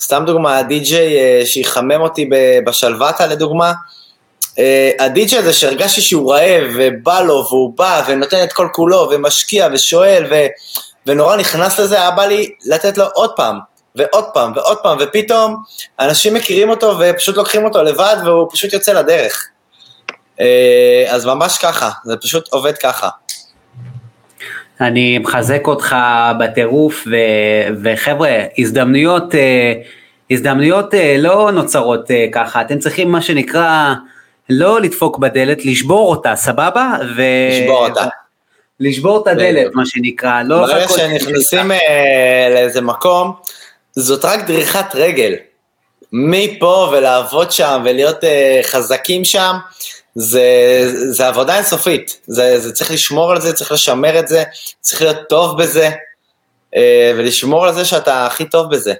סתם 0.00 0.22
דוגמה, 0.26 0.58
הדי-ג'יי 0.58 1.18
אה, 1.18 1.46
שיחמם 1.46 2.00
אותי 2.00 2.28
בשלוותה 2.64 3.26
לדוגמה, 3.26 3.72
אה, 4.58 4.90
הדי-ג'יי 4.98 5.38
הזה 5.38 5.52
שהרגשתי 5.52 6.00
שהוא 6.00 6.32
רעב 6.32 6.64
ובא 6.78 7.20
לו 7.20 7.44
והוא 7.48 7.76
בא 7.76 8.02
ונותן 8.08 8.44
את 8.44 8.52
כל 8.52 8.68
כולו 8.72 9.08
ומשקיע 9.10 9.68
ושואל 9.72 10.26
ו... 10.30 10.46
ונורא 11.06 11.36
נכנס 11.36 11.80
לזה, 11.80 11.96
היה 11.96 12.10
בא 12.10 12.24
לי 12.24 12.50
לתת 12.66 12.98
לו 12.98 13.04
עוד 13.14 13.30
פעם 13.36 13.58
ועוד 13.94 14.24
פעם 14.34 14.52
ועוד 14.56 14.78
פעם 14.78 14.98
ופתאום 15.00 15.56
אנשים 16.00 16.34
מכירים 16.34 16.70
אותו 16.70 16.98
ופשוט 16.98 17.36
לוקחים 17.36 17.64
אותו 17.64 17.82
לבד 17.82 18.16
והוא 18.24 18.48
פשוט 18.52 18.72
יוצא 18.72 18.92
לדרך. 18.92 19.48
אה, 20.40 21.04
אז 21.08 21.24
ממש 21.24 21.58
ככה, 21.58 21.90
זה 22.04 22.16
פשוט 22.16 22.48
עובד 22.52 22.78
ככה. 22.78 23.08
אני 24.80 25.18
מחזק 25.18 25.66
אותך 25.66 25.96
בטירוף, 26.40 27.06
וחבר'ה, 27.82 28.30
הזדמנויות, 28.58 29.34
אה, 29.34 29.72
הזדמנויות 30.30 30.94
אה, 30.94 31.16
לא 31.18 31.50
נוצרות 31.52 32.10
אה, 32.10 32.26
ככה, 32.32 32.60
אתם 32.60 32.78
צריכים 32.78 33.12
מה 33.12 33.22
שנקרא, 33.22 33.94
לא 34.50 34.80
לדפוק 34.80 35.18
בדלת, 35.18 35.64
לשבור 35.64 36.10
אותה, 36.10 36.36
סבבה? 36.36 36.92
ו... 37.16 37.22
לשבור 37.50 37.86
אותה. 37.88 38.04
לשבור 38.80 39.22
את 39.22 39.26
הדלת, 39.26 39.74
מה 39.74 39.86
שנקרא, 39.86 40.42
לא... 40.42 40.66
ברגע 40.66 40.88
שנכנסים 40.88 41.70
לאיזה 42.54 42.80
מקום, 42.80 43.32
זאת 43.92 44.24
רק 44.24 44.46
דריכת 44.46 44.94
רגל. 44.94 45.34
מפה 46.12 46.88
ולעבוד 46.92 47.52
שם 47.52 47.82
ולהיות 47.84 48.16
חזקים 48.62 49.24
שם, 49.24 49.56
זה, 50.20 50.42
זה 51.10 51.28
עבודה 51.28 51.56
אינסופית, 51.56 52.20
זה, 52.26 52.58
זה 52.58 52.72
צריך 52.72 52.90
לשמור 52.90 53.32
על 53.32 53.40
זה, 53.40 53.52
צריך 53.52 53.72
לשמר 53.72 54.18
את 54.18 54.28
זה, 54.28 54.42
צריך 54.80 55.02
להיות 55.02 55.28
טוב 55.28 55.62
בזה, 55.62 55.90
אה, 56.76 57.12
ולשמור 57.16 57.66
על 57.66 57.74
זה 57.74 57.84
שאתה 57.84 58.26
הכי 58.26 58.44
טוב 58.44 58.70
בזה. 58.70 58.94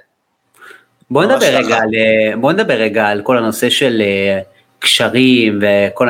בוא 1.11 1.23
נדבר 1.23 1.45
רגע, 1.45 1.75
על, 1.75 1.89
אה, 1.95 2.37
בוא 2.37 2.51
נדבר 2.51 2.73
רגע 2.73 3.07
על 3.07 3.21
כל 3.21 3.37
הנושא 3.37 3.69
של 3.69 4.01
אה, 4.01 4.39
קשרים 4.79 5.59
וכל 5.61 6.07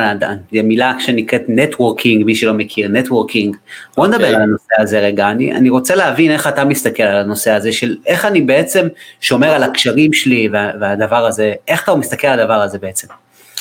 המילה 0.52 0.94
שנקראת 0.98 1.42
networking, 1.48 2.24
מי 2.24 2.34
שלא 2.34 2.52
מכיר, 2.52 2.88
networking. 2.88 3.56
בוא 3.96 4.06
נדבר 4.06 4.18
אוקיי. 4.18 4.22
אוקיי. 4.22 4.34
על 4.34 4.42
הנושא 4.42 4.74
הזה 4.78 5.00
רגע, 5.00 5.30
אני, 5.30 5.52
אני 5.52 5.70
רוצה 5.70 5.94
להבין 5.94 6.30
איך 6.30 6.46
אתה 6.46 6.64
מסתכל 6.64 7.02
על 7.02 7.16
הנושא 7.16 7.50
הזה 7.50 7.72
של 7.72 7.96
איך 8.06 8.24
אני 8.24 8.40
בעצם 8.40 8.88
שומר 9.20 9.50
על 9.50 9.62
הקשרים 9.62 10.12
שלי 10.12 10.48
והדבר 10.52 11.26
הזה, 11.26 11.52
איך 11.68 11.84
אתה 11.84 11.94
מסתכל 11.94 12.26
על 12.26 12.40
הדבר 12.40 12.54
הזה 12.54 12.78
בעצם. 12.78 13.06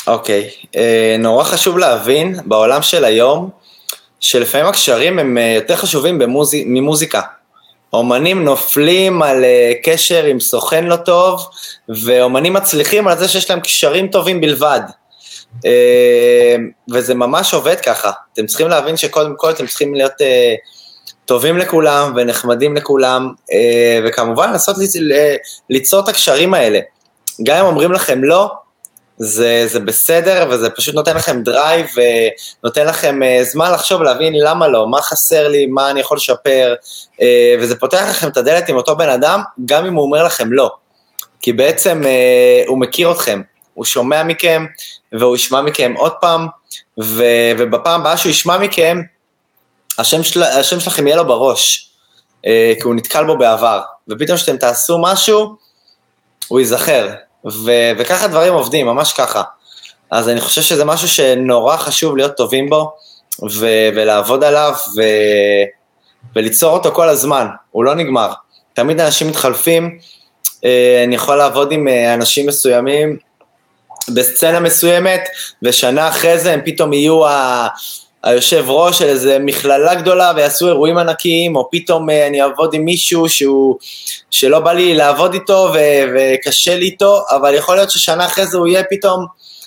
אוקיי, 0.10 0.50
אוקיי. 0.50 0.68
אה, 0.76 1.16
אה, 1.16 1.22
נורא 1.22 1.44
חשוב 1.44 1.78
להבין 1.78 2.36
בעולם 2.46 2.82
של 2.82 3.06
היום, 3.06 3.50
שלפעמים 4.20 4.68
הקשרים 4.68 5.20
הם 5.20 5.38
אה, 5.38 5.42
יותר 5.56 5.76
חשובים 5.76 6.20
במוזיק, 6.20 6.64
ממוזיקה. 6.68 7.22
אומנים 7.94 8.44
נופלים 8.44 9.22
על 9.22 9.44
אה, 9.44 9.84
קשר 9.84 10.24
עם 10.24 10.40
סוכן 10.40 10.86
לא 10.86 10.96
טוב, 10.96 11.48
ואומנים 12.06 12.54
מצליחים 12.54 13.08
על 13.08 13.18
זה 13.18 13.28
שיש 13.28 13.50
להם 13.50 13.60
קשרים 13.60 14.08
טובים 14.08 14.42
בלבד. 14.42 14.82
אה, 15.58 15.70
וזה 16.94 17.16
ממש 17.16 17.54
עובד 17.54 17.80
ככה. 17.80 18.12
אתם 18.34 18.46
צריכים 18.46 18.68
להבין 18.68 18.98
שקודם 18.98 19.34
כל 19.38 19.50
אתם 19.50 19.68
צריכים 19.68 19.96
להיות 19.96 20.12
אה, 20.12 20.26
טובים 21.26 21.58
לכולם 21.58 22.14
ונחמדים 22.16 22.76
לכולם, 22.76 23.30
אה, 23.52 23.54
וכמובן 24.06 24.50
לנסות 24.50 24.76
ליצור 25.70 26.04
את 26.04 26.10
הקשרים 26.10 26.54
האלה. 26.54 26.80
גם 27.44 27.58
אם 27.58 27.66
אומרים 27.66 27.92
לכם 27.92 28.24
לא, 28.24 28.52
זה, 29.20 29.68
זה 29.68 29.80
בסדר, 29.80 30.48
וזה 30.50 30.70
פשוט 30.70 30.96
נותן 30.96 31.16
לכם 31.16 31.44
drive, 31.44 31.88
ונותן 32.64 32.88
לכם 32.88 33.20
אה, 33.22 33.44
זמן 33.44 33.72
לחשוב, 33.72 34.02
להבין 34.02 34.34
למה 34.36 34.68
לא, 34.68 34.88
מה 34.88 35.02
חסר 35.02 35.48
לי, 35.48 35.66
מה 35.66 35.92
אני 35.92 36.00
יכול 36.00 36.18
לשפר, 36.18 36.76
uh, 37.14 37.24
וזה 37.60 37.76
פותח 37.76 38.06
לכם 38.10 38.28
את 38.28 38.38
הדלת 38.38 38.70
עם 38.70 38.76
אותו 38.76 38.96
בן 38.96 39.10
אדם, 39.10 39.42
גם 39.66 39.86
אם 39.86 39.94
הוא 39.94 40.06
אומר 40.06 40.24
לכם 40.24 40.54
לא. 40.54 40.72
כי 41.42 41.54
בעצם 41.54 42.04
הוא 42.68 42.80
מכיר 42.80 43.12
אתכם, 43.12 43.42
הוא 43.74 43.86
שומע 43.86 44.24
מכם, 44.24 44.66
והוא 45.14 45.36
ישמע 45.36 45.62
מכם 45.62 45.94
עוד 45.98 46.12
פעם, 46.22 46.48
ו, 47.02 47.24
ובפעם 47.58 48.02
הבאה 48.02 48.18
שהוא 48.18 48.30
ישמע 48.30 48.58
מכם, 48.58 49.02
השם, 49.98 50.24
של, 50.24 50.44
השם 50.44 50.80
שלכם 50.80 51.08
יהיה 51.08 51.18
לו 51.18 51.28
בראש, 51.28 51.92
כי 52.44 52.84
הוא 52.84 52.96
נתקל 52.96 53.26
בו 53.26 53.38
בעבר, 53.38 53.82
ופתאום 54.08 54.38
כשאתם 54.38 54.58
תעשו 54.58 54.98
משהו, 55.02 55.56
הוא 56.48 56.60
ייזכר, 56.60 57.10
ו- 57.46 57.92
וככה 57.98 58.28
דברים 58.28 58.54
עובדים, 58.54 58.86
ממש 58.86 59.14
ככה. 59.14 59.44
אז 60.12 60.30
אני 60.30 60.42
חושב 60.42 60.62
שזה 60.62 60.86
משהו 60.86 61.08
שנורא 61.08 61.78
חשוב 61.78 62.18
להיות 62.18 62.38
טובים 62.38 62.70
בו, 62.70 62.92
ו- 63.52 63.90
ולעבוד 63.96 64.44
עליו, 64.44 64.74
ו- 64.98 65.64
וליצור 66.36 66.74
אותו 66.74 66.92
כל 66.92 67.10
הזמן, 67.10 67.48
הוא 67.72 67.84
לא 67.84 67.96
נגמר. 67.96 68.34
תמיד 68.74 69.00
אנשים 69.00 69.28
מתחלפים, 69.28 70.00
אה, 70.66 71.04
אני 71.04 71.16
יכול 71.16 71.36
לעבוד 71.36 71.72
עם 71.72 71.88
אה, 71.88 72.14
אנשים 72.14 72.48
מסוימים 72.48 73.18
בסצנה 74.14 74.60
מסוימת, 74.60 75.22
ושנה 75.64 76.08
אחרי 76.08 76.40
זה 76.40 76.54
הם 76.54 76.62
פתאום 76.66 76.94
יהיו 76.94 77.28
ה... 77.28 77.68
היושב 78.24 78.66
ראש 78.68 79.00
של 79.00 79.06
איזה 79.06 79.38
מכללה 79.40 79.96
גדולה 79.96 80.32
ויעשו 80.36 80.68
אירועים 80.68 80.98
ענקיים, 80.98 81.56
או 81.56 81.70
פתאום 81.72 82.10
אה, 82.10 82.28
אני 82.28 82.42
אעבוד 82.42 82.74
עם 82.74 82.86
מישהו 82.86 83.30
שהוא, 83.30 83.78
שלא 84.32 84.60
בא 84.60 84.74
לי 84.74 84.94
לעבוד 84.94 85.34
איתו 85.34 85.70
ו- 85.74 86.14
וקשה 86.16 86.76
לי 86.76 86.86
איתו, 86.86 87.24
אבל 87.30 87.54
יכול 87.54 87.76
להיות 87.76 87.92
ששנה 87.92 88.26
אחרי 88.26 88.46
זה 88.46 88.58
הוא 88.58 88.68
יהיה 88.68 88.84
פתאום 88.90 89.26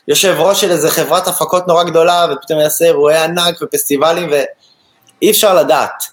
יושב 0.08 0.34
ראש 0.38 0.60
של 0.60 0.70
איזה 0.70 0.90
חברת 0.90 1.28
הפקות 1.28 1.68
נורא 1.68 1.84
גדולה, 1.84 2.26
ופתאום 2.32 2.60
יעשה 2.60 2.84
אירועי 2.84 3.18
ענק 3.18 3.62
ופסטיבלים, 3.62 4.30
ואי 4.30 5.30
אפשר 5.30 5.54
לדעת. 5.54 6.04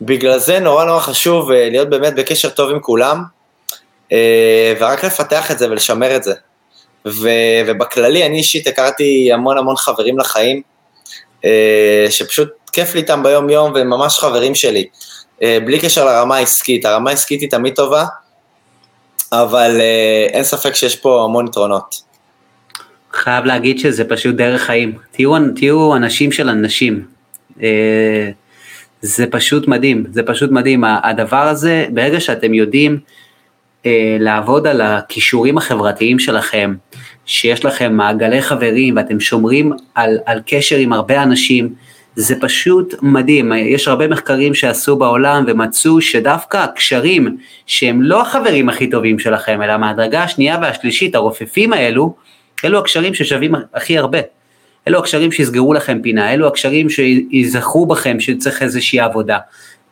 בגלל 0.00 0.38
זה 0.38 0.58
נורא 0.58 0.84
נורא 0.84 1.00
חשוב 1.00 1.50
אה, 1.50 1.70
להיות 1.70 1.90
באמת 1.90 2.14
בקשר 2.14 2.48
טוב 2.48 2.70
עם 2.70 2.80
כולם, 2.80 3.22
אה, 4.12 4.74
ורק 4.80 5.04
לפתח 5.04 5.50
את 5.50 5.58
זה 5.58 5.70
ולשמר 5.70 6.16
את 6.16 6.22
זה. 6.22 6.34
ו- 7.06 7.62
ובכללי, 7.66 8.26
אני 8.26 8.38
אישית 8.38 8.66
הכרתי 8.66 9.32
המון 9.32 9.58
המון 9.58 9.76
חברים 9.76 10.18
לחיים, 10.18 10.62
לחיים, 15.42 15.60
בלי 15.64 15.78
קשר 15.80 16.04
לרמה 16.04 16.36
העסקית, 16.36 16.84
הרמה 16.84 17.10
העסקית 17.10 17.40
היא 17.40 17.50
תמיד 17.50 17.74
טובה, 17.74 18.04
אבל 19.32 19.80
אין 20.32 20.44
ספק 20.44 20.74
שיש 20.74 20.96
פה 20.96 21.24
המון 21.24 21.46
יתרונות. 21.46 22.02
חייב 23.12 23.44
להגיד 23.44 23.78
שזה 23.78 24.04
פשוט 24.04 24.34
דרך 24.34 24.62
חיים. 24.62 24.98
תהיו, 25.10 25.32
תהיו 25.56 25.96
אנשים 25.96 26.32
של 26.32 26.48
אנשים. 26.48 27.04
זה 29.00 29.26
פשוט 29.30 29.68
מדהים, 29.68 30.04
זה 30.12 30.22
פשוט 30.22 30.50
מדהים. 30.50 30.84
הדבר 30.84 31.36
הזה, 31.36 31.86
ברגע 31.90 32.20
שאתם 32.20 32.54
יודעים 32.54 32.98
אה, 33.86 34.16
לעבוד 34.20 34.66
על 34.66 34.80
הכישורים 34.80 35.58
החברתיים 35.58 36.18
שלכם, 36.18 36.74
שיש 37.26 37.64
לכם 37.64 37.92
מעגלי 37.96 38.42
חברים 38.42 38.96
ואתם 38.96 39.20
שומרים 39.20 39.72
על, 39.94 40.18
על 40.26 40.40
קשר 40.46 40.76
עם 40.76 40.92
הרבה 40.92 41.22
אנשים, 41.22 41.74
זה 42.16 42.34
פשוט 42.40 42.94
מדהים. 43.02 43.52
יש 43.52 43.88
הרבה 43.88 44.08
מחקרים 44.08 44.54
שעשו 44.54 44.96
בעולם 44.96 45.44
ומצאו 45.46 46.00
שדווקא 46.00 46.56
הקשרים 46.56 47.36
שהם 47.66 48.02
לא 48.02 48.22
החברים 48.22 48.68
הכי 48.68 48.90
טובים 48.90 49.18
שלכם, 49.18 49.62
אלא 49.62 49.76
מהדרגה 49.76 50.22
השנייה 50.22 50.58
והשלישית, 50.62 51.14
הרופפים 51.14 51.72
האלו, 51.72 52.14
אלו 52.64 52.78
הקשרים 52.78 53.14
ששווים 53.14 53.54
הכי 53.74 53.98
הרבה. 53.98 54.18
אלו 54.88 54.98
הקשרים 54.98 55.32
שיסגרו 55.32 55.74
לכם 55.74 55.98
פינה, 56.02 56.32
אלו 56.32 56.46
הקשרים 56.46 56.86
שיזכרו 56.90 57.86
בכם 57.86 58.20
שצריך 58.20 58.62
איזושהי 58.62 59.00
עבודה. 59.00 59.38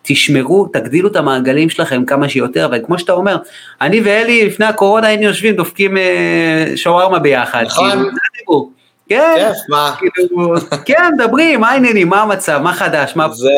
תשמרו, 0.07 0.67
תגדילו 0.73 1.09
את 1.09 1.17
המעגלים 1.17 1.71
שלכם 1.71 2.05
כמה 2.05 2.29
שיותר, 2.29 2.69
וכמו 2.73 2.99
שאתה 2.99 3.13
אומר, 3.13 3.37
אני 3.81 4.01
ואלי 4.01 4.47
לפני 4.47 4.67
הקורונה 4.67 5.07
היינו 5.07 5.23
יושבים, 5.23 5.57
דופקים 5.57 5.97
אה, 5.97 6.67
שווארמה 6.77 7.19
ביחד. 7.19 7.65
נכון. 7.67 7.91
כאילו, 8.35 8.71
כן? 9.09 9.53
כאילו, 9.99 10.55
כן, 10.85 11.11
מדברים, 11.15 11.61
מה 11.61 11.71
העניינים, 11.71 12.09
מה 12.09 12.23
המצב, 12.23 12.59
מה 12.63 12.73
חדש, 12.73 13.13
מה... 13.17 13.29
זה 13.33 13.49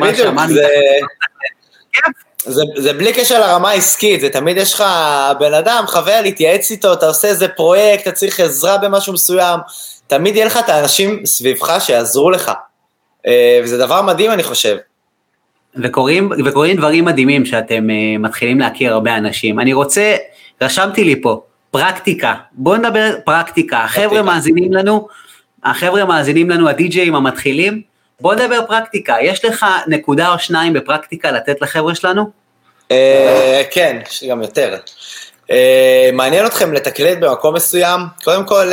בדיוק, 0.00 0.36
זה... 0.48 0.66
זה, 2.46 2.62
זה 2.76 2.92
בלי 2.92 3.12
קשר 3.12 3.40
לרמה 3.40 3.70
העסקית, 3.70 4.20
זה 4.20 4.28
תמיד 4.28 4.56
יש 4.56 4.74
לך 4.74 4.84
בן 5.40 5.54
אדם, 5.54 5.84
חבר, 5.86 6.20
להתייעץ 6.22 6.70
איתו, 6.70 6.92
אתה 6.92 7.06
עושה 7.06 7.28
איזה 7.28 7.48
פרויקט, 7.48 8.02
אתה 8.02 8.12
צריך 8.12 8.40
עזרה 8.40 8.78
במשהו 8.78 9.12
מסוים, 9.12 9.60
תמיד 10.06 10.36
יהיה 10.36 10.46
לך 10.46 10.56
את 10.56 10.68
האנשים 10.68 11.26
סביבך 11.26 11.76
שיעזרו 11.80 12.30
לך. 12.30 12.52
אה, 13.26 13.60
וזה 13.64 13.78
דבר 13.78 14.02
מדהים, 14.02 14.30
אני 14.30 14.42
חושב. 14.42 14.76
וקורים, 15.76 16.30
וקורים 16.44 16.76
דברים 16.76 17.04
מדהימים 17.04 17.46
שאתם 17.46 17.88
uh, 17.88 18.18
מתחילים 18.18 18.60
להכיר 18.60 18.92
הרבה 18.92 19.16
אנשים. 19.16 19.60
אני 19.60 19.72
רוצה, 19.72 20.16
רשמתי 20.62 21.04
לי 21.04 21.22
פה, 21.22 21.42
פרקטיקה. 21.70 22.34
בואו 22.52 22.76
נדבר 22.76 23.14
פרקטיקה. 23.24 23.78
החבר'ה 23.78 24.22
מאזינים 24.22 24.72
לנו, 24.72 25.08
החבר'ה 25.64 26.04
מאזינים 26.04 26.50
לנו, 26.50 26.68
הדי-ג'אים 26.68 27.14
המתחילים, 27.14 27.82
בואו 28.20 28.34
נדבר 28.34 28.66
פרקטיקה. 28.66 29.16
יש 29.22 29.44
לך 29.44 29.66
נקודה 29.86 30.32
או 30.32 30.38
שניים 30.38 30.72
בפרקטיקה 30.72 31.30
לתת 31.30 31.62
לחבר'ה 31.62 31.94
שלנו? 31.94 32.30
Uh, 32.88 32.92
כן, 33.70 33.98
יש 34.10 34.22
לי 34.22 34.28
גם 34.28 34.42
יותר. 34.42 34.76
Uh, 35.48 35.52
מעניין 36.12 36.46
אתכם 36.46 36.72
לתקלט 36.72 37.18
במקום 37.20 37.54
מסוים? 37.54 38.00
קודם 38.24 38.46
כל, 38.46 38.70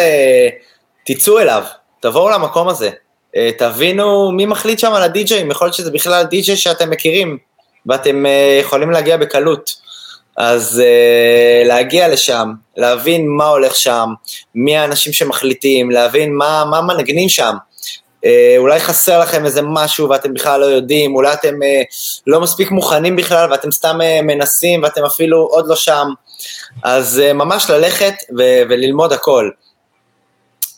תצאו 1.06 1.40
אליו, 1.40 1.64
תבואו 2.00 2.30
למקום 2.30 2.68
הזה. 2.68 2.90
אה, 3.36 3.50
תבינו 3.58 4.32
מי 4.32 4.46
מחליט 4.46 4.80
שם 4.80 4.94
על 4.94 5.04
הדי-ג'אים, 5.04 5.52
יכול 5.52 5.68
להיות 5.68 5.76
שזה 5.76 5.92
בכלל 5.92 6.24
די-ג'יי 6.24 6.58
שאתם 6.58 6.90
מכירים, 6.90 7.38
ואתם 7.86 8.26
אה, 8.26 8.58
יכולים 8.62 8.92
להגיע 8.92 9.18
בקלות. 9.18 9.90
אז 10.40 10.82
uh, 10.84 11.68
להגיע 11.68 12.08
לשם, 12.08 12.52
להבין 12.78 13.28
מה 13.28 13.48
הולך 13.48 13.76
שם, 13.76 14.10
מי 14.56 14.78
האנשים 14.78 15.14
שמחליטים, 15.14 15.92
להבין 15.92 16.36
מה, 16.36 16.66
מה 16.70 16.82
מנגנים 16.82 17.30
שם. 17.30 17.56
Uh, 18.26 18.28
אולי 18.58 18.80
חסר 18.80 19.20
לכם 19.20 19.46
איזה 19.46 19.62
משהו 19.62 20.10
ואתם 20.10 20.34
בכלל 20.34 20.60
לא 20.60 20.66
יודעים, 20.66 21.16
אולי 21.16 21.34
אתם 21.34 21.54
uh, 21.54 21.86
לא 22.28 22.42
מספיק 22.42 22.72
מוכנים 22.72 23.16
בכלל 23.16 23.52
ואתם 23.52 23.72
סתם 23.72 23.98
uh, 24.02 24.22
מנסים 24.22 24.84
ואתם 24.84 25.06
אפילו 25.06 25.38
עוד 25.52 25.68
לא 25.68 25.76
שם. 25.76 26.08
אז 26.84 27.22
uh, 27.30 27.34
ממש 27.34 27.70
ללכת 27.70 28.14
ו- 28.38 28.62
וללמוד 28.70 29.14
הכל. 29.14 29.50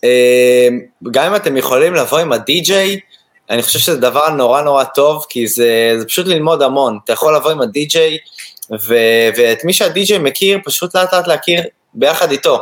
אמ, 0.04 0.80
גם 1.12 1.26
אם 1.26 1.36
אתם 1.36 1.58
יכולים 1.58 1.93
לבוא 1.93 2.20
עם 2.20 2.34
הדי-ג'יי, 2.34 2.99
אני 3.49 3.62
חושב 3.62 3.80
שזה 3.80 3.97
דבר 3.97 4.30
נורא 4.30 4.62
נורא 4.62 4.84
טוב, 4.84 5.26
כי 5.30 5.47
זה, 5.47 5.95
זה 5.99 6.06
פשוט 6.06 6.28
ללמוד 6.28 6.62
המון. 6.62 6.99
אתה 7.04 7.14
יכול 7.14 7.36
לבוא 7.36 7.52
עם 7.52 7.62
הדי-ג'יי, 7.62 8.18
ו- 8.72 9.30
ואת 9.38 9.64
מי 9.66 9.74
שהדי-ג'יי 9.74 10.18
מכיר, 10.18 10.60
פשוט 10.66 10.95
לאט 10.95 11.14
לאט 11.14 11.28
להכיר 11.28 11.62
ביחד 11.93 12.32
איתו. 12.32 12.60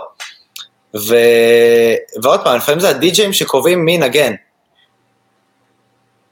ו... 0.96 1.16
ועוד 2.24 2.44
פעם, 2.44 2.58
לפעמים 2.58 2.80
זה 2.80 2.90
הדי-ג'אים 2.90 3.34
שקובעים 3.34 3.86
מי 3.86 3.98
נגן. 3.98 4.34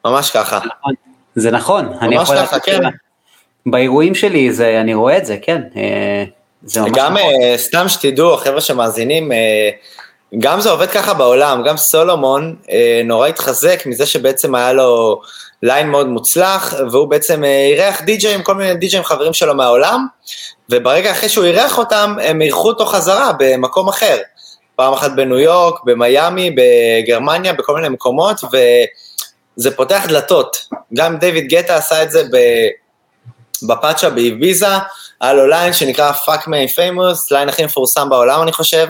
ממש 0.05 0.31
ככה. 0.31 0.59
זה 1.35 1.51
נכון, 1.51 1.93
אני 2.01 2.15
יכול... 2.15 2.35
ממש 2.35 2.47
ככה, 2.47 2.59
כן. 2.59 2.79
באירועים 3.65 4.15
שלי 4.15 4.53
זה, 4.53 4.81
אני 4.81 4.93
רואה 4.93 5.17
את 5.17 5.25
זה, 5.25 5.37
כן. 5.41 5.61
אה, 5.75 6.23
זה 6.63 6.81
ממש 6.81 6.91
גם 6.95 7.17
נכון. 7.17 7.31
אה, 7.41 7.57
סתם 7.57 7.89
שתדעו, 7.89 8.33
החבר'ה 8.33 8.61
שמאזינים, 8.61 9.31
אה, 9.31 9.69
גם 10.39 10.61
זה 10.61 10.69
עובד 10.69 10.89
ככה 10.89 11.13
בעולם, 11.13 11.63
גם 11.63 11.77
סולומון 11.77 12.55
אה, 12.71 13.01
נורא 13.05 13.27
התחזק 13.27 13.83
מזה 13.85 14.05
שבעצם 14.05 14.55
היה 14.55 14.73
לו 14.73 15.21
ליין 15.63 15.89
מאוד 15.89 16.07
מוצלח, 16.07 16.73
והוא 16.91 17.07
בעצם 17.07 17.43
אה, 17.43 17.65
אירח 17.67 18.01
די-ג'אים, 18.01 18.43
כל 18.43 18.55
מיני 18.55 18.75
די-ג'אים 18.75 19.03
חברים 19.03 19.33
שלו 19.33 19.55
מהעולם, 19.55 20.07
וברגע 20.69 21.11
אחרי 21.11 21.29
שהוא 21.29 21.45
אירח 21.45 21.77
אותם, 21.77 22.15
הם 22.21 22.41
אירחו 22.41 22.67
אותו 22.67 22.85
חזרה 22.85 23.31
במקום 23.39 23.89
אחר. 23.89 24.17
פעם 24.75 24.93
אחת 24.93 25.11
בניו 25.15 25.39
יורק, 25.39 25.79
במיאמי, 25.85 26.55
בגרמניה, 26.55 27.53
בכל 27.53 27.75
מיני 27.75 27.89
מקומות, 27.89 28.41
וזה 29.57 29.75
פותח 29.75 30.05
דלתות. 30.07 30.57
גם 30.93 31.17
דיוויד 31.17 31.47
גטה 31.47 31.75
עשה 31.75 32.03
את 32.03 32.11
זה 32.11 32.23
בפאצ'ה 33.67 34.09
באיביזה, 34.09 34.67
היה 35.21 35.33
לו 35.33 35.47
ליין 35.47 35.73
שנקרא 35.73 36.11
Fuck 36.11 36.41
me 36.41 36.75
famous, 36.75 37.27
ליין 37.31 37.49
הכי 37.49 37.65
מפורסם 37.65 38.09
בעולם 38.09 38.43
אני 38.43 38.51
חושב, 38.51 38.87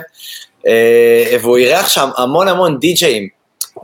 והוא 1.42 1.56
אירח 1.56 1.88
שם 1.88 2.08
המון 2.16 2.48
המון 2.48 2.78
די-ג'אים, 2.78 3.28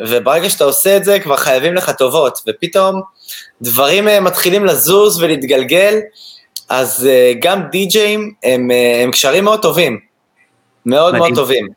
וברגע 0.00 0.50
שאתה 0.50 0.64
עושה 0.64 0.96
את 0.96 1.04
זה 1.04 1.20
כבר 1.20 1.36
חייבים 1.36 1.74
לך 1.74 1.90
טובות, 1.90 2.38
ופתאום 2.48 3.00
דברים 3.62 4.08
אה, 4.08 4.20
מתחילים 4.20 4.64
לזוז 4.64 5.22
ולהתגלגל, 5.22 5.98
אז 6.68 7.06
אה, 7.10 7.32
גם 7.38 7.62
די-ג'אים 7.70 8.32
הם, 8.44 8.70
הם 9.02 9.10
קשרים 9.10 9.44
מאוד 9.44 9.62
טובים, 9.62 9.98
מאוד 10.86 11.14
מדהים. 11.14 11.22
מאוד 11.22 11.34
טובים. 11.34 11.68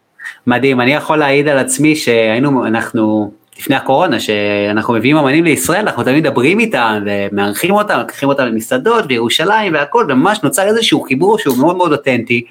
מדהים, 0.47 0.81
אני 0.81 0.93
יכול 0.93 1.17
להעיד 1.17 1.47
על 1.47 1.57
עצמי 1.57 1.95
שהיינו, 1.95 2.65
אנחנו, 2.65 3.31
לפני 3.59 3.75
הקורונה, 3.75 4.19
שאנחנו 4.19 4.93
מביאים 4.93 5.17
אמנים 5.17 5.43
לישראל, 5.43 5.81
אנחנו 5.81 6.03
תמיד 6.03 6.27
מדברים 6.27 6.59
איתם 6.59 7.03
ומארחים 7.05 7.73
אותם, 7.73 7.99
לוקחים 7.99 8.29
אותם 8.29 8.45
למסעדות 8.45 9.07
בירושלים 9.07 9.73
והכל, 9.73 10.05
וממש 10.09 10.39
נוצר 10.43 10.67
איזשהו 10.67 11.01
חיבור 11.01 11.39
שהוא 11.39 11.57
מאוד 11.57 11.77
מאוד 11.77 11.91
אותנטי. 11.91 12.45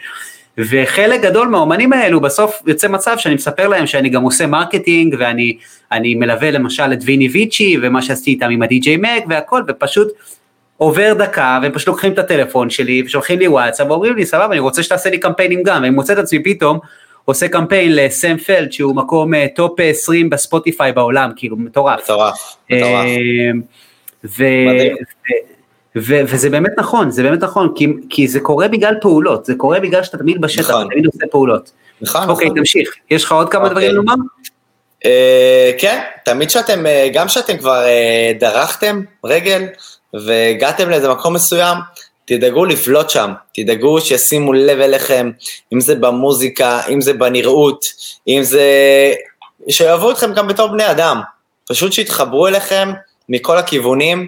וחלק 0.59 1.21
גדול 1.21 1.49
מהאומנים 1.49 1.93
האלו 1.93 2.21
בסוף 2.21 2.63
יוצא 2.67 2.89
מצב 2.89 3.15
שאני 3.19 3.35
מספר 3.35 3.69
להם 3.69 3.87
שאני 3.87 4.09
גם 4.09 4.23
עושה 4.23 4.47
marketing 4.47 5.17
ואני 5.19 6.15
מלווה 6.15 6.51
למשל 6.51 6.93
את 6.93 6.99
ויני 7.05 7.29
ויצ'י 7.29 7.77
ומה 7.83 8.03
שעשיתי 8.03 8.31
איתם 8.31 8.51
עם 8.51 8.63
ה 8.63 8.74
DJ 8.74 8.97
Mag 8.97 9.25
והכל 9.29 9.63
ופשוט 9.69 10.09
עובר 10.77 11.15
דקה 11.19 11.59
והם 11.63 11.73
פשוט 11.73 11.89
לוקחים 11.89 12.13
את 12.13 12.19
הטלפון 12.19 12.71
שלי 12.71 13.03
ושולחים 13.07 13.39
לי 13.39 13.49
וואטסאפ 13.49 13.87
ואומרים 13.91 14.17
לי 14.17 14.27
סבבה 14.27 14.47
אני 14.47 14.59
רוצה 14.59 14.83
שתעשה 14.83 15.11
לי 15.11 15.19
קמפיינים 15.19 15.63
גם 15.63 15.83
ואני 15.83 15.91
מוצא 15.91 16.13
את 16.13 16.19
עצמי 16.19 16.43
פתאום 16.45 16.79
עושה 17.25 17.49
קמפיין 17.49 17.97
לסם 17.97 18.37
פלדט 18.37 18.73
שהוא 18.73 18.97
מקום 18.97 19.47
top 19.55 19.81
אה, 19.81 19.85
20 19.85 20.31
בספוטיפיי 20.31 20.93
בעולם 20.93 21.31
כאילו 21.37 21.57
מטורף. 21.57 22.01
מטורף, 22.03 22.57
מטורף. 22.71 23.07
ו- 24.25 25.56
וזה 25.97 26.51
באמת 26.51 26.73
נכון, 26.79 27.11
זה 27.11 27.23
באמת 27.23 27.43
נכון, 27.43 27.73
כי, 27.75 27.87
כי 28.11 28.29
זה 28.29 28.41
קורה 28.41 28.69
בגלל 28.69 28.95
פעולות, 29.01 29.45
זה 29.45 29.55
קורה 29.55 29.81
בגלל 29.81 30.03
שאתה 30.03 30.19
תמיד 30.19 30.41
בשטח, 30.41 30.71
נכון. 30.71 30.89
תמיד 30.91 31.07
עושה 31.07 31.27
פעולות. 31.31 31.71
נכון, 32.01 32.29
אוקיי, 32.29 32.47
נכון. 32.47 32.59
תמשיך, 32.59 32.95
יש 33.11 33.25
לך 33.25 33.33
עוד 33.33 33.49
כמה 33.49 33.63
אוקיי. 33.63 33.75
דברים 33.75 33.95
לומר? 33.95 34.15
אה, 35.05 35.09
כן, 35.79 36.03
תמיד 36.25 36.51
שאתם, 36.51 36.87
uh, 36.87 37.15
גם 37.15 37.29
שאתם 37.29 37.57
כבר 37.57 37.85
uh, 37.85 38.41
דרכתם 38.41 39.01
רגל 39.25 39.67
והגעתם 40.15 40.91
לאיזה 40.91 41.09
מקום 41.09 41.35
מסוים, 41.35 41.79
תדאגו 42.25 42.65
לבלוט 42.65 43.11
שם, 43.11 43.33
תדאגו 43.55 44.01
שישימו 44.01 44.53
לב 44.53 44.81
אליכם, 44.81 45.31
אם 45.73 45.81
זה 45.81 45.95
במוזיקה, 45.95 46.81
אם 46.89 47.01
זה 47.01 47.13
בנראות, 47.13 47.85
אם 48.29 48.41
זה... 48.43 48.63
שיאהבו 49.69 50.11
אתכם 50.11 50.35
גם 50.35 50.49
בתור 50.49 50.69
בני 50.69 50.91
אדם, 50.91 51.21
פשוט 51.69 51.93
שיתחברו 51.93 52.47
אליכם 52.47 52.93
מכל 53.29 53.59
הכיוונים, 53.59 54.19
אה, 54.19 54.27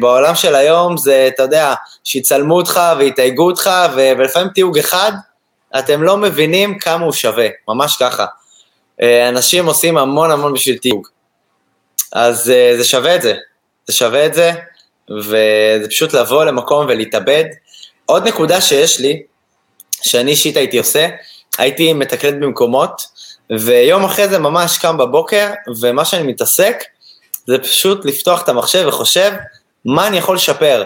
בעולם 0.00 0.34
של 0.34 0.54
היום 0.54 0.96
זה, 0.96 1.28
אתה 1.34 1.42
יודע, 1.42 1.74
שיצלמו 2.04 2.56
אותך 2.56 2.80
ויתייגו 2.98 3.46
אותך, 3.46 3.70
ולפעמים 3.94 4.48
תיוג 4.48 4.78
אחד, 4.78 5.12
אתם 5.78 6.02
לא 6.02 6.16
מבינים 6.16 6.78
כמה 6.78 7.04
הוא 7.04 7.12
שווה, 7.12 7.48
ממש 7.68 7.96
ככה. 8.00 8.26
אה, 9.02 9.28
אנשים 9.28 9.66
עושים 9.66 9.98
המון 9.98 10.30
המון 10.30 10.52
בשביל 10.52 10.78
תיוג. 10.78 11.06
אז 12.12 12.50
אה, 12.50 12.74
זה 12.76 12.84
שווה 12.84 13.16
את 13.16 13.22
זה, 13.22 13.34
זה 13.86 13.94
שווה 13.94 14.26
את 14.26 14.34
זה, 14.34 14.52
וזה 15.10 15.88
פשוט 15.88 16.14
לבוא 16.14 16.44
למקום 16.44 16.86
ולהתאבד. 16.88 17.44
עוד 18.06 18.28
נקודה 18.28 18.60
שיש 18.60 19.00
לי, 19.00 19.22
שאני 20.02 20.30
אישית 20.30 20.56
הייתי 20.56 20.78
עושה, 20.78 21.08
הייתי 21.58 21.92
מתקלט 21.92 22.34
במקומות, 22.34 23.02
ויום 23.58 24.04
אחרי 24.04 24.28
זה 24.28 24.38
ממש 24.38 24.78
קם 24.78 24.98
בבוקר, 24.98 25.50
ומה 25.80 26.04
שאני 26.04 26.22
מתעסק, 26.22 26.84
זה 27.48 27.58
פשוט 27.58 28.04
לפתוח 28.04 28.42
את 28.42 28.48
המחשב 28.48 28.84
וחושב 28.88 29.32
מה 29.84 30.06
אני 30.06 30.18
יכול 30.18 30.34
לשפר? 30.34 30.84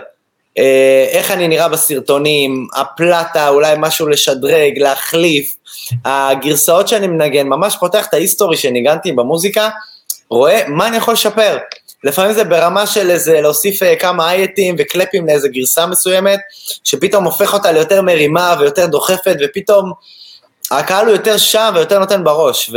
אה, 0.58 1.06
איך 1.10 1.30
אני 1.30 1.48
נראה 1.48 1.68
בסרטונים, 1.68 2.66
הפלטה, 2.74 3.48
אולי 3.48 3.74
משהו 3.78 4.08
לשדרג, 4.08 4.78
להחליף, 4.78 5.54
הגרסאות 6.04 6.88
שאני 6.88 7.06
מנגן, 7.06 7.46
ממש 7.46 7.76
פותח 7.80 8.06
את 8.06 8.14
ההיסטורי 8.14 8.56
שניגנתי 8.56 9.12
במוזיקה, 9.12 9.68
רואה 10.30 10.62
מה 10.68 10.88
אני 10.88 10.96
יכול 10.96 11.14
לשפר. 11.14 11.58
לפעמים 12.04 12.32
זה 12.32 12.44
ברמה 12.44 12.86
של 12.86 13.10
איזה 13.10 13.40
להוסיף 13.40 13.82
אה, 13.82 13.96
כמה 13.96 14.32
אייטים 14.32 14.76
וקלפים 14.78 15.26
לאיזה 15.26 15.48
גרסה 15.48 15.86
מסוימת, 15.86 16.40
שפתאום 16.84 17.24
הופך 17.24 17.54
אותה 17.54 17.72
ליותר 17.72 18.02
מרימה 18.02 18.56
ויותר 18.60 18.86
דוחפת, 18.86 19.36
ופתאום 19.44 19.92
הקהל 20.70 21.06
הוא 21.06 21.14
יותר 21.14 21.36
שם 21.36 21.72
ויותר 21.74 21.98
נותן 21.98 22.24
בראש. 22.24 22.70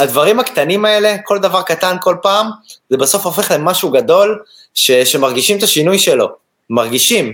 והדברים 0.00 0.40
הקטנים 0.40 0.84
האלה, 0.84 1.16
כל 1.24 1.38
דבר 1.38 1.62
קטן 1.62 1.96
כל 2.00 2.16
פעם, 2.22 2.50
זה 2.90 2.96
בסוף 2.96 3.26
הופך 3.26 3.50
למשהו 3.50 3.90
גדול, 3.90 4.42
ש, 4.74 4.90
שמרגישים 4.90 5.58
את 5.58 5.62
השינוי 5.62 5.98
שלו. 5.98 6.28
מרגישים. 6.70 7.32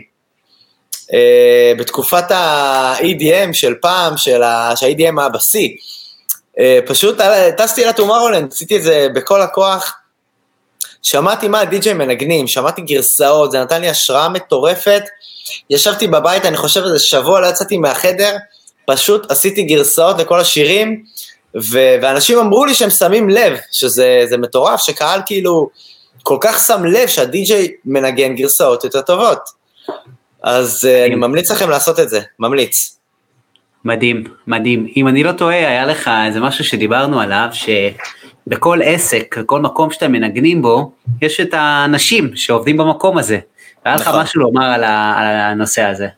Uh, 0.92 1.78
בתקופת 1.78 2.30
ה-EDM 2.30 3.52
של 3.52 3.74
פעם, 3.80 4.16
של 4.16 4.42
ה- 4.42 4.72
שה-EDM 4.76 5.20
היה 5.20 5.28
בשיא, 5.28 5.68
uh, 6.58 6.60
פשוט 6.86 7.16
טסתי 7.56 7.84
לטומארולנד, 7.84 8.52
עשיתי 8.52 8.76
את 8.76 8.82
זה 8.82 9.08
בכל 9.14 9.42
הכוח, 9.42 9.94
שמעתי 11.02 11.48
מה 11.48 11.60
הדי-ג'יי 11.60 11.92
מנגנים, 11.92 12.46
שמעתי 12.46 12.82
גרסאות, 12.82 13.50
זה 13.50 13.60
נתן 13.60 13.80
לי 13.80 13.88
השראה 13.88 14.28
מטורפת, 14.28 15.02
ישבתי 15.70 16.06
בבית, 16.06 16.44
אני 16.44 16.56
חושב 16.56 16.82
איזה 16.82 16.98
שבוע, 16.98 17.40
לא 17.40 17.46
יצאתי 17.46 17.78
מהחדר, 17.78 18.36
פשוט 18.86 19.30
עשיתי 19.30 19.62
גרסאות 19.62 20.18
לכל 20.18 20.40
השירים, 20.40 21.04
ו- 21.54 21.96
ואנשים 22.02 22.38
אמרו 22.38 22.64
לי 22.64 22.74
שהם 22.74 22.90
שמים 22.90 23.30
לב, 23.30 23.58
שזה 23.72 24.36
מטורף, 24.38 24.80
שקהל 24.80 25.20
כאילו 25.26 25.70
כל 26.22 26.38
כך 26.40 26.64
שם 26.66 26.84
לב 26.84 27.08
שהדי-ג'יי 27.08 27.72
מנגן 27.84 28.34
גרסאות 28.34 28.84
יותר 28.84 29.00
טובות. 29.00 29.38
אז 30.42 30.88
uh, 30.88 31.06
אני 31.06 31.14
ממליץ 31.14 31.50
לכם 31.50 31.70
לעשות 31.70 32.00
את 32.00 32.08
זה, 32.08 32.20
ממליץ. 32.38 32.98
מדהים, 33.84 34.24
מדהים. 34.46 34.86
אם 34.96 35.08
אני 35.08 35.22
לא 35.22 35.32
טועה, 35.32 35.56
היה 35.56 35.86
לך 35.86 36.10
איזה 36.26 36.40
משהו 36.40 36.64
שדיברנו 36.64 37.20
עליו, 37.20 37.48
שבכל 37.52 38.80
עסק, 38.84 39.36
כל 39.46 39.60
מקום 39.60 39.90
שאתם 39.90 40.12
מנגנים 40.12 40.62
בו, 40.62 40.92
יש 41.22 41.40
את 41.40 41.54
האנשים 41.54 42.36
שעובדים 42.36 42.76
במקום 42.76 43.18
הזה. 43.18 43.38
והיה 43.84 43.96
לך 43.96 44.08
נכון. 44.08 44.20
משהו 44.20 44.40
לומר 44.40 44.64
על, 44.64 44.84
ה, 44.84 45.14
על 45.18 45.26
הנושא 45.26 45.82
הזה. 45.82 46.08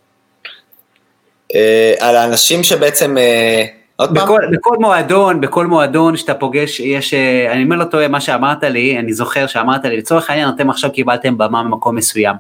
Uh, 1.53 1.57
על 2.01 2.17
האנשים 2.17 2.63
שבעצם... 2.63 3.17
Uh, 3.17 3.21
עוד 3.21 3.78
בכל? 4.01 4.41
בכל 4.53 4.77
מועדון, 4.81 5.41
בכל 5.41 5.67
מועדון 5.67 6.17
שאתה 6.17 6.35
פוגש, 6.35 6.81
יש, 6.81 7.15
אה, 7.15 7.53
אני 7.53 7.63
אומר 7.65 7.77
לא 7.77 7.85
טועה, 7.85 8.09
מה 8.09 8.21
שאמרת 8.21 8.65
לי, 8.65 8.99
אני 8.99 9.13
זוכר 9.13 9.47
שאמרת 9.47 9.85
לי, 9.85 9.97
לצורך 9.97 10.31
העניין 10.31 10.49
אתם 10.49 10.71
עכשיו 10.71 10.93
קיבלתם 10.93 11.39
במה 11.39 11.63
במקום 11.63 11.97
מסוים. 11.97 12.37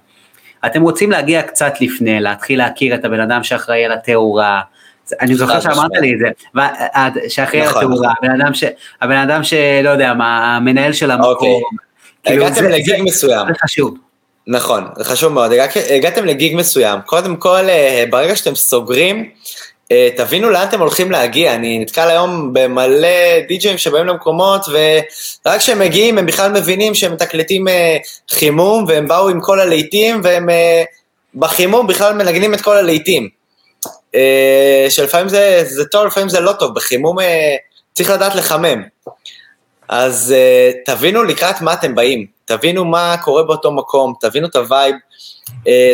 אתם 0.66 0.82
רוצים 0.82 1.10
להגיע 1.10 1.42
קצת 1.42 1.72
לפני, 1.80 2.20
להתחיל 2.20 2.58
להכיר 2.58 2.94
את 2.94 3.04
הבן 3.04 3.20
אדם 3.20 3.42
שאחראי 3.42 3.84
על 3.84 3.92
התאורה, 3.92 4.60
אני 5.20 5.34
זוכר 5.34 5.60
שאמרת 5.60 5.90
לי 6.00 6.14
את 6.14 6.18
זה, 6.18 6.60
שאחראי 7.28 7.60
על 7.60 7.68
נכון, 7.68 7.84
התאורה, 7.84 8.12
נכון. 8.12 8.30
הבן 8.30 8.40
אדם, 8.40 8.54
ש, 8.54 8.64
הבן 9.00 9.16
אדם 9.16 9.44
שלא 9.44 9.90
יודע 9.90 10.14
מה, 10.14 10.56
המנהל 10.56 10.92
של 10.92 11.10
המקום. 11.10 11.32
אוקיי. 11.32 11.60
כאילו, 12.22 12.44
הגעתם 12.46 12.64
לגיג 12.64 13.02
מסוים. 13.02 13.46
זה 13.48 13.54
חשוב. 13.62 13.98
נכון, 14.46 14.84
זה 14.96 15.04
חשוב 15.04 15.32
מאוד. 15.32 15.52
הגעתם 15.90 16.24
לגיג 16.24 16.56
מסוים. 16.56 17.00
קודם 17.00 17.36
כל, 17.36 17.68
אה, 17.68 18.04
ברגע 18.10 18.36
שאתם 18.36 18.54
סוגרים, 18.54 19.30
תבינו 20.16 20.50
לאן 20.50 20.66
אתם 20.68 20.80
הולכים 20.80 21.10
להגיע, 21.10 21.54
אני 21.54 21.78
נתקל 21.78 22.08
היום 22.10 22.52
במלא 22.52 23.40
די-ג'אים 23.48 23.78
שבאים 23.78 24.06
למקומות 24.06 24.66
ורק 24.68 25.58
כשהם 25.58 25.78
מגיעים 25.78 26.18
הם 26.18 26.26
בכלל 26.26 26.52
מבינים 26.52 26.94
שהם 26.94 27.12
מתקלטים 27.12 27.68
אה, 27.68 27.96
חימום 28.30 28.84
והם 28.88 29.08
באו 29.08 29.28
עם 29.28 29.40
כל 29.40 29.60
הלהיטים 29.60 30.20
והם 30.24 30.50
אה, 30.50 30.82
בחימום 31.34 31.86
בכלל 31.86 32.14
מנגנים 32.14 32.54
את 32.54 32.60
כל 32.60 32.76
הלהיטים. 32.76 33.28
שלפעמים 34.88 35.28
זה, 35.28 35.62
זה 35.64 35.84
טוב, 35.84 36.06
לפעמים 36.06 36.28
זה 36.28 36.40
לא 36.40 36.52
טוב, 36.52 36.74
בחימום 36.74 37.16
צריך 37.94 38.10
לדעת 38.10 38.34
לחמם. 38.34 38.82
אז 39.88 40.34
תבינו 40.86 41.22
לקראת 41.22 41.60
מה 41.60 41.72
אתם 41.72 41.94
באים, 41.94 42.26
תבינו 42.44 42.84
מה 42.84 43.16
קורה 43.22 43.42
באותו 43.42 43.72
מקום, 43.72 44.14
תבינו 44.20 44.46
את 44.46 44.56
ה 44.56 44.62
vibe, 44.62 44.94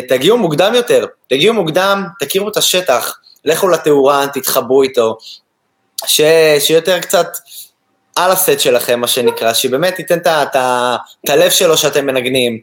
תגיעו 0.08 0.38
מוקדם 0.38 0.74
יותר, 0.74 1.06
תגיעו 1.28 1.54
מוקדם, 1.54 2.04
תכירו 2.20 2.48
את 2.48 2.56
השטח. 2.56 3.18
לכו 3.44 3.68
לתאורן, 3.68 4.26
תתחברו 4.32 4.82
איתו, 4.82 5.18
ש... 6.06 6.20
שיותר 6.58 7.00
קצת 7.00 7.28
על 8.16 8.30
הסט 8.30 8.60
שלכם, 8.60 9.00
מה 9.00 9.06
שנקרא, 9.06 9.52
שבאמת 9.52 9.98
ייתן 9.98 10.18
את 10.18 11.28
הלב 11.28 11.50
שלו 11.50 11.76
שאתם 11.76 12.06
מנגנים. 12.06 12.58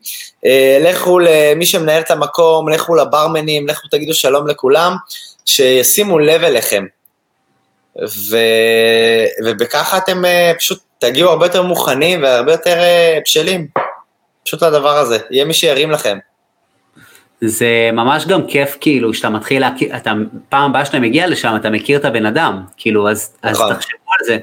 אה, 0.46 0.78
לכו 0.82 1.20
למי 1.20 1.66
שמנהל 1.66 2.02
את 2.02 2.12
המקום, 2.12 2.70
לכו 2.70 2.96
לברמנים, 2.96 3.68
לכו 3.68 3.88
תגידו 3.88 4.14
שלום 4.14 4.48
לכולם, 4.48 4.96
שישימו 5.46 6.20
לב 6.20 6.44
אליכם. 6.44 6.86
ו... 8.08 8.38
ובככה 9.46 9.98
אתם 9.98 10.26
אה, 10.26 10.52
פשוט 10.60 10.80
תגיעו 11.00 11.30
הרבה 11.30 11.46
יותר 11.46 11.62
מוכנים 11.62 12.24
והרבה 12.24 12.52
יותר 12.52 12.80
אה, 12.80 13.20
בשלים. 13.26 13.68
פשוט 14.46 14.64
לדבר 14.64 14.98
הזה, 14.98 15.18
יהיה 15.32 15.46
מי 15.46 15.54
שירים 15.54 15.92
לכם. 15.92 16.18
זה 17.44 17.90
ממש 17.94 18.28
גם 18.28 18.48
כיף 18.48 18.78
כאילו 18.82 19.14
שאתה 19.14 19.30
מתחיל 19.30 19.62
להכיר, 19.62 19.96
אתה 19.96 20.14
פעם 20.50 20.70
הבאה 20.70 20.86
שאתה 20.86 21.00
מגיע 21.00 21.28
לשם 21.28 21.54
אתה 21.56 21.70
מכיר 21.70 22.00
את 22.00 22.06
הבן 22.06 22.26
אדם, 22.26 22.62
כאילו 22.78 23.10
אז, 23.10 23.38
אז 23.42 23.56
נכון. 23.56 23.74
תחשבו 23.74 24.12
על 24.20 24.26
זה, 24.26 24.38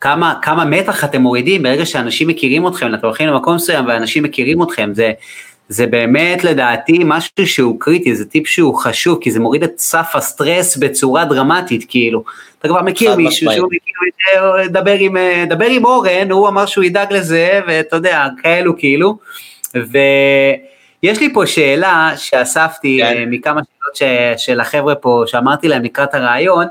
כמה, 0.00 0.34
כמה 0.42 0.64
מתח 0.64 1.04
אתם 1.04 1.22
מורידים 1.22 1.62
ברגע 1.62 1.86
שאנשים 1.86 2.28
מכירים 2.28 2.68
אתכם, 2.68 2.94
אתם 2.94 3.06
הולכים 3.06 3.28
למקום 3.28 3.54
מסוים 3.54 3.86
ואנשים 3.86 4.22
מכירים 4.22 4.62
אתכם, 4.62 4.90
זה, 4.94 5.12
זה 5.68 5.86
באמת 5.86 6.44
לדעתי 6.44 6.98
משהו 7.04 7.46
שהוא 7.46 7.80
קריטי, 7.80 8.14
זה 8.14 8.24
טיפ 8.24 8.46
שהוא 8.46 8.74
חשוב, 8.74 9.18
כי 9.20 9.30
זה 9.30 9.40
מוריד 9.40 9.62
את 9.62 9.78
סף 9.78 10.10
הסטרס 10.14 10.76
בצורה 10.76 11.24
דרמטית, 11.24 11.84
כאילו, 11.88 12.24
אתה 12.58 12.68
כבר 12.68 12.82
מכיר 12.82 13.16
מישהו 13.16 13.52
שהוא 13.52 13.68
מכיר, 13.68 14.68
דבר 14.68 14.94
עם, 14.98 15.16
דבר 15.48 15.66
עם 15.66 15.84
אורן, 15.84 16.30
הוא 16.30 16.48
אמר 16.48 16.66
שהוא 16.66 16.84
ידאג 16.84 17.12
לזה, 17.12 17.60
ואתה 17.66 17.96
יודע, 17.96 18.26
כאלו 18.42 18.78
כאילו, 18.78 19.18
ו... 19.76 19.98
יש 21.02 21.20
לי 21.20 21.32
פה 21.34 21.46
שאלה 21.46 22.12
שאספתי 22.16 23.00
כן. 23.02 23.16
אה, 23.16 23.24
מכמה 23.26 23.60
שאלות 23.64 23.96
ש, 23.96 24.44
של 24.44 24.60
החבר'ה 24.60 24.94
פה, 24.94 25.24
שאמרתי 25.26 25.68
להם 25.68 25.82
לקראת 25.82 26.14
הרעיון. 26.14 26.66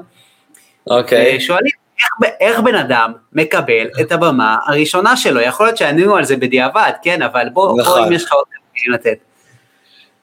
אוקיי. 0.90 1.40
שואלים 1.40 1.72
איך, 2.00 2.32
איך 2.40 2.60
בן 2.60 2.76
אדם 2.76 3.14
מקבל 3.34 3.88
את 4.02 4.12
הבמה 4.12 4.58
הראשונה 4.68 5.18
שלו, 5.18 5.42
יכול 5.42 5.66
להיות 5.66 5.78
שענינו 5.78 6.16
על 6.16 6.26
זה 6.26 6.38
בדיעבד, 6.38 6.92
כן, 7.04 7.22
אבל 7.22 7.50
בוא, 7.54 7.82
נכון. 7.82 8.00
בוא 8.00 8.08
אם 8.08 8.14
יש 8.14 8.24
לך 8.24 8.34
עוד 8.34 8.46
נתונים 8.48 8.94
לתת. 8.94 9.18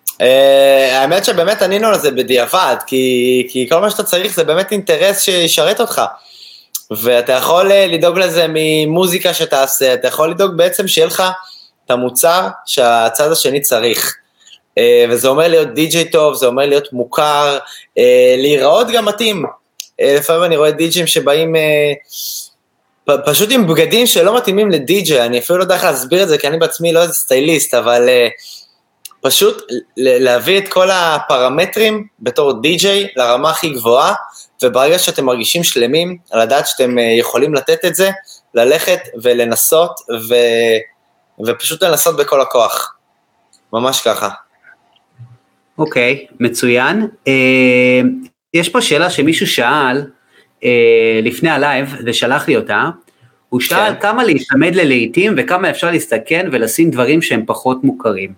Uh, 0.07 0.23
האמת 0.93 1.25
שבאמת 1.25 1.63
ענינו 1.63 1.87
על 1.87 1.99
זה 1.99 2.11
בדיעבד, 2.11 2.77
כי, 2.87 3.47
כי 3.51 3.67
כל 3.69 3.81
מה 3.81 3.91
שאתה 3.91 4.03
צריך 4.03 4.35
זה 4.35 4.45
באמת 4.45 4.73
אינטרס 4.73 5.21
שישרת 5.21 5.81
אותך. 5.81 6.03
ואתה 6.91 7.33
יכול 7.33 7.71
לדאוג 7.73 8.19
לזה 8.19 8.47
ממוזיקה 8.49 9.35
שתעשה, 9.35 9.95
אתה 9.95 10.09
יכול 10.09 10.31
לדאוג 10.31 10.57
בעצם 10.57 10.89
שיהיה 10.89 11.07
לך 11.07 11.23
את 11.89 11.93
המוצר 11.93 12.49
שהצד 12.67 13.33
השני 13.33 13.61
צריך. 13.61 14.17
אה, 14.79 15.05
וזה 15.11 15.29
אומר 15.29 15.49
להיות 15.49 15.75
די-ג'יי 15.75 16.11
טוב, 16.11 16.35
זה 16.35 16.47
אומר 16.47 16.67
להיות 16.67 16.93
מוכר, 16.93 17.59
אה, 17.99 18.35
להיראות 18.39 18.87
גם 18.93 19.05
מתאים. 19.05 19.45
אה, 20.01 20.15
לפעמים 20.19 20.45
אני 20.45 20.57
רואה 20.57 20.71
די-ג'ים 20.71 21.07
שבאים 21.07 21.55
פשוט 23.27 23.49
עם 23.53 23.67
בגדים 23.67 24.07
שלא 24.07 24.37
מתאימים 24.37 24.71
לדי-ג'יי, 24.71 25.27
אני 25.27 25.39
אפילו 25.39 25.59
לא 25.59 25.65
יודע 25.65 25.75
איך 25.75 25.85
להסביר 25.85 26.23
את 26.23 26.29
זה, 26.29 26.39
כי 26.39 26.49
אני 26.49 26.59
בעצמי 26.59 26.93
לא 26.93 27.03
איזה 27.03 27.13
סטייליסט, 27.13 27.75
אבל 27.75 28.09
פשוט 29.21 29.63
להביא 29.97 30.59
את 30.59 30.69
כל 30.69 30.91
הפרמטרים 30.91 32.07
בתור 32.21 32.61
די-ג'יי 32.61 33.09
לרמה 33.17 33.51
הכי 33.51 33.71
גבוהה, 33.71 34.15
וברגע 34.63 34.99
שאתם 34.99 35.25
מרגישים 35.25 35.65
שלמים, 35.65 36.17
לדעת 36.35 36.67
שאתם 36.67 36.97
יכולים 37.19 37.55
לתת 37.55 37.85
את 37.85 37.95
זה, 37.95 38.11
ללכת 38.55 39.01
ולנסות, 39.23 40.01
ו... 40.29 40.35
ופשוט 41.47 41.83
לנסות 41.83 42.17
בכל 42.17 42.41
הכוח. 42.41 42.95
ממש 43.73 44.01
ככה. 44.01 44.29
אוקיי, 45.79 46.27
okay, 46.29 46.35
מצוין. 46.41 47.09
Uh, 47.25 48.29
יש 48.55 48.69
פה 48.69 48.81
שאלה 48.81 49.11
שמישהו 49.11 49.47
שאל 49.47 50.03
אה, 50.61 50.65
לפני 51.23 51.51
ה 51.51 51.58
live, 51.58 51.95
ושלח 52.07 52.49
לי 52.49 52.57
אותה. 52.57 52.85
הוא 53.49 53.61
שאל 53.61 53.95
כן. 53.95 54.01
כמה 54.01 54.25
להיצמד 54.25 54.75
ללהיטים 54.75 55.35
וכמה 55.37 55.71
אפשר 55.71 55.91
להסתכן 55.91 56.49
ולשים 56.53 56.91
דברים 56.91 57.23
שהם 57.23 57.43
פחות 57.47 57.85
מוכרים. 57.85 58.33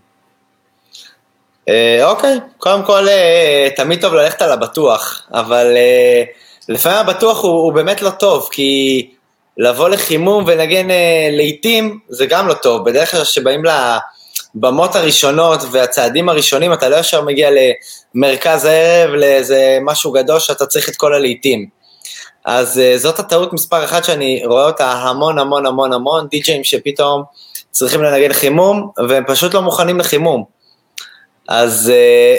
אה, 1.69 2.11
אוקיי, 2.11 2.37
uh, 2.37 2.39
okay. 2.39 2.59
קודם 2.59 2.85
כל 2.85 3.07
uh, 3.07 3.77
תמיד 3.77 4.01
טוב 4.01 4.15
ללכת 4.15 4.43
על 4.43 4.53
הבטוח, 4.53 5.29
אבל 5.33 5.67
uh, 5.67 6.29
לפעמים 6.69 6.99
הבטוח 6.99 7.43
הוא, 7.43 7.53
הוא 7.53 7.73
באמת 7.73 8.03
לא 8.03 8.11
טוב, 8.11 8.49
כי 8.53 9.11
לבוא 9.61 9.89
לחימום 9.89 10.45
ולנגן 10.47 10.91
אה, 10.91 11.29
לעיתים, 11.33 11.99
זה 12.09 12.27
גם 12.27 12.49
לא 12.49 12.55
טוב. 12.55 12.85
בדרך 12.85 13.11
כלל 13.11 13.25
כשבאים 13.25 13.63
לבמות 14.55 14.97
הראשונות 14.97 15.61
והצעדים 15.71 16.29
הראשונים, 16.29 16.73
אתה 16.73 16.89
לא 16.89 16.97
ישר 16.97 17.23
מגיע 17.23 17.51
למרכז 18.15 18.65
הערב, 18.65 19.11
לאיזה 19.11 19.79
משהו 19.83 20.13
גדול 20.13 20.39
שאתה 20.39 20.67
צריך 20.67 20.89
את 20.89 20.97
כל 20.97 21.15
הלעיתים. 21.15 21.67
אז 22.45 22.79
אה, 22.79 22.99
זאת 22.99 23.19
הטעות 23.19 23.53
מספר 23.53 23.85
אחת 23.85 24.05
שאני 24.05 24.43
רואה 24.45 24.67
אותה 24.67 24.93
המון 24.93 25.39
המון 25.39 25.67
המון 25.67 25.93
המון, 25.93 26.27
די-ג'אים 26.31 26.65
שפתאום 26.65 27.23
צריכים 27.71 28.03
לנגן 28.03 28.33
חימום, 28.33 28.91
והם 29.09 29.25
פשוט 29.27 29.55
לא 29.55 29.63
מוכנים 29.63 30.01
לחימום. 30.01 30.45
אז 31.49 31.93
אה, 31.95 32.37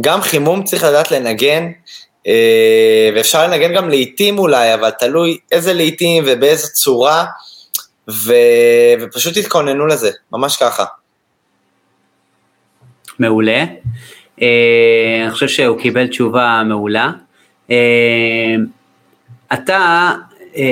גם 0.00 0.20
חימום 0.20 0.64
צריך 0.64 0.84
לדעת 0.84 1.10
לנגן, 1.10 1.70
ואפשר 3.14 3.46
לנגן 3.46 3.74
גם 3.74 3.88
לעיתים 3.88 4.38
אולי, 4.38 4.74
אבל 4.74 4.90
תלוי 4.90 5.38
איזה 5.52 5.72
לעיתים 5.72 6.24
ובאיזה 6.26 6.68
צורה, 6.68 7.24
ו... 8.10 8.32
ופשוט 9.00 9.38
תתכוננו 9.38 9.86
לזה, 9.86 10.10
ממש 10.32 10.56
ככה. 10.56 10.84
מעולה. 13.18 13.64
אה, 14.42 15.20
אני 15.24 15.30
חושב 15.30 15.48
שהוא 15.48 15.78
קיבל 15.78 16.06
תשובה 16.06 16.62
מעולה. 16.66 17.10
אתה, 19.52 20.12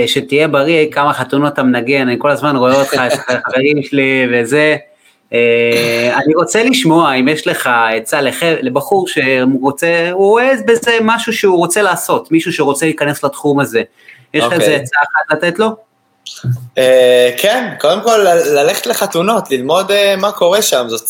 שתהיה 0.06 0.48
בריא, 0.48 0.90
כמה 0.92 1.12
חתונות 1.12 1.52
אתה 1.52 1.62
מנגן, 1.62 2.08
אני 2.08 2.16
כל 2.18 2.30
הזמן 2.30 2.56
רואה 2.56 2.74
אותך, 2.74 3.00
יש 3.06 3.14
לך 3.14 3.32
חברים 3.46 3.82
שלי 3.82 4.26
וזה. 4.32 4.76
אה, 5.32 6.18
אני 6.24 6.34
רוצה 6.34 6.62
לשמוע 6.62 7.14
אם 7.14 7.28
יש 7.28 7.46
לך 7.46 7.70
עצה 7.96 8.20
לבחור 8.62 9.06
שרוצה, 9.08 10.08
הוא 10.12 10.28
רואה 10.28 10.52
בזה 10.66 10.98
משהו 11.00 11.32
שהוא 11.32 11.56
רוצה 11.58 11.82
לעשות, 11.82 12.32
מישהו 12.32 12.52
שרוצה 12.52 12.86
להיכנס 12.86 13.24
לתחום 13.24 13.60
הזה. 13.60 13.82
יש 14.34 14.44
לך 14.44 14.52
איזה 14.52 14.64
אוקיי. 14.64 14.76
עצה 14.76 14.96
אחת 14.96 15.36
לתת 15.36 15.58
לו? 15.58 15.68
אה, 16.78 17.30
כן, 17.36 17.74
קודם 17.80 18.02
כל 18.02 18.26
ללכת 18.46 18.86
לחתונות, 18.86 19.50
ללמוד 19.50 19.90
אה, 19.90 20.16
מה 20.16 20.32
קורה 20.32 20.62
שם, 20.62 20.84
זאת 20.88 21.08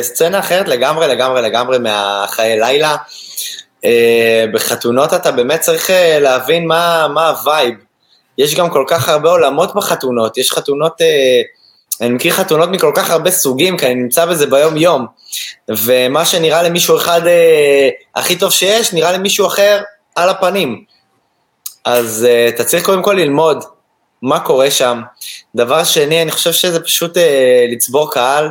סצנה 0.00 0.38
אחרת 0.38 0.68
לגמרי, 0.68 1.08
לגמרי, 1.08 1.42
לגמרי 1.42 1.78
מהחיי 1.78 2.60
לילה. 2.60 2.96
בחתונות 4.52 5.14
אתה 5.14 5.32
באמת 5.32 5.60
צריך 5.60 5.90
להבין 6.20 6.66
מה 6.66 7.28
ה 7.28 7.36
vibe. 7.36 7.74
יש 8.38 8.54
גם 8.54 8.70
כל 8.70 8.84
כך 8.88 9.08
הרבה 9.08 9.30
עולמות 9.30 9.74
בחתונות, 9.74 10.38
יש 10.38 10.52
חתונות... 10.52 11.00
אני 12.00 12.10
מכיר 12.10 12.32
חתונות 12.32 12.68
מכל 12.68 12.92
כך 12.94 13.10
הרבה 13.10 13.30
סוגים, 13.30 13.76
כי 13.76 13.86
אני 13.86 13.94
נמצא 13.94 14.24
בזה 14.24 14.46
ביום-יום, 14.46 15.06
ומה 15.68 16.24
שנראה 16.24 16.62
למישהו 16.62 16.96
אחד 16.96 17.26
אה, 17.26 17.88
הכי 18.14 18.36
טוב 18.36 18.52
שיש, 18.52 18.92
נראה 18.92 19.12
למישהו 19.12 19.46
אחר 19.46 19.82
על 20.14 20.28
הפנים. 20.28 20.84
אז 21.84 22.26
אה, 22.28 22.48
אתה 22.48 22.64
צריך 22.64 22.84
קודם 22.84 23.02
כל 23.02 23.12
ללמוד 23.12 23.64
מה 24.22 24.40
קורה 24.40 24.70
שם. 24.70 25.00
דבר 25.54 25.84
שני, 25.84 26.22
אני 26.22 26.30
חושב 26.30 26.52
שזה 26.52 26.80
פשוט 26.80 27.16
אה, 27.16 27.66
לצבור 27.72 28.12
קהל 28.12 28.50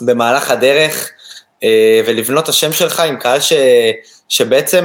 במהלך 0.00 0.50
הדרך, 0.50 1.10
אה, 1.64 2.00
ולבנות 2.06 2.44
את 2.44 2.48
השם 2.48 2.72
שלך 2.72 3.00
עם 3.00 3.16
קהל 3.16 3.40
ש, 3.40 3.52
שבעצם 4.28 4.84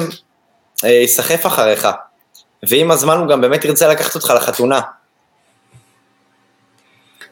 אה, 0.84 0.90
ייסחף 0.90 1.46
אחריך. 1.46 1.88
ועם 2.70 2.92
הזמן 2.92 3.18
הוא 3.18 3.28
גם 3.28 3.42
באמת 3.42 3.66
ירצה 3.66 3.88
לקחת 3.88 4.16
אותך 4.16 4.34
לחתונה. 4.36 4.82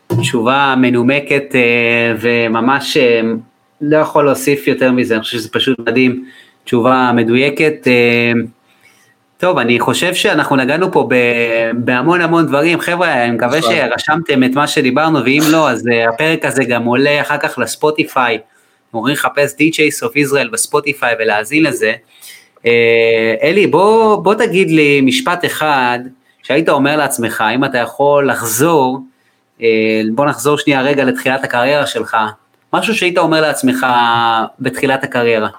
תשובה 0.07 0.75
מנומקת 0.77 1.55
אה, 1.55 2.13
וממש 2.19 2.97
אה, 2.97 3.21
לא 3.81 3.97
יכול 3.97 4.25
להוסיף 4.25 4.67
יותר 4.67 4.91
מזה, 4.91 5.13
אני 5.13 5.23
חושב 5.23 5.37
שזה 5.37 5.49
פשוט 5.49 5.79
מדהים, 5.79 6.25
תשובה 6.63 7.11
מדויקת. 7.15 7.87
אה, 7.87 8.31
טוב, 9.37 9.57
אני 9.57 9.79
חושב 9.79 10.13
שאנחנו 10.13 10.55
נגענו 10.55 10.91
פה 10.91 11.09
בהמון 11.73 12.21
המון 12.21 12.47
דברים, 12.47 12.79
חבר'ה, 12.79 13.23
אני 13.23 13.31
מקווה 13.31 13.59
נכון. 13.59 13.73
שרשמתם 13.75 14.43
את 14.43 14.51
מה 14.55 14.67
שדיברנו, 14.67 15.19
ואם 15.23 15.41
לא, 15.51 15.69
אז 15.69 15.89
הפרק 16.13 16.45
הזה 16.45 16.63
גם 16.63 16.83
עולה 16.83 17.21
אחר 17.21 17.37
כך 17.37 17.59
לספוטיפיי, 17.59 18.37
אומרים 18.93 19.13
לחפש 19.13 19.53
DJ 19.53 20.05
of 20.05 20.11
Israel 20.11 20.51
בספוטיפיי 20.51 21.15
ולהאזין 21.19 21.63
לזה. 21.63 21.93
אלי, 23.43 23.67
בוא, 23.67 24.15
בוא 24.15 24.33
תגיד 24.33 24.71
לי 24.71 25.01
משפט 25.01 25.45
אחד 25.45 25.99
שהיית 26.43 26.69
אומר 26.69 26.97
לעצמך, 26.97 27.43
אם 27.55 27.65
אתה 27.65 27.77
יכול 27.77 28.29
לחזור 28.29 28.99
בוא 30.11 30.25
נחזור 30.25 30.57
שנייה 30.57 30.81
רגע 30.81 31.03
לתחילת 31.03 31.43
הקריירה 31.43 31.87
שלך, 31.87 32.17
משהו 32.73 32.95
שהיית 32.95 33.17
אומר 33.17 33.41
לעצמך 33.41 33.85
בתחילת 34.59 35.03
הקריירה. 35.03 35.49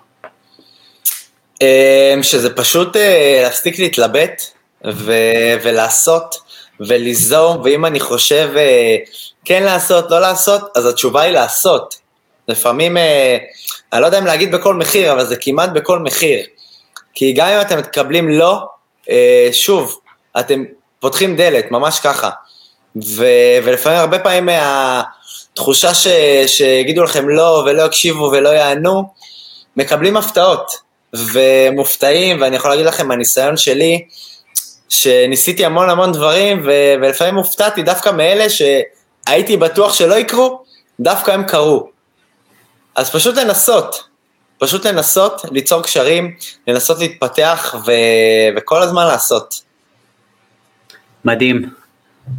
אה, 1.62 2.14
שזה 2.22 2.56
פשוט 2.56 2.96
אה, 2.96 3.40
להפסיק 3.42 3.78
להתלבט 3.78 4.42
ו- 4.86 5.54
ולעשות 5.62 6.34
וליזום, 6.80 7.60
ואם 7.64 7.86
אני 7.86 8.00
חושב 8.00 8.50
כן 9.44 9.62
לעשות, 9.62 10.10
לא 10.10 10.20
לעשות, 10.20 10.70
אז 10.76 10.86
התשובה 10.86 11.22
היא 11.22 11.32
לעשות. 11.32 11.94
לפעמים, 12.48 12.96
אני 13.92 14.00
לא 14.00 14.06
יודע 14.06 14.18
אם 14.18 14.26
להגיד 14.26 14.52
בכל 14.52 14.74
מחיר, 14.74 15.12
אבל 15.12 15.24
זה 15.24 15.36
כמעט 15.36 15.70
בכל 15.70 15.98
מחיר. 15.98 16.40
כי 17.14 17.32
גם 17.32 17.48
אם 17.48 17.60
אתם 17.60 17.78
מקבלים 17.78 18.28
לא, 18.28 18.66
שוב, 19.52 20.00
אתם 20.40 20.64
פותחים 21.00 21.36
דלת, 21.36 21.70
ממש 21.70 22.00
ככה. 22.00 22.30
ו, 22.96 23.24
ולפעמים 23.64 23.98
הרבה 23.98 24.18
פעמים 24.18 24.46
מהתחושה 24.46 25.94
ש, 25.94 26.06
שיגידו 26.46 27.02
לכם 27.02 27.28
לא 27.28 27.64
ולא 27.66 27.82
יקשיבו 27.82 28.30
ולא 28.32 28.48
יענו, 28.48 29.12
מקבלים 29.76 30.16
הפתעות 30.16 30.88
ומופתעים, 31.12 32.40
ואני 32.40 32.56
יכול 32.56 32.70
להגיד 32.70 32.86
לכם 32.86 33.08
מהניסיון 33.08 33.56
שלי, 33.56 34.04
שניסיתי 34.88 35.64
המון 35.64 35.90
המון 35.90 36.12
דברים, 36.12 36.62
ו, 36.64 36.70
ולפעמים 37.02 37.34
הופתעתי 37.34 37.82
דווקא 37.82 38.10
מאלה 38.10 38.46
שהייתי 38.48 39.56
בטוח 39.56 39.94
שלא 39.94 40.14
יקרו, 40.14 40.62
דווקא 41.00 41.30
הם 41.30 41.44
קרו. 41.44 41.90
אז 42.94 43.10
פשוט 43.10 43.36
לנסות, 43.36 44.04
פשוט 44.58 44.86
לנסות 44.86 45.42
ליצור 45.52 45.82
קשרים, 45.82 46.34
לנסות 46.66 46.98
להתפתח 46.98 47.74
ו, 47.86 47.92
וכל 48.56 48.82
הזמן 48.82 49.06
לעשות. 49.06 49.62
מדהים. 51.24 51.77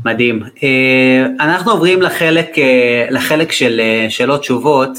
מדהים. 0.05 0.43
אה, 0.63 1.25
אנחנו 1.39 1.71
עוברים 1.71 2.01
לחלק, 2.01 2.59
אה, 2.59 3.07
לחלק 3.09 3.51
של 3.51 3.81
אה, 3.83 4.09
שאלות 4.09 4.41
תשובות. 4.41 4.89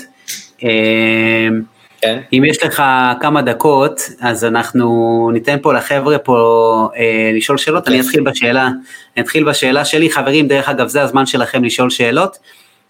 כן. 2.03 2.21
אם 2.33 2.45
יש 2.47 2.65
לך 2.65 2.83
כמה 3.21 3.43
דקות, 3.43 4.01
אז 4.21 4.45
אנחנו 4.45 5.31
ניתן 5.33 5.57
פה 5.63 5.75
לחבר'ה 5.75 6.19
פה 6.19 6.89
לשאול 7.35 7.59
שאלות. 7.59 7.87
כן. 7.87 7.93
אני 7.93 8.01
אתחיל 8.01 8.21
בשאלה, 8.21 8.69
אני 9.17 9.25
אתחיל 9.25 9.45
בשאלה 9.45 9.85
שלי. 9.85 10.11
חברים, 10.11 10.49
דרך 10.49 10.69
אגב, 10.69 10.89
זה 10.89 11.03
הזמן 11.03 11.27
שלכם 11.27 11.65
לשאול 11.65 11.91
שאלות. 11.91 12.39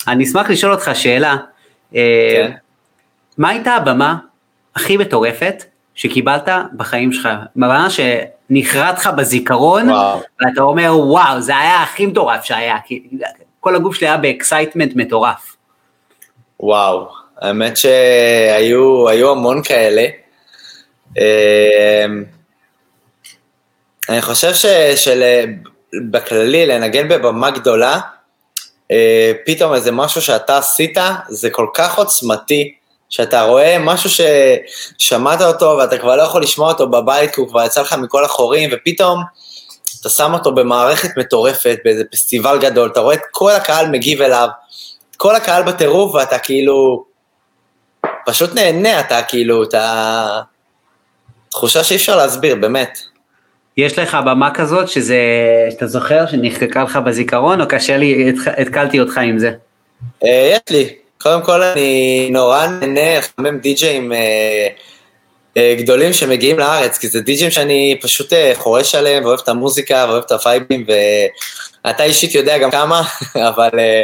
אני 0.09 0.25
אשמח 0.25 0.51
לשאול 0.51 0.73
אותך 0.73 0.91
שאלה. 0.95 1.37
כן. 1.93 2.51
מה 3.39 3.49
הייתה 3.49 3.75
הבמה 3.75 4.17
הכי 4.77 4.97
מטורפת 4.97 5.65
שקיבלת 5.95 6.49
בחיים 6.77 7.13
שלך? 7.13 7.29
במה 7.57 7.87
נחרט 8.51 8.99
לך 8.99 9.07
בזיכרון, 9.07 9.89
וואו. 9.91 10.21
ואתה 10.41 10.61
אומר, 10.61 10.93
וואו, 10.99 11.41
זה 11.41 11.57
היה 11.57 11.83
הכי 11.83 12.07
מטורף 12.07 12.45
שהיה, 12.45 12.77
כי 12.85 13.03
כל 13.61 13.77
הגוף 13.77 13.95
שלי 13.95 14.09
היה 14.09 14.17
ב 14.17 14.24
excitement 14.24 14.93
מטורף. 14.97 15.57
וואו, 16.61 17.09
האמת 17.41 17.77
שהיו 17.77 19.31
המון 19.31 19.63
כאלה. 19.63 20.07
אמ, 21.19 22.25
אני 24.09 24.23
חושב 24.23 24.53
שבכללי, 24.97 26.67
לנגן 26.67 27.09
בבמה 27.09 27.51
גדולה, 27.51 28.01
אה, 28.91 29.33
פתאום 29.47 29.75
איזה 29.75 29.93
משהו 29.93 30.23
שאתה 30.23 30.59
עשית, 30.59 30.99
זה 31.29 31.51
כל 31.51 31.67
כך 31.75 31.99
עוצמתי, 31.99 32.75
שאתה 33.11 33.43
רואה 33.43 33.79
משהו 33.79 34.11
ששמעת 34.11 35.43
אותו 35.43 35.77
ואתה 35.79 35.99
כבר 35.99 36.17
לא 36.17 36.23
יכול 36.23 36.43
לשמוע 36.43 36.73
אותו 36.73 36.89
בבית 36.89 37.35
כי 37.35 37.41
הוא 37.41 37.49
כבר 37.49 37.65
יצא 37.65 37.81
לך 37.81 37.93
מכל 37.93 38.25
החורים, 38.25 38.71
ופתאום 38.73 39.23
אתה 40.01 40.09
שם 40.09 40.35
אותו 40.35 40.55
במערכת 40.55 41.19
מטורפת, 41.19 41.79
באיזה 41.85 42.05
פסטיבל 42.05 42.59
גדול, 42.61 42.91
אתה 42.93 43.01
רואה 43.01 43.15
את 43.15 43.21
כל 43.31 43.53
הקהל 43.53 43.91
מגיב 43.91 44.23
אליו, 44.23 44.49
כל 45.17 45.37
הקהל 45.37 45.63
בטירוף 45.63 46.15
ואתה 46.15 46.39
כאילו 46.39 47.05
פשוט 48.27 48.55
נהנה, 48.55 49.01
אתה 49.01 49.23
כאילו, 49.23 49.63
אתה... 49.63 50.41
תחושה 51.51 51.85
שאי 51.85 51.97
אפשר 51.97 52.17
להסביר, 52.17 52.57
באמת. 52.57 52.99
יש 53.77 53.99
לך 53.99 54.19
במה 54.27 54.55
כזאת 54.55 54.89
שזה, 54.89 55.19
שאתה 55.71 55.87
זוכר 55.87 56.27
שנחקקה 56.27 56.83
לך 56.83 56.97
בזיכרון, 56.97 57.61
או 57.61 57.69
קשה 57.69 57.97
לי, 57.97 58.33
התקלתי 58.59 59.01
אותך 59.01 59.19
עם 59.19 59.39
זה? 59.39 59.53
אה, 60.25 60.51
יש 60.55 60.61
לי, 60.71 60.95
קודם 61.23 61.43
כל 61.43 61.63
אני 61.63 62.29
נורא 62.33 62.67
נהנה 62.67 63.19
לחמם 63.19 63.59
די-ג'אים 63.59 64.13
אה, 64.13 64.69
אה, 65.57 65.75
גדולים 65.79 66.13
שמגיעים 66.13 66.59
לארץ, 66.59 66.99
כי 66.99 67.09
זה 67.09 67.21
די-ג'אים 67.21 67.51
שאני 67.51 67.99
פשוט 68.03 68.33
אה, 68.33 68.53
חורש 68.55 68.95
עליהם 68.95 69.25
ואוהב 69.25 69.41
את 69.43 69.49
המוזיקה 69.49 70.07
ואוהב 70.09 70.23
את 70.27 70.33
הפייבים, 70.33 70.87
ואתה 71.85 72.05
אישית 72.05 72.35
יודע 72.35 72.59
גם 72.59 72.71
כמה, 72.71 73.03
אבל 73.49 73.71
אה, 73.79 74.03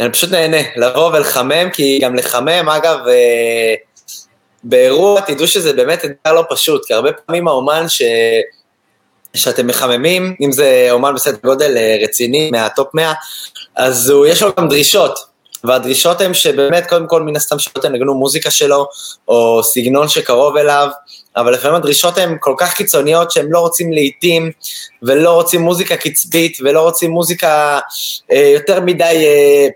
אני 0.00 0.12
פשוט 0.12 0.30
נהנה 0.30 0.56
לבוא 0.76 1.10
ולחמם, 1.12 1.70
כי 1.72 1.98
גם 2.02 2.14
לחמם, 2.14 2.68
אגב, 2.68 2.98
אה, 3.08 3.74
באירוע 4.64 5.20
תדעו 5.20 5.46
שזה 5.46 5.72
באמת 5.72 6.04
אתגר 6.04 6.32
לא 6.34 6.44
פשוט, 6.50 6.84
כי 6.86 6.94
הרבה 6.94 7.12
פעמים 7.12 7.48
האומן 7.48 7.88
ש... 7.88 8.02
שאתם 9.34 9.66
מחממים, 9.66 10.34
אם 10.40 10.52
זה 10.52 10.88
אומן 10.90 11.14
בסדר 11.14 11.38
גודל 11.44 11.76
אה, 11.76 11.96
רציני 12.02 12.50
מהטופ 12.50 12.94
100, 12.94 13.12
אז 13.76 14.10
הוא, 14.10 14.26
יש 14.26 14.42
לו 14.42 14.50
גם 14.58 14.68
דרישות, 14.68 15.29
והדרישות 15.64 16.20
הן 16.20 16.34
שבאמת, 16.34 16.86
קודם 16.88 17.06
כל, 17.06 17.22
מן 17.22 17.36
הסתם 17.36 17.58
שלא 17.58 17.82
תנגנו 17.82 18.14
מוזיקה 18.14 18.50
שלו, 18.50 18.86
או 19.28 19.62
סגנון 19.62 20.08
שקרוב 20.08 20.56
אליו, 20.56 20.88
אבל 21.36 21.52
לפעמים 21.52 21.76
הדרישות 21.76 22.18
הן 22.18 22.36
כל 22.40 22.54
כך 22.58 22.74
קיצוניות 22.74 23.30
שהם 23.30 23.52
לא 23.52 23.58
רוצים 23.58 23.92
לעיתים, 23.92 24.50
ולא 25.02 25.32
רוצים 25.32 25.60
מוזיקה 25.60 25.96
קצבית, 25.96 26.58
ולא 26.60 26.82
רוצים 26.82 27.10
מוזיקה 27.10 27.78
אה, 28.32 28.52
יותר 28.54 28.80
מדי, 28.80 29.24
אה, 29.26 29.68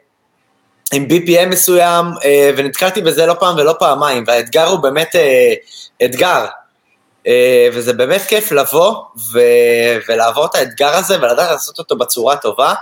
עם 0.92 1.06
BPM 1.10 1.46
מסוים, 1.46 2.06
אה, 2.24 2.50
ונתקלתי 2.56 3.00
בזה 3.00 3.26
לא 3.26 3.34
פעם 3.40 3.56
ולא 3.56 3.74
פעמיים, 3.78 4.24
והאתגר 4.26 4.66
הוא 4.66 4.78
באמת 4.78 5.16
אה, 5.16 5.54
אתגר. 6.04 6.44
אה, 7.26 7.68
וזה 7.72 7.92
באמת 7.92 8.22
כיף 8.22 8.52
לבוא 8.52 8.94
ו- 9.32 9.98
ולעבור 10.08 10.44
את 10.44 10.54
האתגר 10.54 10.94
הזה 10.94 11.18
ולדעת 11.18 11.50
לעשות 11.50 11.78
אותו 11.78 11.96
בצורה 11.96 12.36
טובה, 12.36 12.74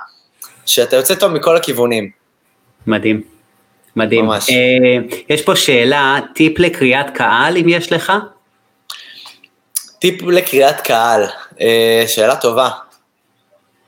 שאתה 0.67 0.97
יוצא 0.97 1.15
טוב 1.15 1.33
מכל 1.33 1.57
הכיוונים. 1.57 2.22
מדהים, 2.87 3.23
מדהים. 3.97 4.25
ממש. 4.25 4.51
יש 5.29 5.43
פה 5.43 5.57
שאלה, 5.57 6.19
טיפ 6.35 6.59
לקריאת 6.59 7.07
קהל 7.15 7.57
אם 7.57 7.69
יש 7.69 7.93
לך? 7.93 8.13
טיפ 9.99 10.23
לקריאת 10.23 10.81
קהל, 10.81 11.27
שאלה 12.07 12.37
טובה. 12.37 12.71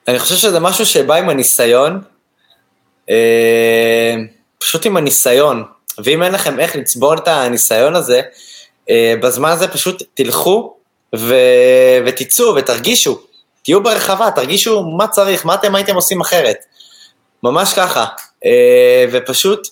אני 0.08 0.18
חושב 0.18 0.34
שזה 0.34 0.60
משהו 0.60 0.86
שבא 0.86 1.14
עם 1.14 1.28
הניסיון, 1.28 2.00
אה, 3.10 4.14
פשוט 4.58 4.86
עם 4.86 4.96
הניסיון, 4.96 5.64
ואם 6.04 6.22
אין 6.22 6.32
לכם 6.32 6.60
איך 6.60 6.76
לצבור 6.76 7.14
את 7.14 7.28
הניסיון 7.28 7.94
הזה, 7.94 8.20
אה, 8.90 9.14
בזמן 9.22 9.50
הזה 9.50 9.68
פשוט 9.68 10.02
תלכו 10.14 10.76
ו... 11.16 11.34
ותצאו 12.06 12.54
ותרגישו, 12.54 13.20
תהיו 13.62 13.82
ברחבה, 13.82 14.30
תרגישו 14.30 14.82
מה 14.82 15.08
צריך, 15.08 15.46
מה 15.46 15.54
אתם 15.54 15.74
הייתם 15.74 15.94
עושים 15.94 16.20
אחרת. 16.20 16.56
ממש 17.42 17.72
ככה. 17.72 18.04
אה, 18.44 19.04
ופשוט, 19.12 19.68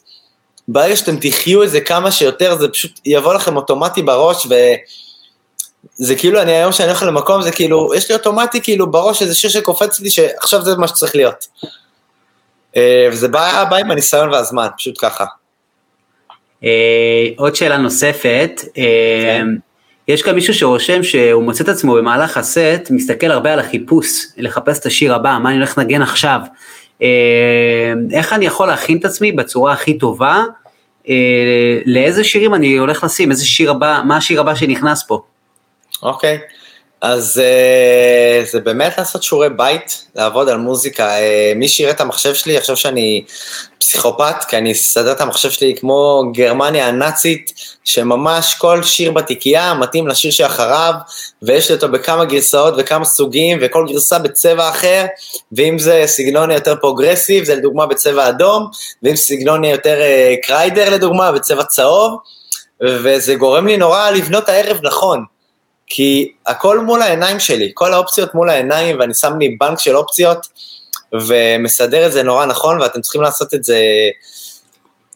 ברגע 0.69 0.97
שאתם 0.97 1.17
תחיו 1.17 1.63
את 1.63 1.71
זה 1.71 1.81
כמה 1.81 2.11
שיותר, 2.11 2.57
זה 2.59 2.69
פשוט 2.69 3.01
יבוא 3.05 3.35
לכם 3.35 3.57
אוטומטי 3.57 4.03
בראש, 4.03 4.47
וזה 4.47 6.15
כאילו, 6.15 6.43
אני 6.43 6.53
היום 6.53 6.73
שאני 6.73 6.89
הולך 6.89 7.03
למקום, 7.03 7.43
זה 7.43 7.53
כאילו, 7.53 7.95
יש 7.95 8.09
לי 8.09 8.15
אוטומטי 8.15 8.61
כאילו 8.61 8.91
בראש 8.91 9.23
איזה 9.23 9.35
שיר 9.35 9.51
שקופץ 9.51 10.01
לי, 10.01 10.11
שעכשיו 10.11 10.63
זה 10.63 10.77
מה 10.77 10.89
שצריך 10.89 11.17
להיות. 11.17 11.47
אה, 12.77 13.09
וזה 13.13 13.29
בא, 13.29 13.65
בא 13.71 13.77
עם 13.77 13.91
הניסיון 13.91 14.31
והזמן, 14.31 14.67
פשוט 14.77 14.95
ככה. 15.01 15.25
אה, 16.65 17.29
עוד 17.37 17.57
שאלה 17.57 17.77
נוספת, 17.77 18.61
אה, 18.79 18.83
כן. 19.23 19.47
יש 20.09 20.23
כאן 20.23 20.35
מישהו 20.35 20.55
שרושם 20.55 21.03
שהוא 21.03 21.43
מוצא 21.43 21.65
את 21.65 21.69
עצמו 21.69 21.95
במהלך 21.95 22.37
הסט, 22.37 22.91
מסתכל 22.91 23.31
הרבה 23.31 23.53
על 23.53 23.59
החיפוש, 23.59 24.27
לחפש 24.37 24.79
את 24.79 24.87
השיר 24.87 25.15
הבא, 25.15 25.39
מה 25.43 25.49
אני 25.49 25.59
הולך 25.59 25.79
לנגן 25.79 26.03
עכשיו. 26.03 26.41
איך 28.13 28.33
אני 28.33 28.47
יכול 28.47 28.69
להכין 28.69 28.99
את 28.99 29.05
עצמי 29.05 29.33
בצורה 29.33 29.73
הכי 29.73 29.99
טובה, 29.99 30.45
לאיזה 31.87 32.25
שירים 32.25 32.55
אני 32.55 32.77
הולך 32.77 33.05
לשים, 33.05 33.31
איזה 33.31 33.47
שיר 33.47 33.71
הבא, 33.71 34.03
מה 34.05 34.17
השיר 34.17 34.41
הבא 34.41 34.55
שנכנס 34.55 35.03
פה. 35.03 35.23
אוקיי. 36.03 36.39
Okay. 36.39 36.63
אז 37.03 37.43
uh, 37.43 38.51
זה 38.51 38.61
באמת 38.61 38.99
לעשות 38.99 39.23
שיעורי 39.23 39.51
בית, 39.51 40.07
לעבוד 40.15 40.49
על 40.49 40.57
מוזיקה. 40.57 41.17
Uh, 41.19 41.21
מי 41.57 41.69
שיראה 41.69 41.93
את 41.93 42.01
המחשב 42.01 42.35
שלי 42.35 42.53
יחשוב 42.53 42.77
שאני 42.77 43.25
פסיכופת, 43.93 44.45
כי 44.49 44.59
אני 44.59 44.73
אסדר 44.73 45.13
את 45.13 45.21
המחשב 45.21 45.51
שלי 45.51 45.75
כמו 45.77 46.23
גרמניה 46.35 46.89
הנאצית, 46.89 47.53
שממש 47.85 48.55
כל 48.55 48.83
שיר 48.83 49.13
בתיקייה 49.13 49.75
מתאים 49.75 50.09
לשיר 50.09 50.31
שאחריו, 50.31 50.95
ויש 51.43 51.69
לי 51.69 51.75
אותו 51.75 51.89
בכמה 51.89 52.25
גרסאות 52.25 52.75
וכמה 52.79 53.05
סוגים, 53.05 53.59
וכל 53.61 53.87
גרסה 53.89 54.19
בצבע 54.19 54.69
אחר, 54.69 55.05
ואם 55.53 55.79
זה 55.79 56.03
סגנון 56.07 56.51
יותר 56.51 56.75
פרוגרסיב, 56.81 57.45
זה 57.45 57.55
לדוגמה 57.55 57.87
בצבע 57.87 58.29
אדום, 58.29 58.67
ואם 59.03 59.17
סגנון 59.17 59.65
יותר 59.65 59.99
אה, 60.01 60.47
קריידר 60.47 60.91
לדוגמה, 60.91 61.33
בצבע 61.33 61.65
צהוב, 61.65 62.19
וזה 62.83 63.35
גורם 63.35 63.67
לי 63.67 63.77
נורא 63.77 64.11
לבנות 64.11 64.49
הערב 64.49 64.77
נכון. 64.83 65.25
כי 65.87 66.33
הכל 66.47 66.81
מול 66.81 67.03
העיניים 67.03 67.41
שלי, 67.41 67.71
כל 67.75 67.93
האופציות 67.93 68.35
מול 68.35 68.51
העיניים, 68.51 68.97
ואני 69.01 69.15
שם 69.15 69.39
לי 69.39 69.57
בנק 69.61 69.79
של 69.79 69.97
אופציות, 69.97 70.47
ומסדר 71.15 72.07
את 72.07 72.13
זה 72.13 72.23
נורא 72.23 72.47
נכון, 72.47 72.81
ואתם 72.81 73.01
צריכים 73.01 73.23
לעשות 73.23 73.55
את 73.55 73.65
זה 73.65 73.79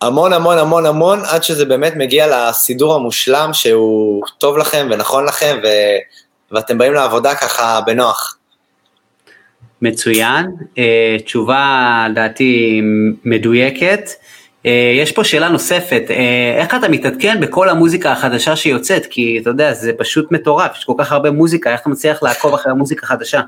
המון 0.02 0.32
המון 0.32 0.58
המון 0.58 0.86
המון, 0.86 1.22
עד 1.24 1.42
שזה 1.42 1.64
באמת 1.64 1.92
מגיע 1.96 2.26
לסידור 2.50 2.94
המושלם, 2.94 3.50
שהוא 3.52 4.22
טוב 4.38 4.58
לכם 4.58 4.88
ונכון 4.90 5.24
לכם, 5.24 5.58
ו... 5.64 5.66
ואתם 6.52 6.78
באים 6.78 6.92
לעבודה 6.92 7.34
ככה 7.34 7.80
בנוח. 7.86 8.36
מצוין, 9.82 10.46
אה, 10.78 11.16
תשובה 11.24 12.06
לדעתי 12.10 12.82
מדויקת. 13.24 14.10
אה, 14.66 14.92
יש 14.94 15.12
פה 15.12 15.24
שאלה 15.24 15.48
נוספת, 15.48 16.02
אה, 16.10 16.54
איך 16.60 16.74
אתה 16.74 16.88
מתעדכן 16.88 17.40
בכל 17.40 17.68
המוזיקה 17.68 18.12
החדשה 18.12 18.56
שיוצאת? 18.56 19.06
כי 19.10 19.38
אתה 19.42 19.50
יודע, 19.50 19.72
זה 19.72 19.92
פשוט 19.98 20.32
מטורף, 20.32 20.76
יש 20.78 20.84
כל 20.84 20.92
כך 20.98 21.12
הרבה 21.12 21.30
מוזיקה, 21.30 21.72
איך 21.72 21.80
אתה 21.80 21.90
מצליח 21.90 22.22
לעקוב 22.22 22.54
אחרי 22.54 22.72
המוזיקה 22.72 23.06
החדשה? 23.06 23.40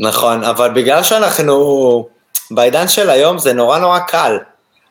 נכון, 0.00 0.44
אבל 0.44 0.70
בגלל 0.70 1.02
שאנחנו 1.02 2.08
בעידן 2.50 2.88
של 2.88 3.10
היום 3.10 3.38
זה 3.38 3.52
נורא 3.52 3.78
נורא 3.78 3.98
קל. 3.98 4.38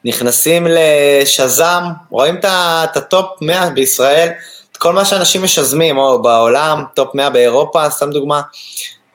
נכנסים 0.06 0.68
לשזם, 0.70 1.84
רואים 2.10 2.36
את 2.40 2.98
ה 2.98 3.05
top 3.05 3.26
100 3.42 3.70
בישראל, 3.70 4.30
את 4.72 4.78
כל 4.78 4.94
מה 4.94 5.06
שאנשים 5.06 5.44
משזמים, 5.44 5.98
או 5.98 6.22
בעולם, 6.22 6.84
top 6.94 7.16
100 7.16 7.30
באירופה, 7.30 7.90
סתם 7.90 8.10
דוגמה, 8.10 8.42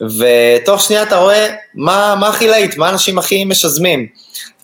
ותוך 0.01 0.83
שנייה 0.83 1.03
אתה 1.03 1.17
רואה 1.17 1.49
מה, 1.75 2.15
מה 2.21 2.29
הכי 2.29 2.49
להיט, 2.49 2.77
מה 2.77 2.89
האנשים 2.89 3.19
הכי 3.19 3.45
משזמים. 3.45 4.07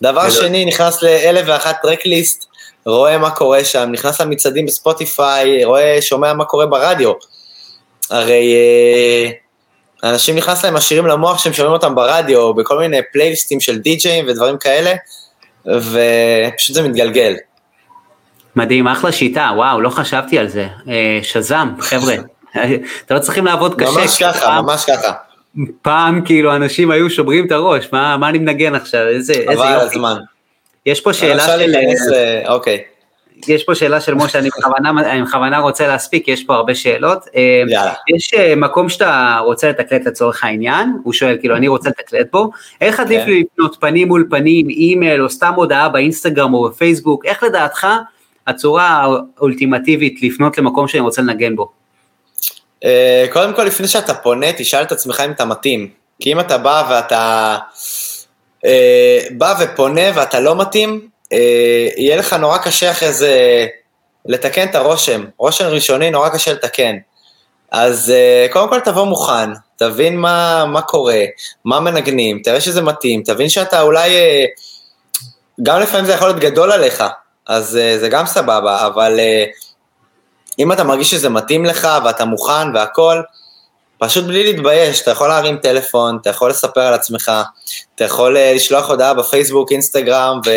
דבר 0.01 0.29
שני, 0.29 0.65
נכנס 0.65 1.03
לאלף 1.03 1.43
ואחת 1.47 1.75
tracklist, 1.81 2.45
רואה 2.85 3.17
מה 3.17 3.29
קורה 3.29 3.65
שם, 3.65 3.89
נכנס 3.91 4.21
למצעדים 4.21 4.65
בספוטיפיי, 4.65 5.65
רואה, 5.65 5.97
שומע 6.01 6.33
מה 6.33 6.45
קורה 6.45 6.65
ברדיו. 6.65 7.11
הרי 8.09 8.53
אה, 8.53 9.31
אנשים 10.03 10.35
נכנס 10.35 10.65
להם 10.65 10.75
השירים 10.75 11.07
למוח 11.07 11.37
שהם 11.37 11.53
שומעים 11.53 11.73
אותם 11.73 11.95
ברדיו, 11.95 12.53
בכל 12.53 12.77
מיני 12.77 12.97
פלייליסטים 13.13 13.59
של 13.59 13.77
די-ג'אים 13.77 14.25
ודברים 14.27 14.57
כאלה, 14.57 14.93
ופשוט 15.65 16.75
זה 16.75 16.81
מתגלגל. 16.81 17.35
מדהים, 18.55 18.87
אחלה 18.87 19.11
שיטה, 19.11 19.51
וואו, 19.55 19.81
לא 19.81 19.89
חשבתי 19.89 20.39
על 20.39 20.47
זה. 20.47 20.67
אה, 20.89 21.19
שזם, 21.23 21.69
חבר'ה, 21.79 22.15
אתם 23.05 23.15
לא 23.15 23.19
צריכים 23.19 23.45
לעבוד 23.45 23.81
קשה. 23.81 23.91
ממש 23.91 24.23
ככה, 24.23 24.61
ממש 24.61 24.85
ככה. 24.85 25.11
פעם 25.81 26.25
כאילו 26.25 26.55
אנשים 26.55 26.91
היו 26.91 27.09
שוברים 27.09 27.47
את 27.47 27.51
הראש, 27.51 27.87
מה, 27.91 28.17
מה 28.17 28.29
אני 28.29 28.37
מנגן 28.37 28.75
עכשיו, 28.75 29.07
איזה, 29.07 29.33
איזה 29.33 29.51
יופי. 29.51 29.67
עבר 29.67 29.81
הזמן. 29.81 30.17
יש 30.85 31.01
פה 31.01 31.13
שאלה 31.13 31.47
של... 31.47 31.75
אוקיי. 32.47 32.83
יש 33.47 33.63
פה 33.63 33.75
שאלה 33.75 34.01
של 34.01 34.13
משה, 34.13 34.39
אני 34.39 34.49
בכוונה, 34.57 35.11
אני 35.11 35.21
בכוונה 35.23 35.59
רוצה 35.59 35.87
להספיק, 35.87 36.27
יש 36.27 36.43
פה 36.43 36.55
הרבה 36.55 36.75
שאלות. 36.75 37.25
אה, 37.35 37.63
יאללה. 37.67 37.93
יש 38.15 38.33
אה, 38.33 38.55
מקום 38.55 38.89
שאתה 38.89 39.39
רוצה 39.45 39.69
לתקלט 39.69 40.05
לצורך 40.05 40.43
העניין, 40.43 40.93
הוא 41.03 41.13
שואל, 41.13 41.37
כאילו, 41.39 41.55
אני 41.55 41.67
רוצה 41.67 41.89
לתקלט 41.89 42.27
בו, 42.31 42.51
איך 42.81 42.99
עדיף 42.99 43.21
כן. 43.21 43.29
לי 43.29 43.43
לפנות 43.53 43.77
פנים 43.79 44.07
מול 44.07 44.27
פנים, 44.29 44.69
אימייל, 44.69 45.23
או 45.23 45.29
סתם 45.29 45.53
הודעה 45.55 45.89
באינסטגרם 45.89 46.53
או 46.53 46.69
בפייסבוק, 46.69 47.25
איך 47.25 47.43
לדעתך 47.43 47.87
הצורה 48.47 49.05
האולטימטיבית 49.37 50.23
לפנות 50.23 50.57
למקום 50.57 50.87
שאני 50.87 51.01
רוצה 51.01 51.21
לנגן 51.21 51.55
בו? 51.55 51.71
אה, 52.83 53.25
קודם 53.31 53.53
כל, 53.53 53.63
לפני 53.63 53.87
שאתה 53.87 54.13
פונה, 54.13 54.47
תשאל 54.57 54.81
את 54.81 54.91
עצמך 54.91 55.23
אם 55.25 55.31
אתה 55.31 55.45
מתאים. 55.45 55.87
כי 56.19 56.33
אם 56.33 56.39
אתה 56.39 56.57
בא 56.57 56.83
ואתה 56.89 57.57
בא 59.37 59.53
ופונה 59.59 60.01
ואתה 60.15 60.39
לא 60.39 60.55
מתאים, 60.61 61.10
יהיה 61.97 62.15
לך 62.15 62.33
נורא 62.33 62.57
קשה 62.57 62.91
אחרי 62.91 63.13
זה 63.13 63.65
לתקן 64.25 64.67
את 64.67 64.75
הרושם. 64.75 65.25
רושם 65.37 65.65
ראשוני 65.65 66.11
נורא 66.11 66.29
קשה 66.29 66.53
לתקן. 66.53 66.97
אז 67.71 68.13
קודם 68.51 68.69
כל 68.69 68.79
תבוא 68.79 69.05
מוכן, 69.05 69.49
תבין 69.75 70.17
מה, 70.17 70.65
מה 70.65 70.81
קורה, 70.81 71.23
מה 71.65 71.79
מנגנים, 71.79 72.41
תראה 72.43 72.61
שזה 72.61 72.81
מתאים, 72.81 73.23
תבין 73.23 73.49
שאתה 73.49 73.81
אולי, 73.81 74.11
גם 75.63 75.79
לפעמים 75.79 76.05
זה 76.05 76.13
יכול 76.13 76.27
להיות 76.27 76.39
גדול 76.39 76.71
עליך, 76.71 77.03
אז 77.47 77.79
זה 77.99 78.09
גם 78.09 78.25
סבבה, 78.25 78.87
אבל 78.87 79.19
אם 80.59 80.71
אתה 80.71 80.83
מרגיש 80.83 81.11
שזה 81.11 81.29
מתאים 81.29 81.65
לך 81.65 81.87
ואתה 82.05 82.25
מוכן 82.25 82.75
והכל, 82.75 83.21
פשוט 83.97 84.25
בלי 84.25 84.43
להתבייש, 84.43 85.01
אתה 85.01 85.11
יכול 85.11 85.27
להרים 85.27 85.57
טלפון, 85.57 86.17
אתה 86.21 86.29
יכול 86.29 86.49
לספר 86.49 86.81
על 86.81 86.93
עצמך, 86.93 87.31
אתה 87.95 88.03
יכול 88.03 88.37
uh, 88.37 88.55
לשלוח 88.55 88.89
הודעה 88.89 89.13
בפייסבוק, 89.13 89.71
אינסטגרם, 89.71 90.39
ו, 90.45 90.51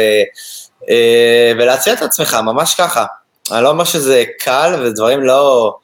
ולהציע 1.58 1.92
את 1.92 2.02
עצמך, 2.02 2.34
ממש 2.34 2.74
ככה. 2.74 3.04
אני 3.52 3.62
לא 3.62 3.68
אומר 3.68 3.84
שזה 3.84 4.24
קל, 4.38 4.74
ודברים 4.82 5.22
לא, 5.22 5.74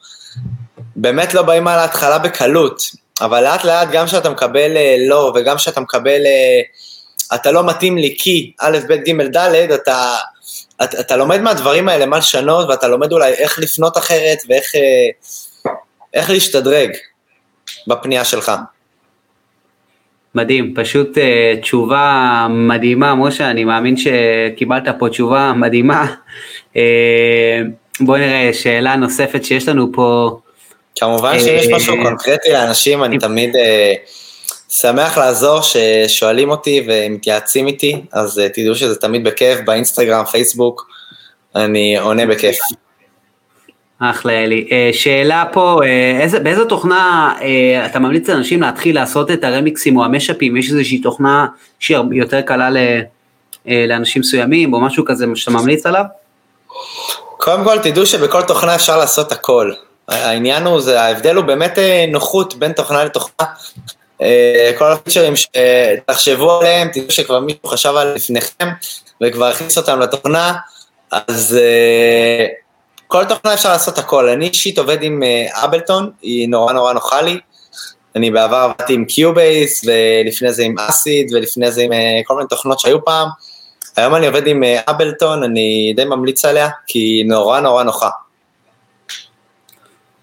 באמת 0.97 1.35
לא 1.35 1.43
באים 1.43 1.69
על 1.69 1.79
ההתחלה 1.79 2.19
בקלות, 2.19 2.83
אבל 3.21 3.43
לאט 3.43 3.65
לאט 3.65 3.89
גם 3.93 4.07
כשאתה 4.07 4.31
מקבל 4.31 4.77
uh, 4.77 5.09
לא, 5.09 5.33
וגם 5.35 5.57
כשאתה 5.57 5.81
מקבל, 5.81 6.21
uh, 6.23 7.35
אתה 7.35 7.51
לא 7.51 7.67
מתאים 7.67 7.99
לי 7.99 8.17
כי 8.19 8.53
א', 8.61 8.79
ב', 8.89 8.93
ג', 8.93 9.37
ד', 9.37 9.73
אתה... 9.73 10.17
אתה, 10.85 11.01
אתה 11.01 11.17
לומד 11.17 11.41
מהדברים 11.41 11.89
האלה 11.89 12.07
מה 12.07 12.19
לשנות, 12.19 12.69
ואתה 12.69 12.89
לומד 12.89 13.13
אולי 13.13 13.33
איך 13.33 13.59
לפנות 13.59 13.99
אחרת 13.99 14.39
ואיך 14.49 14.75
אה, 14.75 15.71
איך 16.15 16.31
להשתדרג 16.31 16.91
בפנייה 17.87 18.25
שלך. 18.25 18.53
מדהים, 20.35 20.75
פשוט 20.75 21.17
uh, 21.17 21.61
תשובה 21.63 22.47
מדהימה, 22.51 23.15
משה, 23.15 23.51
אני 23.51 23.65
מאמין 23.65 23.95
שקיבלת 23.97 24.89
פה 24.99 25.09
תשובה 25.09 25.53
מדהימה. 25.57 26.15
Uh, 26.75 26.77
בוא 28.01 28.19
נראה, 28.19 28.51
שאלה 28.53 28.97
נוספת 28.97 29.45
שיש 29.45 29.69
לנו 29.69 29.93
פה. 29.93 30.39
כמובן 30.97 31.39
שיש 31.39 31.67
משהו 31.67 31.95
קונקרטי 32.03 32.53
לאנשים, 32.53 33.05
אני 33.05 33.19
תמיד, 33.19 33.57
uh, 33.57 33.59
שמח 34.71 35.19
לעזור 35.19 35.61
ששואלים 35.63 36.51
אותי 36.51 36.87
ומתייעצים 36.87 37.67
איתי, 37.67 38.03
אז 38.13 38.43
תדעו 38.55 38.75
שזה 38.75 38.97
תמיד 38.97 39.25
בכיף, 39.25 39.61
באינסטגרם, 39.65 40.25
פייסבוק, 40.25 40.87
אני 41.57 41.99
עונה 41.99 42.27
בכיף. 42.27 42.57
אחלה 44.01 44.33
אלי. 44.33 44.69
אה, 44.73 44.91
שאלה 44.93 45.45
פה, 45.53 45.81
אה, 45.85 46.21
איזה, 46.21 46.41
באיזה 46.41 46.65
תוכנה 46.65 47.35
אה, 47.41 47.87
אתה 47.87 47.99
ממליץ 47.99 48.29
לאנשים 48.29 48.63
להתחיל 48.63 48.95
לעשות 48.95 49.31
את 49.31 49.45
הרמיקסים 49.45 49.97
או 49.97 50.05
המשאפים? 50.05 50.57
יש 50.57 50.71
איזושהי 50.71 50.99
תוכנה 50.99 51.47
שהיא 51.79 51.99
יותר 52.13 52.41
קלה 52.41 52.71
ל, 52.71 52.79
לאנשים 53.67 54.21
מסוימים 54.21 54.73
או 54.73 54.81
משהו 54.81 55.05
כזה 55.05 55.27
שאתה 55.35 55.51
ממליץ 55.51 55.87
עליו? 55.87 56.05
קודם 57.39 57.65
כל 57.65 57.79
תדעו 57.79 58.07
שבכל 58.07 58.43
תוכנה 58.43 58.75
אפשר 58.75 58.99
לעשות 58.99 59.33
הכל. 59.33 59.73
העניין 60.09 60.67
הוא, 60.67 60.81
זה, 60.81 61.01
ההבדל 61.01 61.37
הוא 61.37 61.45
באמת 61.45 61.79
נוחות 62.09 62.55
בין 62.55 62.73
תוכנה 62.73 63.05
לתוכנה. 63.05 63.47
כל 64.79 64.93
הפיצ'רים 64.93 65.35
שתחשבו 65.37 66.59
עליהם, 66.59 66.89
תדעו 66.89 67.11
שכבר 67.11 67.41
מישהו 67.41 67.69
חשב 67.69 67.89
עליהם 67.97 68.17
לפניכם 68.17 68.69
וכבר 69.23 69.47
הכניס 69.47 69.79
אותם 69.79 70.01
לתוכנה, 70.01 70.55
אז 71.11 71.59
כל 73.11 73.25
תוכנה 73.25 73.55
אפשר 73.55 73.69
לעשות 73.69 73.99
הכל. 73.99 74.29
אני 74.29 74.49
אישית 74.49 74.79
עובד 74.79 75.03
עם 75.03 75.23
אה, 75.23 75.65
Ableton, 75.65 76.11
היא 76.23 76.49
נורא 76.49 76.73
נורא 76.73 76.93
נוחה 76.93 77.23
לי. 77.23 77.39
אני 78.17 78.31
בעבר 78.31 78.57
עבדתי 78.57 78.95
עם 78.95 79.05
Cubase, 79.05 79.85
ולפני 79.85 80.53
זה 80.53 80.63
עם 80.63 80.79
Acid, 80.79 81.33
ולפני 81.35 81.73
זה 81.73 81.83
עם 81.83 81.93
אה, 81.93 82.21
כל 82.25 82.35
מיני 82.37 82.49
תוכנות 82.49 82.81
שהיו 82.81 83.05
פעם. 83.05 83.29
היום 83.97 84.15
אני 84.15 84.27
עובד 84.27 84.47
עם 84.47 84.65
אה, 84.65 84.81
Ableton, 84.89 85.43
אני 85.43 85.93
די 85.97 86.05
ממליץ 86.05 86.45
עליה, 86.45 86.69
כי 86.87 86.99
היא 86.99 87.27
נורא 87.27 87.61
נורא 87.61 87.83
נוחה. 87.83 88.09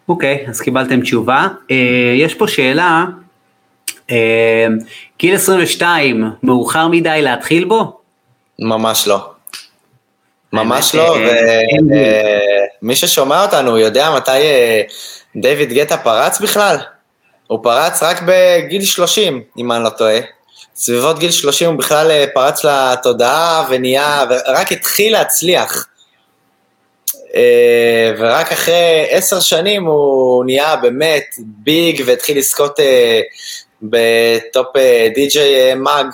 אוקיי, 0.09 0.43
okay, 0.45 0.49
אז 0.49 0.61
קיבלתם 0.61 1.01
תשובה. 1.01 1.47
Uh, 1.71 1.73
יש 2.17 2.33
פה 2.33 2.47
שאלה, 2.47 3.05
uh, 3.89 4.11
גיל 5.19 5.35
22, 5.35 6.31
מאוחר 6.43 6.87
מדי 6.87 7.21
להתחיל 7.21 7.65
בו? 7.65 7.99
ממש 8.59 9.07
לא. 9.07 9.36
ממש 10.53 10.95
לא, 10.95 11.17
ומי 12.81 12.95
ששומע 12.95 13.45
אותנו 13.45 13.77
יודע 13.77 14.11
מתי 14.15 14.31
אה, 14.31 14.81
דיוויד 15.35 15.73
גטה 15.73 15.97
פרץ 15.97 16.39
בכלל? 16.39 16.77
הוא 17.47 17.59
פרץ 17.63 18.03
רק 18.03 18.21
בגיל 18.27 18.85
30, 18.85 19.43
אם 19.57 19.71
אני 19.71 19.83
לא 19.83 19.89
טועה. 19.89 20.19
סביבות 20.75 21.19
גיל 21.19 21.31
30 21.31 21.69
הוא 21.69 21.77
בכלל 21.77 22.11
אה, 22.11 22.25
פרץ 22.33 22.65
לתודעה 22.65 23.65
ונהיה, 23.69 24.25
ורק 24.29 24.71
התחיל 24.71 25.13
להצליח. 25.13 25.87
אה, 27.35 28.11
ורק 28.17 28.51
אחרי 28.51 29.05
עשר 29.09 29.39
שנים 29.39 29.85
הוא 29.85 30.45
נהיה 30.45 30.75
באמת 30.75 31.25
ביג 31.39 32.03
והתחיל 32.05 32.37
לזכות 32.37 32.79
בטופ 33.81 34.77
די.ג'יי 35.15 35.73
מאג, 35.75 36.07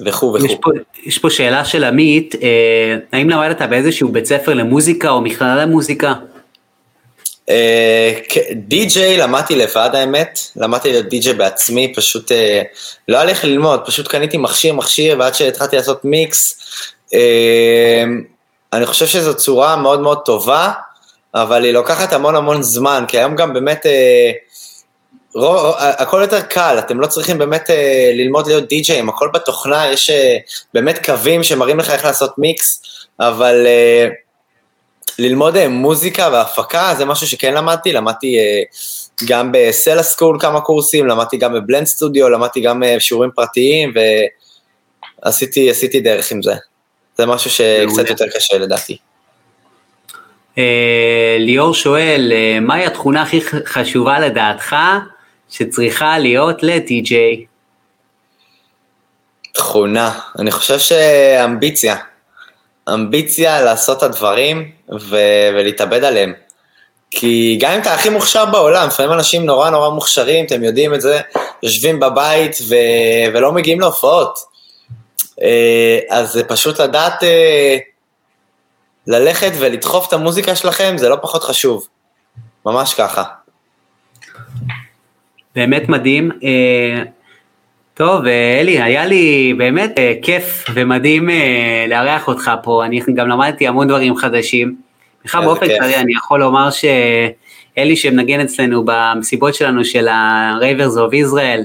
וכו' 0.00 0.34
וכו'. 0.34 0.46
יש 0.46 0.54
פה, 0.62 0.70
יש 1.04 1.18
פה 1.18 1.30
שאלה 1.30 1.64
של 1.64 1.84
עמית, 1.84 2.34
אה, 2.42 2.96
האם 3.12 3.30
למדת 3.30 3.62
באיזשהו 3.62 4.08
בית 4.08 4.26
ספר 4.26 4.54
למוזיקה 4.54 5.10
או 5.10 5.20
מכללה 5.20 5.56
למוזיקה? 5.56 6.12
אה, 7.48 8.12
די.ג'יי 8.54 9.16
למדתי 9.18 9.56
לבד 9.56 9.90
האמת, 9.92 10.38
למדתי 10.56 10.92
להיות 10.92 11.08
די.ג'יי 11.08 11.34
בעצמי, 11.34 11.92
פשוט 11.96 12.32
אה, 12.32 12.62
לא 13.08 13.16
היה 13.16 13.24
לי 13.24 13.32
איך 13.32 13.44
ללמוד, 13.44 13.80
פשוט 13.86 14.08
קניתי 14.08 14.36
מכשיר 14.36 14.74
מכשיר 14.74 15.16
ועד 15.18 15.34
שהתחלתי 15.34 15.76
לעשות 15.76 16.04
מיקס. 16.04 16.60
אה, 17.14 18.04
אני 18.72 18.86
חושב 18.86 19.06
שזו 19.06 19.34
צורה 19.36 19.76
מאוד 19.76 20.00
מאוד 20.00 20.18
טובה, 20.24 20.72
אבל 21.34 21.64
היא 21.64 21.72
לוקחת 21.72 22.12
המון 22.12 22.36
המון 22.36 22.62
זמן, 22.62 23.04
כי 23.08 23.18
היום 23.18 23.36
גם 23.36 23.52
באמת 23.52 23.86
אה, 23.86 24.30
רוב, 25.34 25.74
הכל 25.78 26.18
יותר 26.20 26.40
קל, 26.40 26.76
אתם 26.78 27.00
לא 27.00 27.06
צריכים 27.06 27.38
באמת 27.38 27.70
אה, 27.70 28.10
ללמוד 28.14 28.46
להיות 28.46 28.68
די-ג'אים, 28.68 29.08
הכל 29.08 29.28
בתוכנה, 29.34 29.86
יש 29.92 30.10
אה, 30.10 30.36
באמת 30.74 31.04
קווים 31.04 31.42
שמראים 31.42 31.78
לך 31.78 31.90
איך 31.90 32.04
לעשות 32.04 32.38
מיקס, 32.38 32.82
אבל 33.20 33.66
אה, 33.66 34.08
ללמוד 35.18 35.56
אה, 35.56 35.68
מוזיקה 35.68 36.28
והפקה 36.32 36.94
זה 36.98 37.04
משהו 37.04 37.26
שכן 37.26 37.54
למדתי, 37.54 37.92
למדתי 37.92 38.38
אה, 38.38 38.62
גם 39.26 39.52
בסלע 39.52 40.02
סקול 40.02 40.36
כמה 40.40 40.60
קורסים, 40.60 41.06
למדתי 41.06 41.36
גם 41.36 41.54
בבלנד 41.54 41.86
סטודיו, 41.86 42.28
למדתי 42.28 42.60
גם 42.60 42.82
אה, 42.82 43.00
שיעורים 43.00 43.30
פרטיים, 43.34 43.92
ועשיתי 45.24 46.00
דרך 46.00 46.32
עם 46.32 46.42
זה. 46.42 46.54
זה 47.18 47.26
משהו 47.26 47.50
שקצת 47.50 48.10
יותר 48.10 48.24
קשה 48.34 48.58
לדעתי. 48.58 48.96
אה, 50.58 51.36
ליאור 51.38 51.74
שואל, 51.74 52.32
אה, 52.34 52.60
מהי 52.60 52.86
התכונה 52.86 53.22
הכי 53.22 53.40
חשובה 53.66 54.20
לדעתך 54.20 54.76
שצריכה 55.56 56.18
להיות 56.18 56.62
ל-TJ? 56.62 57.14
תכונה, 59.52 60.20
אני 60.38 60.50
חושב 60.50 60.78
שאמביציה. 60.78 61.96
אמביציה 62.94 63.62
לעשות 63.62 63.98
את 63.98 64.02
הדברים 64.02 64.70
ו- 65.00 65.48
ולהתאבד 65.54 66.04
עליהם. 66.04 66.32
כי 67.10 67.58
גם 67.60 67.72
אם 67.72 67.80
אתה 67.80 67.94
הכי 67.94 68.08
מוכשר 68.08 68.44
בעולם, 68.44 68.86
לפעמים 68.86 69.12
אנשים 69.12 69.46
נורא 69.46 69.70
נורא 69.70 69.88
מוכשרים, 69.88 70.46
אתם 70.46 70.64
יודעים 70.64 70.94
את 70.94 71.00
זה, 71.00 71.20
יושבים 71.62 72.00
בבית 72.00 72.58
ו- 72.68 73.34
ולא 73.34 73.52
מגיעים 73.52 73.80
להופעות. 73.80 74.38
אה, 75.42 75.98
אז 76.10 76.32
זה 76.32 76.44
פשוט 76.44 76.80
לדעת 76.80 77.22
אה, 77.22 77.76
ללכת 79.06 79.52
ולדחוף 79.58 80.08
את 80.08 80.12
המוזיקה 80.12 80.56
שלכם, 80.56 80.94
זה 80.98 81.08
לא 81.08 81.16
פחות 81.22 81.44
חשוב. 81.44 81.88
ממש 82.66 82.94
ככה. 82.94 83.43
באמת 85.56 85.88
מדהים. 85.88 86.30
אה, 86.44 87.02
טוב, 87.94 88.26
אה, 88.26 88.60
אלי, 88.60 88.82
היה 88.82 89.06
לי 89.06 89.54
באמת 89.58 89.98
אה, 89.98 90.14
כיף 90.22 90.64
ומדהים 90.74 91.28
לארח 91.88 92.28
אותך 92.28 92.50
פה, 92.62 92.84
אני 92.84 93.00
גם 93.14 93.28
למדתי 93.28 93.66
המון 93.66 93.88
דברים 93.88 94.16
חדשים. 94.16 94.74
בכלל 95.24 95.44
באופן 95.44 95.66
כללי 95.66 95.96
אני 95.96 96.12
יכול 96.12 96.40
לומר 96.40 96.68
שאלי 96.70 97.96
שמנגן 97.96 98.40
אצלנו 98.40 98.84
במסיבות 98.84 99.54
שלנו 99.54 99.84
של 99.84 100.08
ה-Ravers 100.08 100.94
of 100.96 101.12
Israel, 101.12 101.62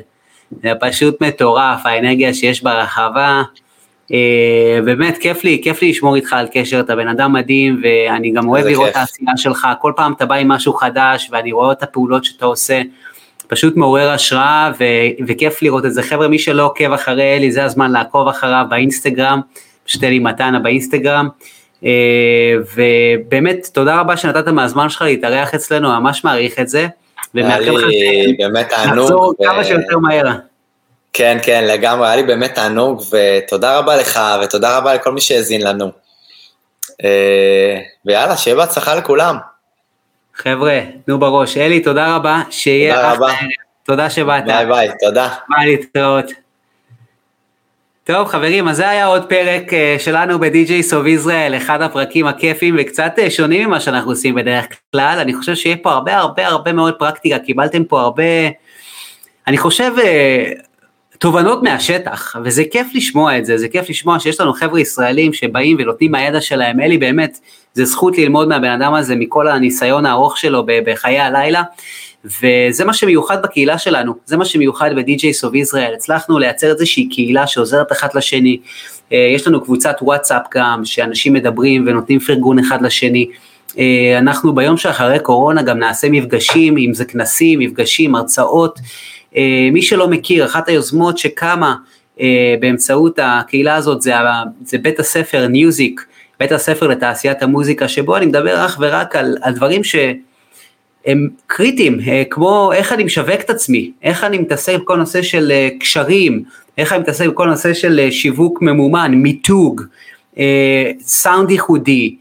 זה 0.63 0.71
פשוט 0.79 1.21
מטורף, 1.21 1.85
האנרגיה 1.85 2.33
שיש 2.33 2.63
ברחבה. 2.63 3.41
באמת 4.85 5.17
כיף 5.17 5.43
לי, 5.43 5.61
כיף 5.63 5.81
לי 5.81 5.89
לשמור 5.89 6.15
איתך 6.15 6.33
על 6.33 6.47
קשר, 6.53 6.79
אתה 6.79 6.95
בן 6.95 7.07
אדם 7.07 7.33
מדהים 7.33 7.81
ואני 7.83 8.31
גם 8.31 8.47
אוהב 8.47 8.65
לראות 8.65 8.89
את 8.89 8.95
העשייה 8.95 9.37
שלך, 9.37 9.67
כל 9.79 9.93
פעם 9.95 10.13
אתה 10.13 10.25
בא 10.25 10.35
עם 10.35 10.47
משהו 10.47 10.73
חדש 10.73 11.29
ואני 11.31 11.51
רואה 11.51 11.71
את 11.71 11.83
הפעולות 11.83 12.25
שאתה 12.25 12.45
עושה. 12.45 12.81
פשוט 13.49 13.75
מעורר 13.75 14.09
השראה 14.09 14.71
ו- 14.79 15.23
וכיף 15.27 15.61
לראות 15.61 15.85
את 15.85 15.93
זה. 15.93 16.03
חבר'ה, 16.03 16.27
מי 16.27 16.39
שלא 16.39 16.65
עוקב 16.65 16.93
אחרי 16.93 17.37
אלי, 17.37 17.51
זה 17.51 17.63
הזמן 17.63 17.91
לעקוב 17.91 18.27
אחריו 18.27 18.65
באינסטגרם, 18.69 19.41
פשוט 19.85 20.03
אלי 20.03 20.19
מתנה 20.19 20.59
באינסטגרם. 20.59 21.29
אה, 21.85 22.53
ובאמת, 22.75 23.69
תודה 23.73 23.99
רבה 23.99 24.17
שנתת 24.17 24.47
מהזמן 24.47 24.89
שלך 24.89 25.01
להתארח 25.01 25.53
אצלנו, 25.53 25.89
ממש 25.89 26.23
מעריך 26.23 26.59
את 26.59 26.69
זה. 26.69 26.87
ומאחל 27.35 27.71
לך 27.71 27.83
באמת 28.37 28.69
תענוג. 28.69 29.11
ו... 29.11 29.43
כמה 29.43 29.63
שיותר 29.63 29.97
מהר. 29.97 30.25
כן, 31.13 31.37
כן, 31.43 31.65
לגמרי, 31.67 32.07
היה 32.07 32.15
לי 32.15 32.23
באמת 32.23 32.55
תענוג, 32.55 33.01
ותודה 33.11 33.77
רבה 33.77 33.97
לך, 33.97 34.19
ותודה 34.43 34.77
רבה 34.77 34.93
לכל 34.93 35.11
מי 35.11 35.21
שהאזין 35.21 35.61
לנו. 35.61 35.91
אה, 37.03 37.79
ויאללה, 38.05 38.37
שיהיה 38.37 38.57
בהצלחה 38.57 38.95
לכולם. 38.95 39.37
חבר'ה, 40.41 40.79
תנו 41.05 41.19
בראש. 41.19 41.57
אלי, 41.57 41.79
תודה 41.79 42.15
רבה, 42.15 42.41
שיהיה 42.49 42.95
תודה 42.95 43.13
רבה. 43.13 43.33
תודה 43.83 44.09
שבאת. 44.09 44.45
ביי 44.45 44.65
ביי, 44.65 44.89
תודה. 44.99 45.29
ביי, 45.49 45.65
להתראות. 45.65 46.25
טוב 48.03 48.27
חברים, 48.27 48.67
אז 48.67 48.77
זה 48.77 48.89
היה 48.89 49.05
עוד 49.05 49.29
פרק 49.29 49.73
אה, 49.73 49.95
שלנו 49.99 50.39
ב-DJs 50.39 50.91
of 50.91 51.25
Israel, 51.25 51.57
אחד 51.57 51.81
הפרקים 51.81 52.27
הכיפים 52.27 52.75
וקצת 52.79 53.13
אה, 53.17 53.29
שונים 53.29 53.67
ממה 53.67 53.79
שאנחנו 53.79 54.11
עושים 54.11 54.35
בדרך 54.35 54.65
כלל, 54.91 55.19
אני 55.19 55.33
חושב 55.33 55.55
שיהיה 55.55 55.77
פה 55.77 55.91
הרבה 55.91 56.17
הרבה 56.17 56.47
הרבה 56.47 56.73
מאוד 56.73 56.93
פרקטיקה, 56.93 57.39
קיבלתם 57.39 57.83
פה 57.83 58.01
הרבה, 58.01 58.23
אני 59.47 59.57
חושב, 59.57 59.91
אה, 60.03 60.51
תובנות 61.19 61.63
מהשטח, 61.63 62.35
וזה 62.43 62.63
כיף 62.71 62.87
לשמוע 62.93 63.37
את 63.37 63.45
זה, 63.45 63.57
זה 63.57 63.67
כיף 63.67 63.89
לשמוע 63.89 64.19
שיש 64.19 64.39
לנו 64.39 64.53
חבר'ה 64.53 64.79
ישראלים 64.79 65.33
שבאים 65.33 65.77
ונותנים 65.79 66.11
מהידע 66.11 66.41
שלהם, 66.41 66.79
אלי 66.79 66.97
באמת, 66.97 67.39
זה 67.73 67.85
זכות 67.85 68.17
ללמוד 68.17 68.47
מהבן 68.47 68.81
אדם 68.81 68.93
הזה 68.93 69.15
מכל 69.15 69.47
הניסיון 69.47 70.05
הארוך 70.05 70.37
שלו 70.37 70.65
בחיי 70.85 71.19
הלילה, 71.19 71.63
וזה 72.25 72.85
מה 72.85 72.93
שמיוחד 72.93 73.41
בקהילה 73.41 73.77
שלנו, 73.77 74.13
זה 74.25 74.37
מה 74.37 74.45
שמיוחד 74.45 74.89
ב-DJs 74.95 75.49
of 75.49 75.53
Israel, 75.53 75.93
הצלחנו 75.95 76.39
לייצר 76.39 76.71
איזושהי 76.71 77.09
קהילה 77.09 77.47
שעוזרת 77.47 77.91
אחת 77.91 78.15
לשני, 78.15 78.59
אה, 79.13 79.31
יש 79.35 79.47
לנו 79.47 79.61
קבוצת 79.61 79.95
וואטסאפ 80.01 80.41
גם, 80.55 80.85
שאנשים 80.85 81.33
מדברים 81.33 81.85
ונותנים 81.87 82.19
פרגון 82.19 82.59
אחד 82.59 82.81
לשני, 82.81 83.29
אה, 83.77 84.15
אנחנו 84.19 84.55
ביום 84.55 84.77
שאחרי 84.77 85.19
קורונה 85.19 85.61
גם 85.61 85.79
נעשה 85.79 86.09
מפגשים, 86.09 86.77
אם 86.77 86.93
זה 86.93 87.05
כנסים, 87.05 87.59
מפגשים, 87.59 88.15
הרצאות, 88.15 88.79
מי 89.71 89.81
שלא 89.81 90.07
מכיר, 90.07 90.45
אחת 90.45 90.69
היוזמות 90.69 91.17
שקמה 91.17 91.75
באמצעות 92.59 93.19
הקהילה 93.21 93.75
הזאת 93.75 94.01
זה, 94.01 94.13
זה 94.65 94.77
בית 94.77 94.99
הספר 94.99 95.47
ניוזיק, 95.47 96.05
בית 96.39 96.51
הספר 96.51 96.87
לתעשיית 96.87 97.43
המוזיקה, 97.43 97.87
שבו 97.87 98.17
אני 98.17 98.25
מדבר 98.25 98.65
אך 98.65 98.77
ורק 98.81 99.15
על, 99.15 99.37
על 99.41 99.53
דברים 99.53 99.83
ש... 99.83 99.95
הם 101.05 101.29
קריטיים, 101.47 101.99
כמו 102.29 102.71
איך 102.73 102.93
אני 102.93 103.03
משווק 103.03 103.39
את 103.39 103.49
עצמי, 103.49 103.91
איך 104.03 104.23
אני 104.23 104.37
מתעסק 104.37 104.75
בכל 104.81 104.97
נושא 104.97 105.21
של 105.21 105.51
קשרים, 105.79 106.43
איך 106.77 106.93
אני 106.93 107.01
מתעסק 107.01 107.27
בכל 107.27 107.47
נושא 107.47 107.73
של 107.73 108.07
שיווק 108.11 108.61
ממומן, 108.61 109.11
מיתוג, 109.15 109.81
סאונד 111.01 111.51
ייחודי, 111.51 112.15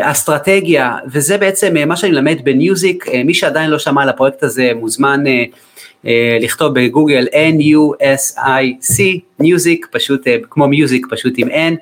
אסטרטגיה, 0.00 0.96
וזה 1.12 1.38
בעצם 1.38 1.74
מה 1.88 1.96
שאני 1.96 2.12
מלמד 2.12 2.36
ב-Nusic, 2.44 3.04
מי 3.24 3.34
שעדיין 3.34 3.70
לא 3.70 3.78
שמע 3.78 4.02
על 4.02 4.08
הפרויקט 4.08 4.42
הזה 4.42 4.72
מוזמן 4.74 5.24
לכתוב 6.40 6.74
בגוגל 6.74 7.26
N-U-S-I-C, 7.32 9.02
Nusic, 9.38 9.86
פשוט 9.90 10.26
כמו 10.50 10.68
music, 10.68 11.06
פשוט 11.10 11.34
עם 11.36 11.48
N. 11.48 11.74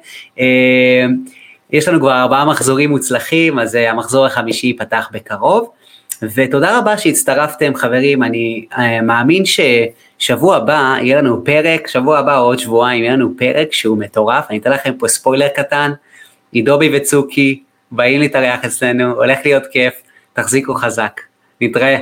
יש 1.73 1.89
לנו 1.89 2.01
כבר 2.01 2.21
ארבעה 2.21 2.45
מחזורים 2.45 2.91
מוצלחים, 2.91 3.59
אז 3.59 3.75
המחזור 3.75 4.27
החמישי 4.27 4.67
ייפתח 4.67 5.09
בקרוב. 5.13 5.71
ותודה 6.35 6.79
רבה 6.79 6.99
שהצטרפתם 6.99 7.75
חברים, 7.75 8.23
אני 8.23 8.67
מאמין 9.03 9.43
ששבוע 9.45 10.57
הבא 10.57 10.97
יהיה 11.01 11.19
לנו 11.19 11.45
פרק, 11.45 11.87
שבוע 11.87 12.19
הבא 12.19 12.39
או 12.39 12.45
עוד 12.45 12.59
שבועיים 12.59 13.05
יהיה 13.05 13.13
לנו 13.13 13.33
פרק 13.39 13.73
שהוא 13.73 13.99
מטורף, 13.99 14.45
אני 14.51 14.59
אתן 14.59 14.73
לכם 14.73 14.93
פה 14.99 15.09
ספוילר 15.09 15.49
קטן, 15.49 15.93
עידובי 16.53 16.91
וצוקי 16.97 17.63
באים 17.91 18.21
להתארח 18.21 18.65
אצלנו, 18.65 19.13
הולך 19.15 19.39
להיות 19.45 19.63
כיף, 19.73 19.95
תחזיקו 20.33 20.75
חזק, 20.75 21.21
נתראה. 21.61 21.99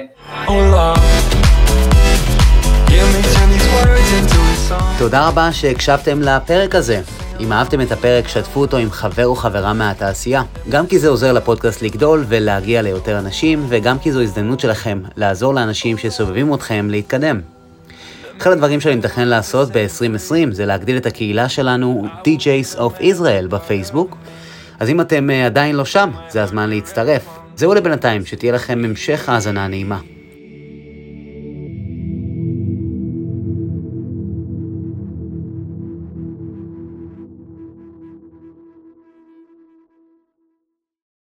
תודה 5.00 5.28
רבה 5.28 5.52
שהקשבתם 5.52 6.20
לפרק 6.20 6.74
הזה. 6.74 7.00
אם 7.40 7.52
אהבתם 7.52 7.80
את 7.80 7.92
הפרק, 7.92 8.28
שתפו 8.28 8.60
אותו 8.60 8.76
עם 8.76 8.90
חבר 8.90 9.26
או 9.26 9.34
חברה 9.34 9.72
מהתעשייה. 9.72 10.42
גם 10.68 10.86
כי 10.86 10.98
זה 10.98 11.08
עוזר 11.08 11.32
לפודקאסט 11.32 11.82
לגדול 11.82 12.24
ולהגיע 12.28 12.82
ליותר 12.82 13.18
אנשים, 13.18 13.66
וגם 13.68 13.98
כי 13.98 14.12
זו 14.12 14.20
הזדמנות 14.20 14.60
שלכם 14.60 15.02
לעזור 15.16 15.54
לאנשים 15.54 15.98
שסובבים 15.98 16.54
אתכם 16.54 16.88
להתקדם. 16.90 17.40
אחד 18.38 18.50
הדברים 18.50 18.80
שאני 18.80 18.96
מתכנן 18.96 19.28
לעשות 19.28 19.68
ב-2020 19.72 20.50
זה 20.50 20.66
להגדיל 20.66 20.96
את 20.96 21.06
הקהילה 21.06 21.48
שלנו, 21.48 22.06
DJs 22.24 22.78
of 22.78 23.00
Israel 23.00 23.48
בפייסבוק. 23.48 24.16
אז 24.80 24.88
אם 24.88 25.00
אתם 25.00 25.30
עדיין 25.46 25.76
לא 25.76 25.84
שם, 25.84 26.10
זה 26.28 26.42
הזמן 26.42 26.70
להצטרף. 26.70 27.26
זהו 27.56 27.74
לבינתיים, 27.74 28.26
שתהיה 28.26 28.52
לכם 28.52 28.84
המשך 28.84 29.28
האזנה 29.28 29.68
נעימה. 29.68 29.98